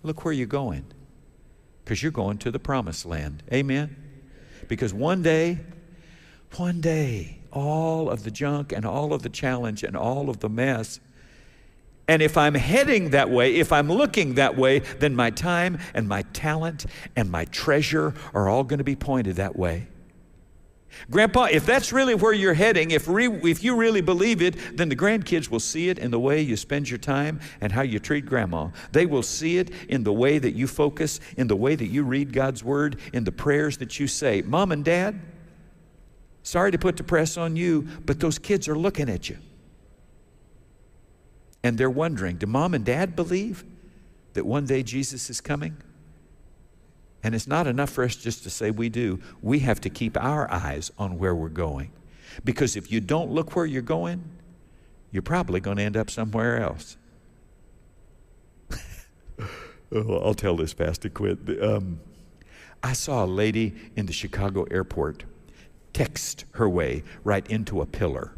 look 0.03 0.25
where 0.25 0.33
you're 0.33 0.47
going. 0.47 0.85
Because 1.83 2.01
you're 2.03 2.11
going 2.11 2.37
to 2.39 2.51
the 2.51 2.59
promised 2.59 3.05
land. 3.05 3.43
Amen? 3.51 3.95
Because 4.67 4.93
one 4.93 5.21
day, 5.21 5.59
one 6.55 6.79
day, 6.81 7.39
all 7.51 8.09
of 8.09 8.23
the 8.23 8.31
junk 8.31 8.71
and 8.71 8.85
all 8.85 9.13
of 9.13 9.23
the 9.23 9.29
challenge 9.29 9.83
and 9.83 9.97
all 9.97 10.29
of 10.29 10.39
the 10.39 10.49
mess 10.49 10.99
and 12.11 12.21
if 12.21 12.37
I'm 12.37 12.55
heading 12.55 13.11
that 13.11 13.29
way, 13.29 13.55
if 13.55 13.71
I'm 13.71 13.89
looking 13.89 14.33
that 14.35 14.57
way, 14.57 14.79
then 14.79 15.15
my 15.15 15.29
time 15.29 15.79
and 15.93 16.09
my 16.09 16.23
talent 16.33 16.85
and 17.15 17.31
my 17.31 17.45
treasure 17.45 18.13
are 18.33 18.49
all 18.49 18.65
going 18.65 18.79
to 18.79 18.83
be 18.83 18.97
pointed 18.97 19.37
that 19.37 19.55
way. 19.55 19.87
Grandpa, 21.09 21.47
if 21.51 21.65
that's 21.65 21.91
really 21.91 22.15
where 22.15 22.33
you're 22.33 22.53
heading, 22.53 22.91
if, 22.91 23.07
re, 23.07 23.27
if 23.27 23.63
you 23.63 23.75
really 23.75 24.01
believe 24.01 24.41
it, 24.41 24.55
then 24.77 24.89
the 24.89 24.95
grandkids 24.95 25.49
will 25.49 25.59
see 25.59 25.89
it 25.89 25.97
in 25.97 26.11
the 26.11 26.19
way 26.19 26.41
you 26.41 26.55
spend 26.55 26.89
your 26.89 26.97
time 26.97 27.39
and 27.59 27.71
how 27.71 27.81
you 27.81 27.99
treat 27.99 28.25
grandma. 28.25 28.69
They 28.91 29.05
will 29.05 29.23
see 29.23 29.57
it 29.57 29.71
in 29.89 30.03
the 30.03 30.13
way 30.13 30.37
that 30.37 30.51
you 30.51 30.67
focus, 30.67 31.19
in 31.37 31.47
the 31.47 31.55
way 31.55 31.75
that 31.75 31.87
you 31.87 32.03
read 32.03 32.33
God's 32.33 32.63
word, 32.63 32.99
in 33.13 33.23
the 33.23 33.31
prayers 33.31 33.77
that 33.77 33.99
you 33.99 34.07
say. 34.07 34.41
Mom 34.41 34.71
and 34.71 34.85
dad, 34.85 35.19
sorry 36.43 36.71
to 36.71 36.77
put 36.77 36.97
the 36.97 37.03
press 37.03 37.37
on 37.37 37.55
you, 37.55 37.87
but 38.05 38.19
those 38.19 38.37
kids 38.37 38.67
are 38.67 38.77
looking 38.77 39.09
at 39.09 39.29
you. 39.29 39.37
And 41.63 41.77
they're 41.77 41.89
wondering 41.89 42.37
do 42.37 42.47
mom 42.47 42.73
and 42.73 42.83
dad 42.83 43.15
believe 43.15 43.63
that 44.33 44.45
one 44.45 44.65
day 44.65 44.83
Jesus 44.83 45.29
is 45.29 45.41
coming? 45.41 45.77
And 47.23 47.35
it's 47.35 47.47
not 47.47 47.67
enough 47.67 47.91
for 47.91 48.03
us 48.03 48.15
just 48.15 48.43
to 48.43 48.49
say 48.49 48.71
we 48.71 48.89
do. 48.89 49.19
We 49.41 49.59
have 49.59 49.79
to 49.81 49.89
keep 49.89 50.17
our 50.17 50.51
eyes 50.51 50.91
on 50.97 51.17
where 51.17 51.35
we're 51.35 51.49
going. 51.49 51.91
Because 52.43 52.75
if 52.75 52.91
you 52.91 52.99
don't 52.99 53.29
look 53.29 53.55
where 53.55 53.65
you're 53.65 53.81
going, 53.81 54.23
you're 55.11 55.21
probably 55.21 55.59
going 55.59 55.77
to 55.77 55.83
end 55.83 55.97
up 55.97 56.09
somewhere 56.09 56.59
else. 56.61 56.97
oh, 59.91 60.19
I'll 60.19 60.33
tell 60.33 60.55
this 60.55 60.73
fast 60.73 61.01
to 61.01 61.09
quit. 61.09 61.39
Um, 61.61 61.99
I 62.81 62.93
saw 62.93 63.25
a 63.25 63.27
lady 63.27 63.75
in 63.95 64.05
the 64.05 64.13
Chicago 64.13 64.63
airport 64.71 65.25
text 65.93 66.45
her 66.51 66.69
way 66.69 67.03
right 67.23 67.45
into 67.47 67.81
a 67.81 67.85
pillar 67.85 68.33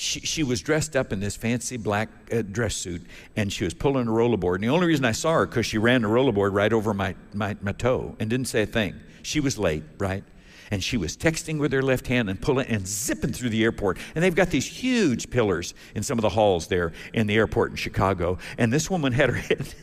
she, 0.00 0.20
she 0.20 0.42
was 0.42 0.62
dressed 0.62 0.96
up 0.96 1.12
in 1.12 1.20
this 1.20 1.36
fancy 1.36 1.76
black 1.76 2.08
uh, 2.32 2.40
dress 2.42 2.74
suit 2.74 3.02
and 3.36 3.52
she 3.52 3.64
was 3.64 3.74
pulling 3.74 4.08
a 4.08 4.10
rollerboard. 4.10 4.54
And 4.56 4.64
the 4.64 4.68
only 4.68 4.86
reason 4.86 5.04
I 5.04 5.12
saw 5.12 5.34
her 5.34 5.46
because 5.46 5.66
she 5.66 5.76
ran 5.76 6.02
the 6.02 6.08
rollerboard 6.08 6.54
right 6.54 6.72
over 6.72 6.94
my, 6.94 7.14
my, 7.34 7.54
my 7.60 7.72
toe 7.72 8.16
and 8.18 8.30
didn't 8.30 8.48
say 8.48 8.62
a 8.62 8.66
thing. 8.66 8.98
She 9.22 9.40
was 9.40 9.58
late, 9.58 9.84
right? 9.98 10.24
and 10.72 10.84
she 10.84 10.96
was 10.96 11.16
texting 11.16 11.58
with 11.58 11.72
her 11.72 11.82
left 11.82 12.06
hand 12.06 12.30
and 12.30 12.40
pulling 12.40 12.64
and 12.68 12.86
zipping 12.86 13.32
through 13.32 13.48
the 13.48 13.64
airport. 13.64 13.98
And 14.14 14.22
they've 14.22 14.32
got 14.32 14.50
these 14.50 14.66
huge 14.66 15.28
pillars 15.28 15.74
in 15.96 16.04
some 16.04 16.16
of 16.16 16.22
the 16.22 16.28
halls 16.28 16.68
there 16.68 16.92
in 17.12 17.26
the 17.26 17.34
airport 17.34 17.72
in 17.72 17.76
Chicago. 17.76 18.38
And 18.56 18.72
this 18.72 18.88
woman 18.88 19.12
had 19.12 19.30
her 19.30 19.34
head 19.48 19.74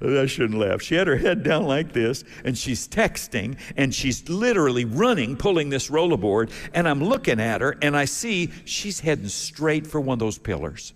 I 0.00 0.26
shouldn't 0.26 0.58
laugh. 0.58 0.82
She 0.82 0.94
had 0.94 1.06
her 1.06 1.16
head 1.16 1.42
down 1.42 1.64
like 1.64 1.92
this, 1.92 2.24
and 2.44 2.56
she's 2.56 2.86
texting, 2.86 3.58
and 3.76 3.94
she's 3.94 4.28
literally 4.28 4.84
running, 4.84 5.36
pulling 5.36 5.70
this 5.70 5.90
rollerboard. 5.90 6.50
And 6.74 6.88
I'm 6.88 7.02
looking 7.02 7.40
at 7.40 7.60
her, 7.60 7.76
and 7.82 7.96
I 7.96 8.04
see 8.04 8.50
she's 8.64 9.00
heading 9.00 9.28
straight 9.28 9.86
for 9.86 10.00
one 10.00 10.14
of 10.14 10.18
those 10.20 10.38
pillars. 10.38 10.92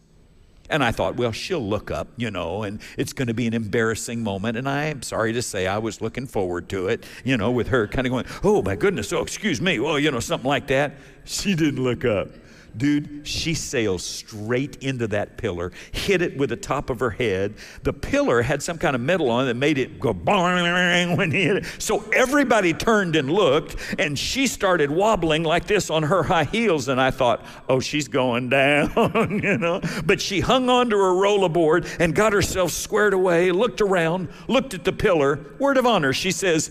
And 0.71 0.85
I 0.85 0.93
thought, 0.93 1.16
well, 1.16 1.33
she'll 1.33 1.66
look 1.66 1.91
up, 1.91 2.09
you 2.16 2.31
know, 2.31 2.62
and 2.62 2.81
it's 2.99 3.14
going 3.14 3.29
to 3.29 3.35
be 3.35 3.47
an 3.47 3.55
embarrassing 3.55 4.23
moment. 4.23 4.59
And 4.59 4.69
I'm 4.69 5.03
sorry 5.03 5.33
to 5.33 5.41
say, 5.41 5.66
I 5.66 5.79
was 5.79 6.03
looking 6.03 6.27
forward 6.27 6.69
to 6.69 6.89
it, 6.89 7.05
you 7.25 7.39
know, 7.39 7.51
with 7.51 7.69
her 7.69 7.89
kind 7.89 8.07
of 8.07 8.11
going, 8.11 8.27
oh, 8.45 8.61
my 8.62 8.77
goodness, 8.77 9.11
oh, 9.12 9.23
excuse 9.23 9.62
me, 9.62 9.81
well, 9.81 9.99
you 9.99 10.11
know, 10.11 10.21
something 10.21 10.49
like 10.49 10.66
that. 10.66 10.93
She 11.25 11.55
didn't 11.55 11.83
look 11.83 12.05
up. 12.05 12.29
Dude, 12.77 13.27
she 13.27 13.55
sailed 13.55 14.01
straight 14.01 14.77
into 14.83 15.07
that 15.09 15.37
pillar, 15.37 15.73
hit 15.93 16.23
it 16.23 16.37
with 16.37 16.51
the 16.51 16.57
top 16.57 16.91
of 16.91 17.01
her 17.01 17.11
head. 17.11 17.55
The 17.83 17.93
pillar 17.93 18.43
had 18.43 18.62
some 18.62 18.79
kind 18.79 18.95
of 18.95 19.01
metal 19.01 19.31
on 19.31 19.45
it 19.45 19.47
that 19.49 19.55
made 19.55 19.79
it 19.79 19.99
go 19.99 20.12
bang 20.12 21.16
when 21.16 21.31
he 21.33 21.45
hit 21.45 21.57
it. 21.59 21.66
So 21.79 22.05
everybody 22.12 22.73
turned 22.75 23.16
and 23.16 23.31
looked, 23.31 23.77
and 23.99 24.19
she 24.19 24.47
started 24.47 24.91
wobbling 24.91 25.43
like 25.43 25.66
this 25.66 25.91
on 25.91 26.05
her 26.05 26.23
high 26.23 26.45
heels. 26.45 26.89
And 26.89 27.01
I 27.01 27.11
thought, 27.11 27.45
oh, 27.69 27.81
she's 27.81 28.09
going 28.09 28.49
down, 28.49 29.41
you 29.43 29.59
know. 29.59 29.81
But 30.05 30.21
she 30.21 30.41
hung 30.41 30.69
onto 30.69 30.97
her 30.97 31.12
rollerboard 31.12 31.89
and 31.99 32.14
got 32.14 32.33
herself 32.33 32.71
squared 32.71 33.14
away, 33.14 33.51
looked 33.51 33.81
around, 33.81 34.29
looked 34.47 34.75
at 34.75 34.85
the 34.85 34.93
pillar. 34.93 35.41
Word 35.59 35.77
of 35.77 35.87
honor, 35.87 36.12
she 36.12 36.31
says, 36.31 36.71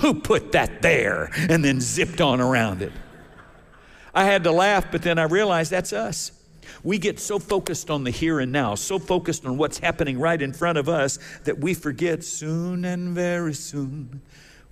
Who 0.00 0.20
put 0.20 0.52
that 0.52 0.82
there? 0.82 1.30
And 1.48 1.64
then 1.64 1.80
zipped 1.80 2.20
on 2.20 2.40
around 2.40 2.82
it. 2.82 2.92
I 4.14 4.24
had 4.24 4.44
to 4.44 4.52
laugh, 4.52 4.86
but 4.92 5.02
then 5.02 5.18
I 5.18 5.24
realized 5.24 5.70
that's 5.70 5.92
us. 5.92 6.32
We 6.82 6.98
get 6.98 7.18
so 7.18 7.38
focused 7.38 7.90
on 7.90 8.04
the 8.04 8.10
here 8.10 8.40
and 8.40 8.52
now, 8.52 8.74
so 8.74 8.98
focused 8.98 9.44
on 9.44 9.58
what's 9.58 9.78
happening 9.78 10.18
right 10.18 10.40
in 10.40 10.52
front 10.52 10.78
of 10.78 10.88
us, 10.88 11.18
that 11.44 11.58
we 11.58 11.74
forget 11.74 12.24
soon 12.24 12.84
and 12.84 13.14
very 13.14 13.54
soon 13.54 14.22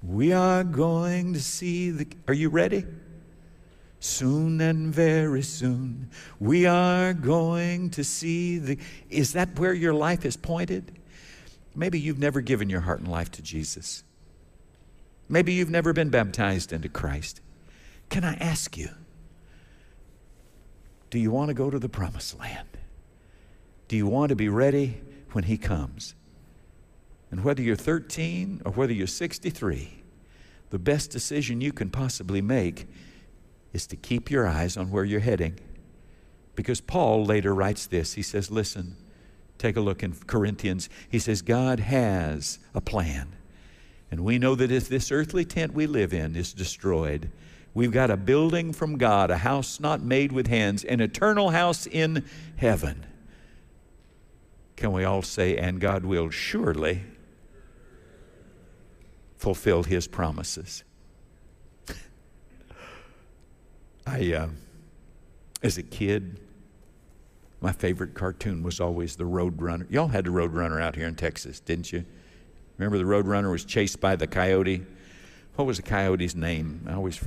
we 0.02 0.32
are 0.32 0.64
going 0.64 1.32
to 1.32 1.40
see 1.40 1.90
the. 1.90 2.06
Are 2.26 2.34
you 2.34 2.48
ready? 2.48 2.84
Soon 4.00 4.60
and 4.60 4.92
very 4.92 5.42
soon 5.42 6.10
we 6.40 6.66
are 6.66 7.12
going 7.12 7.90
to 7.90 8.02
see 8.02 8.58
the. 8.58 8.78
Is 9.10 9.32
that 9.34 9.58
where 9.58 9.72
your 9.72 9.94
life 9.94 10.24
is 10.24 10.36
pointed? 10.36 10.98
Maybe 11.74 12.00
you've 12.00 12.18
never 12.18 12.40
given 12.40 12.68
your 12.68 12.80
heart 12.80 12.98
and 12.98 13.08
life 13.08 13.30
to 13.32 13.42
Jesus. 13.42 14.02
Maybe 15.28 15.52
you've 15.52 15.70
never 15.70 15.92
been 15.92 16.10
baptized 16.10 16.72
into 16.72 16.88
Christ. 16.88 17.40
Can 18.10 18.24
I 18.24 18.34
ask 18.34 18.76
you? 18.76 18.90
Do 21.12 21.18
you 21.18 21.30
want 21.30 21.48
to 21.48 21.54
go 21.54 21.68
to 21.68 21.78
the 21.78 21.90
promised 21.90 22.38
land? 22.40 22.78
Do 23.86 23.98
you 23.98 24.06
want 24.06 24.30
to 24.30 24.34
be 24.34 24.48
ready 24.48 25.02
when 25.32 25.44
He 25.44 25.58
comes? 25.58 26.14
And 27.30 27.44
whether 27.44 27.60
you're 27.60 27.76
13 27.76 28.62
or 28.64 28.72
whether 28.72 28.94
you're 28.94 29.06
63, 29.06 30.02
the 30.70 30.78
best 30.78 31.10
decision 31.10 31.60
you 31.60 31.70
can 31.70 31.90
possibly 31.90 32.40
make 32.40 32.86
is 33.74 33.86
to 33.88 33.96
keep 33.96 34.30
your 34.30 34.48
eyes 34.48 34.78
on 34.78 34.90
where 34.90 35.04
you're 35.04 35.20
heading. 35.20 35.60
Because 36.54 36.80
Paul 36.80 37.26
later 37.26 37.54
writes 37.54 37.86
this. 37.86 38.14
He 38.14 38.22
says, 38.22 38.50
Listen, 38.50 38.96
take 39.58 39.76
a 39.76 39.82
look 39.82 40.02
in 40.02 40.14
Corinthians. 40.26 40.88
He 41.10 41.18
says, 41.18 41.42
God 41.42 41.78
has 41.78 42.58
a 42.74 42.80
plan. 42.80 43.36
And 44.10 44.20
we 44.24 44.38
know 44.38 44.54
that 44.54 44.72
if 44.72 44.88
this 44.88 45.12
earthly 45.12 45.44
tent 45.44 45.74
we 45.74 45.86
live 45.86 46.14
in 46.14 46.36
is 46.36 46.54
destroyed, 46.54 47.30
We've 47.74 47.90
got 47.90 48.10
a 48.10 48.16
building 48.16 48.72
from 48.72 48.98
God, 48.98 49.30
a 49.30 49.38
house 49.38 49.80
not 49.80 50.02
made 50.02 50.32
with 50.32 50.46
hands, 50.46 50.84
an 50.84 51.00
eternal 51.00 51.50
house 51.50 51.86
in 51.86 52.24
heaven. 52.56 53.06
Can 54.76 54.92
we 54.92 55.04
all 55.04 55.22
say, 55.22 55.56
and 55.56 55.80
God 55.80 56.04
will 56.04 56.28
surely 56.28 57.02
fulfill 59.36 59.84
his 59.84 60.06
promises? 60.06 60.84
I, 64.06 64.32
uh, 64.34 64.48
as 65.62 65.78
a 65.78 65.82
kid, 65.82 66.40
my 67.62 67.72
favorite 67.72 68.12
cartoon 68.12 68.62
was 68.62 68.80
always 68.80 69.16
the 69.16 69.24
Roadrunner. 69.24 69.90
Y'all 69.90 70.08
had 70.08 70.24
the 70.24 70.30
Roadrunner 70.30 70.82
out 70.82 70.96
here 70.96 71.06
in 71.06 71.14
Texas, 71.14 71.60
didn't 71.60 71.92
you? 71.92 72.04
Remember 72.76 72.98
the 72.98 73.04
Roadrunner 73.04 73.50
was 73.50 73.64
chased 73.64 74.00
by 74.00 74.16
the 74.16 74.26
coyote? 74.26 74.84
What 75.54 75.66
was 75.66 75.76
the 75.76 75.84
coyote's 75.84 76.34
name? 76.34 76.86
I 76.88 76.94
always 76.94 77.20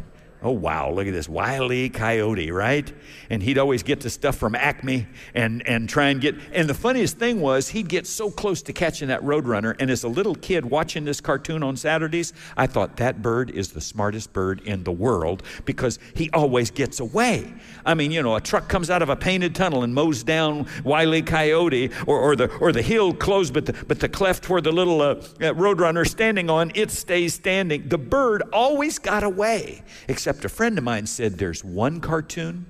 Oh, 0.45 0.51
wow, 0.51 0.91
look 0.91 1.07
at 1.07 1.13
this 1.13 1.27
wily 1.27 1.89
coyote, 1.89 2.51
right? 2.51 2.93
And 3.31 3.41
he'd 3.41 3.57
always 3.57 3.81
get 3.81 4.01
the 4.01 4.11
stuff 4.11 4.37
from 4.37 4.53
Acme 4.53 5.07
and, 5.33 5.67
and 5.67 5.89
try 5.89 6.09
and 6.09 6.21
get. 6.21 6.35
And 6.53 6.69
the 6.69 6.75
funniest 6.75 7.17
thing 7.17 7.41
was, 7.41 7.69
he'd 7.69 7.89
get 7.89 8.05
so 8.05 8.29
close 8.29 8.61
to 8.61 8.71
catching 8.71 9.07
that 9.07 9.21
roadrunner. 9.21 9.75
And 9.79 9.89
as 9.89 10.03
a 10.03 10.07
little 10.07 10.35
kid 10.35 10.63
watching 10.63 11.03
this 11.03 11.19
cartoon 11.19 11.63
on 11.63 11.75
Saturdays, 11.75 12.31
I 12.55 12.67
thought 12.67 12.97
that 12.97 13.23
bird 13.23 13.49
is 13.49 13.69
the 13.69 13.81
smartest 13.81 14.33
bird 14.33 14.61
in 14.65 14.83
the 14.83 14.91
world 14.91 15.41
because 15.65 15.97
he 16.13 16.29
always 16.29 16.69
gets 16.69 16.99
away. 16.99 17.51
I 17.83 17.95
mean, 17.95 18.11
you 18.11 18.21
know, 18.21 18.35
a 18.35 18.41
truck 18.41 18.69
comes 18.69 18.91
out 18.91 19.01
of 19.01 19.09
a 19.09 19.15
painted 19.15 19.55
tunnel 19.55 19.81
and 19.81 19.95
mows 19.95 20.21
down 20.21 20.67
wily 20.83 21.23
coyote, 21.23 21.89
or, 22.05 22.19
or, 22.19 22.35
the, 22.35 22.53
or 22.57 22.71
the 22.71 22.83
hill 22.83 23.15
closed, 23.15 23.51
but 23.51 23.65
the, 23.65 23.73
but 23.87 23.99
the 23.99 24.09
cleft 24.09 24.47
where 24.47 24.61
the 24.61 24.71
little 24.71 25.01
uh, 25.01 25.15
uh 25.15 25.55
roadrunner 25.55 26.07
standing 26.07 26.51
on, 26.51 26.71
it 26.75 26.91
stays 26.91 27.33
standing. 27.33 27.89
The 27.89 27.97
bird 27.97 28.43
always 28.53 28.99
got 28.99 29.23
away, 29.23 29.81
except 30.07 30.34
Except 30.35 30.51
a 30.51 30.53
friend 30.53 30.77
of 30.77 30.83
mine 30.83 31.07
said 31.07 31.37
there's 31.37 31.63
one 31.63 32.01
cartoon 32.01 32.65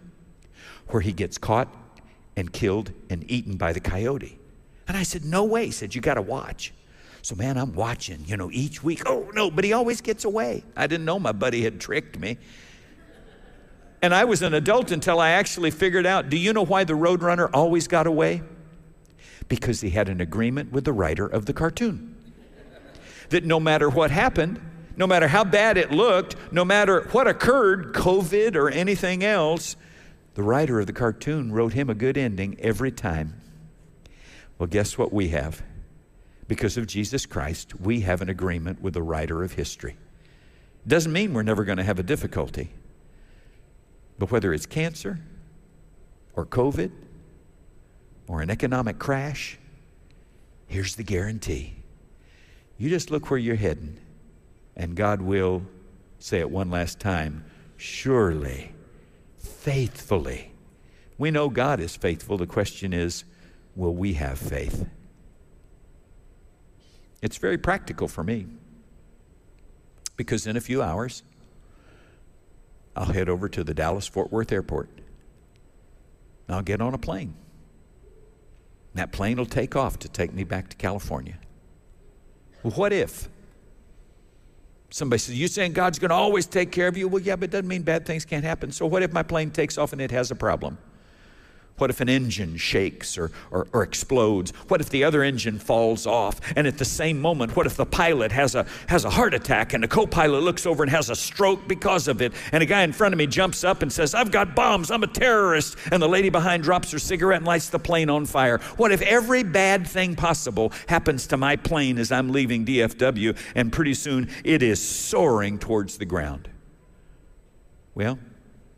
where 0.90 1.02
he 1.02 1.12
gets 1.12 1.40
caught 1.40 1.68
and 2.36 2.54
killed 2.54 2.92
and 3.10 3.26
eaten 3.28 3.58
by 3.58 3.74
the 3.74 3.80
coyote. 3.80 4.38
And 4.88 4.96
I 4.96 5.02
said, 5.02 5.26
No 5.26 5.44
way. 5.44 5.66
He 5.66 5.72
said, 5.72 5.96
You 5.96 6.00
got 6.00 6.14
to 6.14 6.22
watch. 6.22 6.74
So, 7.24 7.34
man, 7.34 7.58
I'm 7.58 7.74
watching, 7.74 8.24
you 8.28 8.38
know, 8.38 8.52
each 8.52 8.84
week. 8.84 9.02
Oh, 9.08 9.32
no, 9.34 9.50
but 9.50 9.64
he 9.64 9.74
always 9.74 10.00
gets 10.00 10.26
away. 10.26 10.64
I 10.78 10.86
didn't 10.86 11.06
know 11.06 11.18
my 11.18 11.32
buddy 11.32 11.64
had 11.64 11.80
tricked 11.80 12.20
me. 12.20 12.38
And 14.04 14.14
I 14.14 14.26
was 14.26 14.44
an 14.44 14.54
adult 14.54 14.92
until 14.92 15.20
I 15.20 15.32
actually 15.32 15.72
figured 15.72 16.06
out 16.06 16.30
do 16.30 16.38
you 16.38 16.54
know 16.54 16.66
why 16.66 16.84
the 16.84 16.94
Roadrunner 16.94 17.50
always 17.52 17.88
got 17.88 18.06
away? 18.06 18.44
Because 19.48 19.82
he 19.82 19.90
had 19.90 20.08
an 20.08 20.22
agreement 20.22 20.72
with 20.72 20.84
the 20.84 20.94
writer 20.94 21.26
of 21.26 21.48
the 21.48 21.54
cartoon. 21.54 22.16
That 23.30 23.44
no 23.44 23.60
matter 23.60 23.90
what 23.90 24.12
happened, 24.12 24.62
no 24.98 25.08
matter 25.08 25.28
how 25.28 25.44
bad 25.44 25.78
it 25.78 25.92
looked, 25.92 26.36
no 26.52 26.64
matter 26.66 27.02
what 27.12 27.28
occurred, 27.28 27.94
COVID 27.94 28.56
or 28.56 28.70
anything 28.70 29.24
else, 29.24 29.76
the 30.36 30.44
writer 30.44 30.80
of 30.80 30.88
the 30.88 30.94
cartoon 30.94 31.52
wrote 31.52 31.74
him 31.74 31.90
a 31.90 31.96
good 31.96 32.18
ending 32.18 32.58
every 32.60 32.92
time. 32.92 33.42
Well, 34.58 34.68
guess 34.68 34.98
what 34.98 35.12
we 35.12 35.30
have? 35.30 35.64
Because 36.48 36.78
of 36.78 36.88
Jesus 36.88 37.26
Christ, 37.26 37.80
we 37.80 38.02
have 38.02 38.22
an 38.22 38.30
agreement 38.30 38.82
with 38.82 38.94
the 38.94 39.02
writer 39.02 39.44
of 39.44 39.54
history. 39.54 39.98
Doesn't 40.88 41.12
mean 41.12 41.34
we're 41.34 41.44
never 41.44 41.64
going 41.64 41.78
to 41.78 41.84
have 41.84 42.00
a 42.00 42.04
difficulty. 42.04 42.72
But 44.20 44.32
whether 44.32 44.54
it's 44.54 44.66
cancer 44.66 45.20
or 46.36 46.46
COVID 46.46 46.92
or 48.28 48.42
an 48.42 48.50
economic 48.50 49.00
crash, 49.00 49.58
here's 50.68 50.96
the 50.96 51.04
guarantee. 51.04 51.74
You 52.78 52.90
just 52.90 53.10
look 53.10 53.30
where 53.30 53.40
you're 53.40 53.56
heading, 53.56 53.98
and 54.76 54.96
God 54.96 55.22
will 55.22 55.64
say 56.20 56.40
it 56.40 56.52
one 56.52 56.70
last 56.70 57.00
time 57.00 57.44
surely, 57.78 58.74
faithfully. 59.38 60.52
We 61.18 61.32
know 61.32 61.50
God 61.50 61.80
is 61.80 61.96
faithful. 61.96 62.38
The 62.38 62.48
question 62.48 62.94
is, 62.94 63.24
will 63.76 63.94
we 63.94 64.14
have 64.14 64.38
faith? 64.38 64.88
It's 67.22 67.38
very 67.38 67.58
practical 67.58 68.08
for 68.08 68.24
me 68.24 68.48
because 70.18 70.46
in 70.48 70.58
a 70.58 70.62
few 70.62 70.82
hours, 70.82 71.24
I'll 72.96 73.06
head 73.06 73.30
over 73.30 73.50
to 73.50 73.64
the 73.64 73.74
Dallas 73.74 74.08
Fort 74.08 74.32
Worth 74.32 74.52
Airport. 74.52 74.90
I'll 76.48 76.62
get 76.62 76.82
on 76.82 76.94
a 76.94 76.98
plane. 76.98 77.34
That 78.94 79.12
plane 79.12 79.38
will 79.38 79.46
take 79.46 79.76
off 79.76 80.00
to 80.00 80.08
take 80.08 80.34
me 80.34 80.44
back 80.44 80.70
to 80.70 80.78
California. 80.78 81.38
What 82.62 82.94
if? 82.94 83.28
Somebody 84.96 85.20
says, 85.20 85.38
You 85.38 85.50
saying 85.50 85.74
God's 85.74 86.00
going 86.00 86.08
to 86.08 86.16
always 86.16 86.46
take 86.46 86.72
care 86.72 86.88
of 86.88 86.96
you? 86.96 87.10
Well, 87.10 87.22
yeah, 87.22 87.36
but 87.36 87.50
it 87.50 87.52
doesn't 87.52 87.68
mean 87.68 87.82
bad 87.82 88.06
things 88.06 88.24
can't 88.24 88.46
happen. 88.46 88.72
So, 88.72 88.86
what 88.86 89.04
if 89.04 89.12
my 89.12 89.24
plane 89.24 89.52
takes 89.52 89.78
off 89.78 89.92
and 89.92 90.00
it 90.00 90.10
has 90.12 90.32
a 90.32 90.36
problem? 90.36 90.78
What 91.78 91.90
if 91.90 92.00
an 92.00 92.08
engine 92.08 92.56
shakes 92.56 93.18
or, 93.18 93.32
or, 93.52 93.68
or, 93.74 93.84
explodes? 93.84 94.52
What 94.70 94.80
if 94.80 94.90
the 94.90 95.04
other 95.04 95.24
engine 95.24 95.60
falls 95.60 96.08
off? 96.08 96.40
And 96.56 96.68
at 96.68 96.78
the 96.78 96.86
same 96.86 97.20
moment, 97.20 97.54
what 97.58 97.66
if 97.66 97.76
the 97.76 97.86
pilot 97.86 98.32
has 98.32 98.56
a, 98.56 98.66
has 98.88 99.04
a 99.04 99.10
heart 99.10 99.34
attack 99.34 99.74
and 99.74 99.84
the 99.84 99.88
co 99.90 100.08
pilot 100.08 100.42
looks 100.42 100.66
over 100.66 100.84
and 100.84 100.90
has 100.90 101.10
a 101.10 101.16
stroke 101.16 101.68
because 101.68 102.08
of 102.08 102.22
it? 102.22 102.32
And 102.54 102.64
a 102.64 102.66
guy 102.66 102.84
in 102.84 102.94
front 102.94 103.14
of 103.14 103.18
me 103.18 103.28
jumps 103.28 103.66
up 103.66 103.82
and 103.82 103.92
says, 103.92 104.16
I've 104.16 104.32
got 104.32 104.56
bombs, 104.56 104.90
I'm 104.90 105.04
a 105.04 105.08
terrorist. 105.08 105.76
And 105.92 106.02
the 106.02 106.08
lady 106.08 106.30
behind 106.30 106.64
drops 106.64 106.92
her 106.92 107.00
cigarette 107.00 107.40
and 107.40 107.46
lights 107.46 107.68
the 107.70 107.80
plane 107.80 108.10
on 108.10 108.26
fire. 108.26 108.60
What 108.78 108.94
if 108.94 109.02
every 109.02 109.44
bad 109.44 109.86
thing 109.86 110.16
possible 110.16 110.72
happens 110.88 111.28
to 111.28 111.38
my 111.38 111.58
plane 111.58 111.98
as 111.98 112.10
I'm 112.10 112.30
leaving 112.30 112.66
DFW 112.66 113.38
and 113.54 113.74
pretty 113.74 113.96
soon 113.96 114.30
it 114.46 114.64
is 114.64 114.82
soaring 114.82 115.60
towards 115.60 115.98
the 115.98 116.06
ground? 116.06 116.48
Well, 117.96 118.18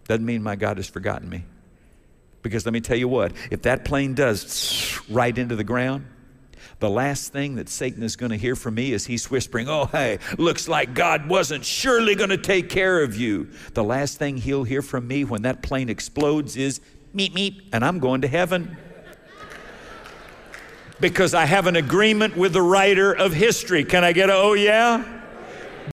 doesn't 0.07 0.25
mean 0.25 0.41
my 0.41 0.55
God 0.55 0.77
has 0.77 0.87
forgotten 0.87 1.29
me. 1.29 1.43
Because 2.47 2.65
let 2.65 2.73
me 2.73 2.81
tell 2.81 2.97
you 2.97 3.07
what, 3.07 3.33
if 3.51 3.61
that 3.63 3.85
plane 3.85 4.13
does 4.13 4.99
right 5.09 5.37
into 5.37 5.55
the 5.55 5.63
ground, 5.63 6.05
the 6.79 6.89
last 6.89 7.33
thing 7.33 7.55
that 7.55 7.69
Satan 7.69 8.03
is 8.03 8.15
going 8.15 8.29
to 8.29 8.37
hear 8.37 8.55
from 8.55 8.75
me 8.75 8.91
is 8.93 9.05
he's 9.07 9.31
whispering, 9.31 9.67
Oh, 9.67 9.85
hey, 9.85 10.19
looks 10.37 10.67
like 10.67 10.93
God 10.93 11.27
wasn't 11.27 11.65
surely 11.65 12.13
going 12.13 12.29
to 12.29 12.37
take 12.37 12.69
care 12.69 13.01
of 13.01 13.15
you. 13.17 13.49
The 13.73 13.83
last 13.83 14.19
thing 14.19 14.37
he'll 14.37 14.63
hear 14.63 14.81
from 14.83 15.07
me 15.07 15.23
when 15.23 15.41
that 15.41 15.63
plane 15.63 15.89
explodes 15.89 16.55
is, 16.55 16.79
Meet, 17.13 17.33
meet, 17.33 17.63
and 17.73 17.83
I'm 17.83 17.97
going 17.99 18.21
to 18.21 18.27
heaven. 18.27 18.77
because 20.99 21.33
I 21.33 21.45
have 21.45 21.65
an 21.67 21.75
agreement 21.75 22.37
with 22.37 22.53
the 22.53 22.61
writer 22.61 23.11
of 23.11 23.33
history. 23.33 23.83
Can 23.83 24.03
I 24.03 24.11
get 24.13 24.29
a 24.29 24.35
oh 24.35 24.53
yeah? 24.53 25.16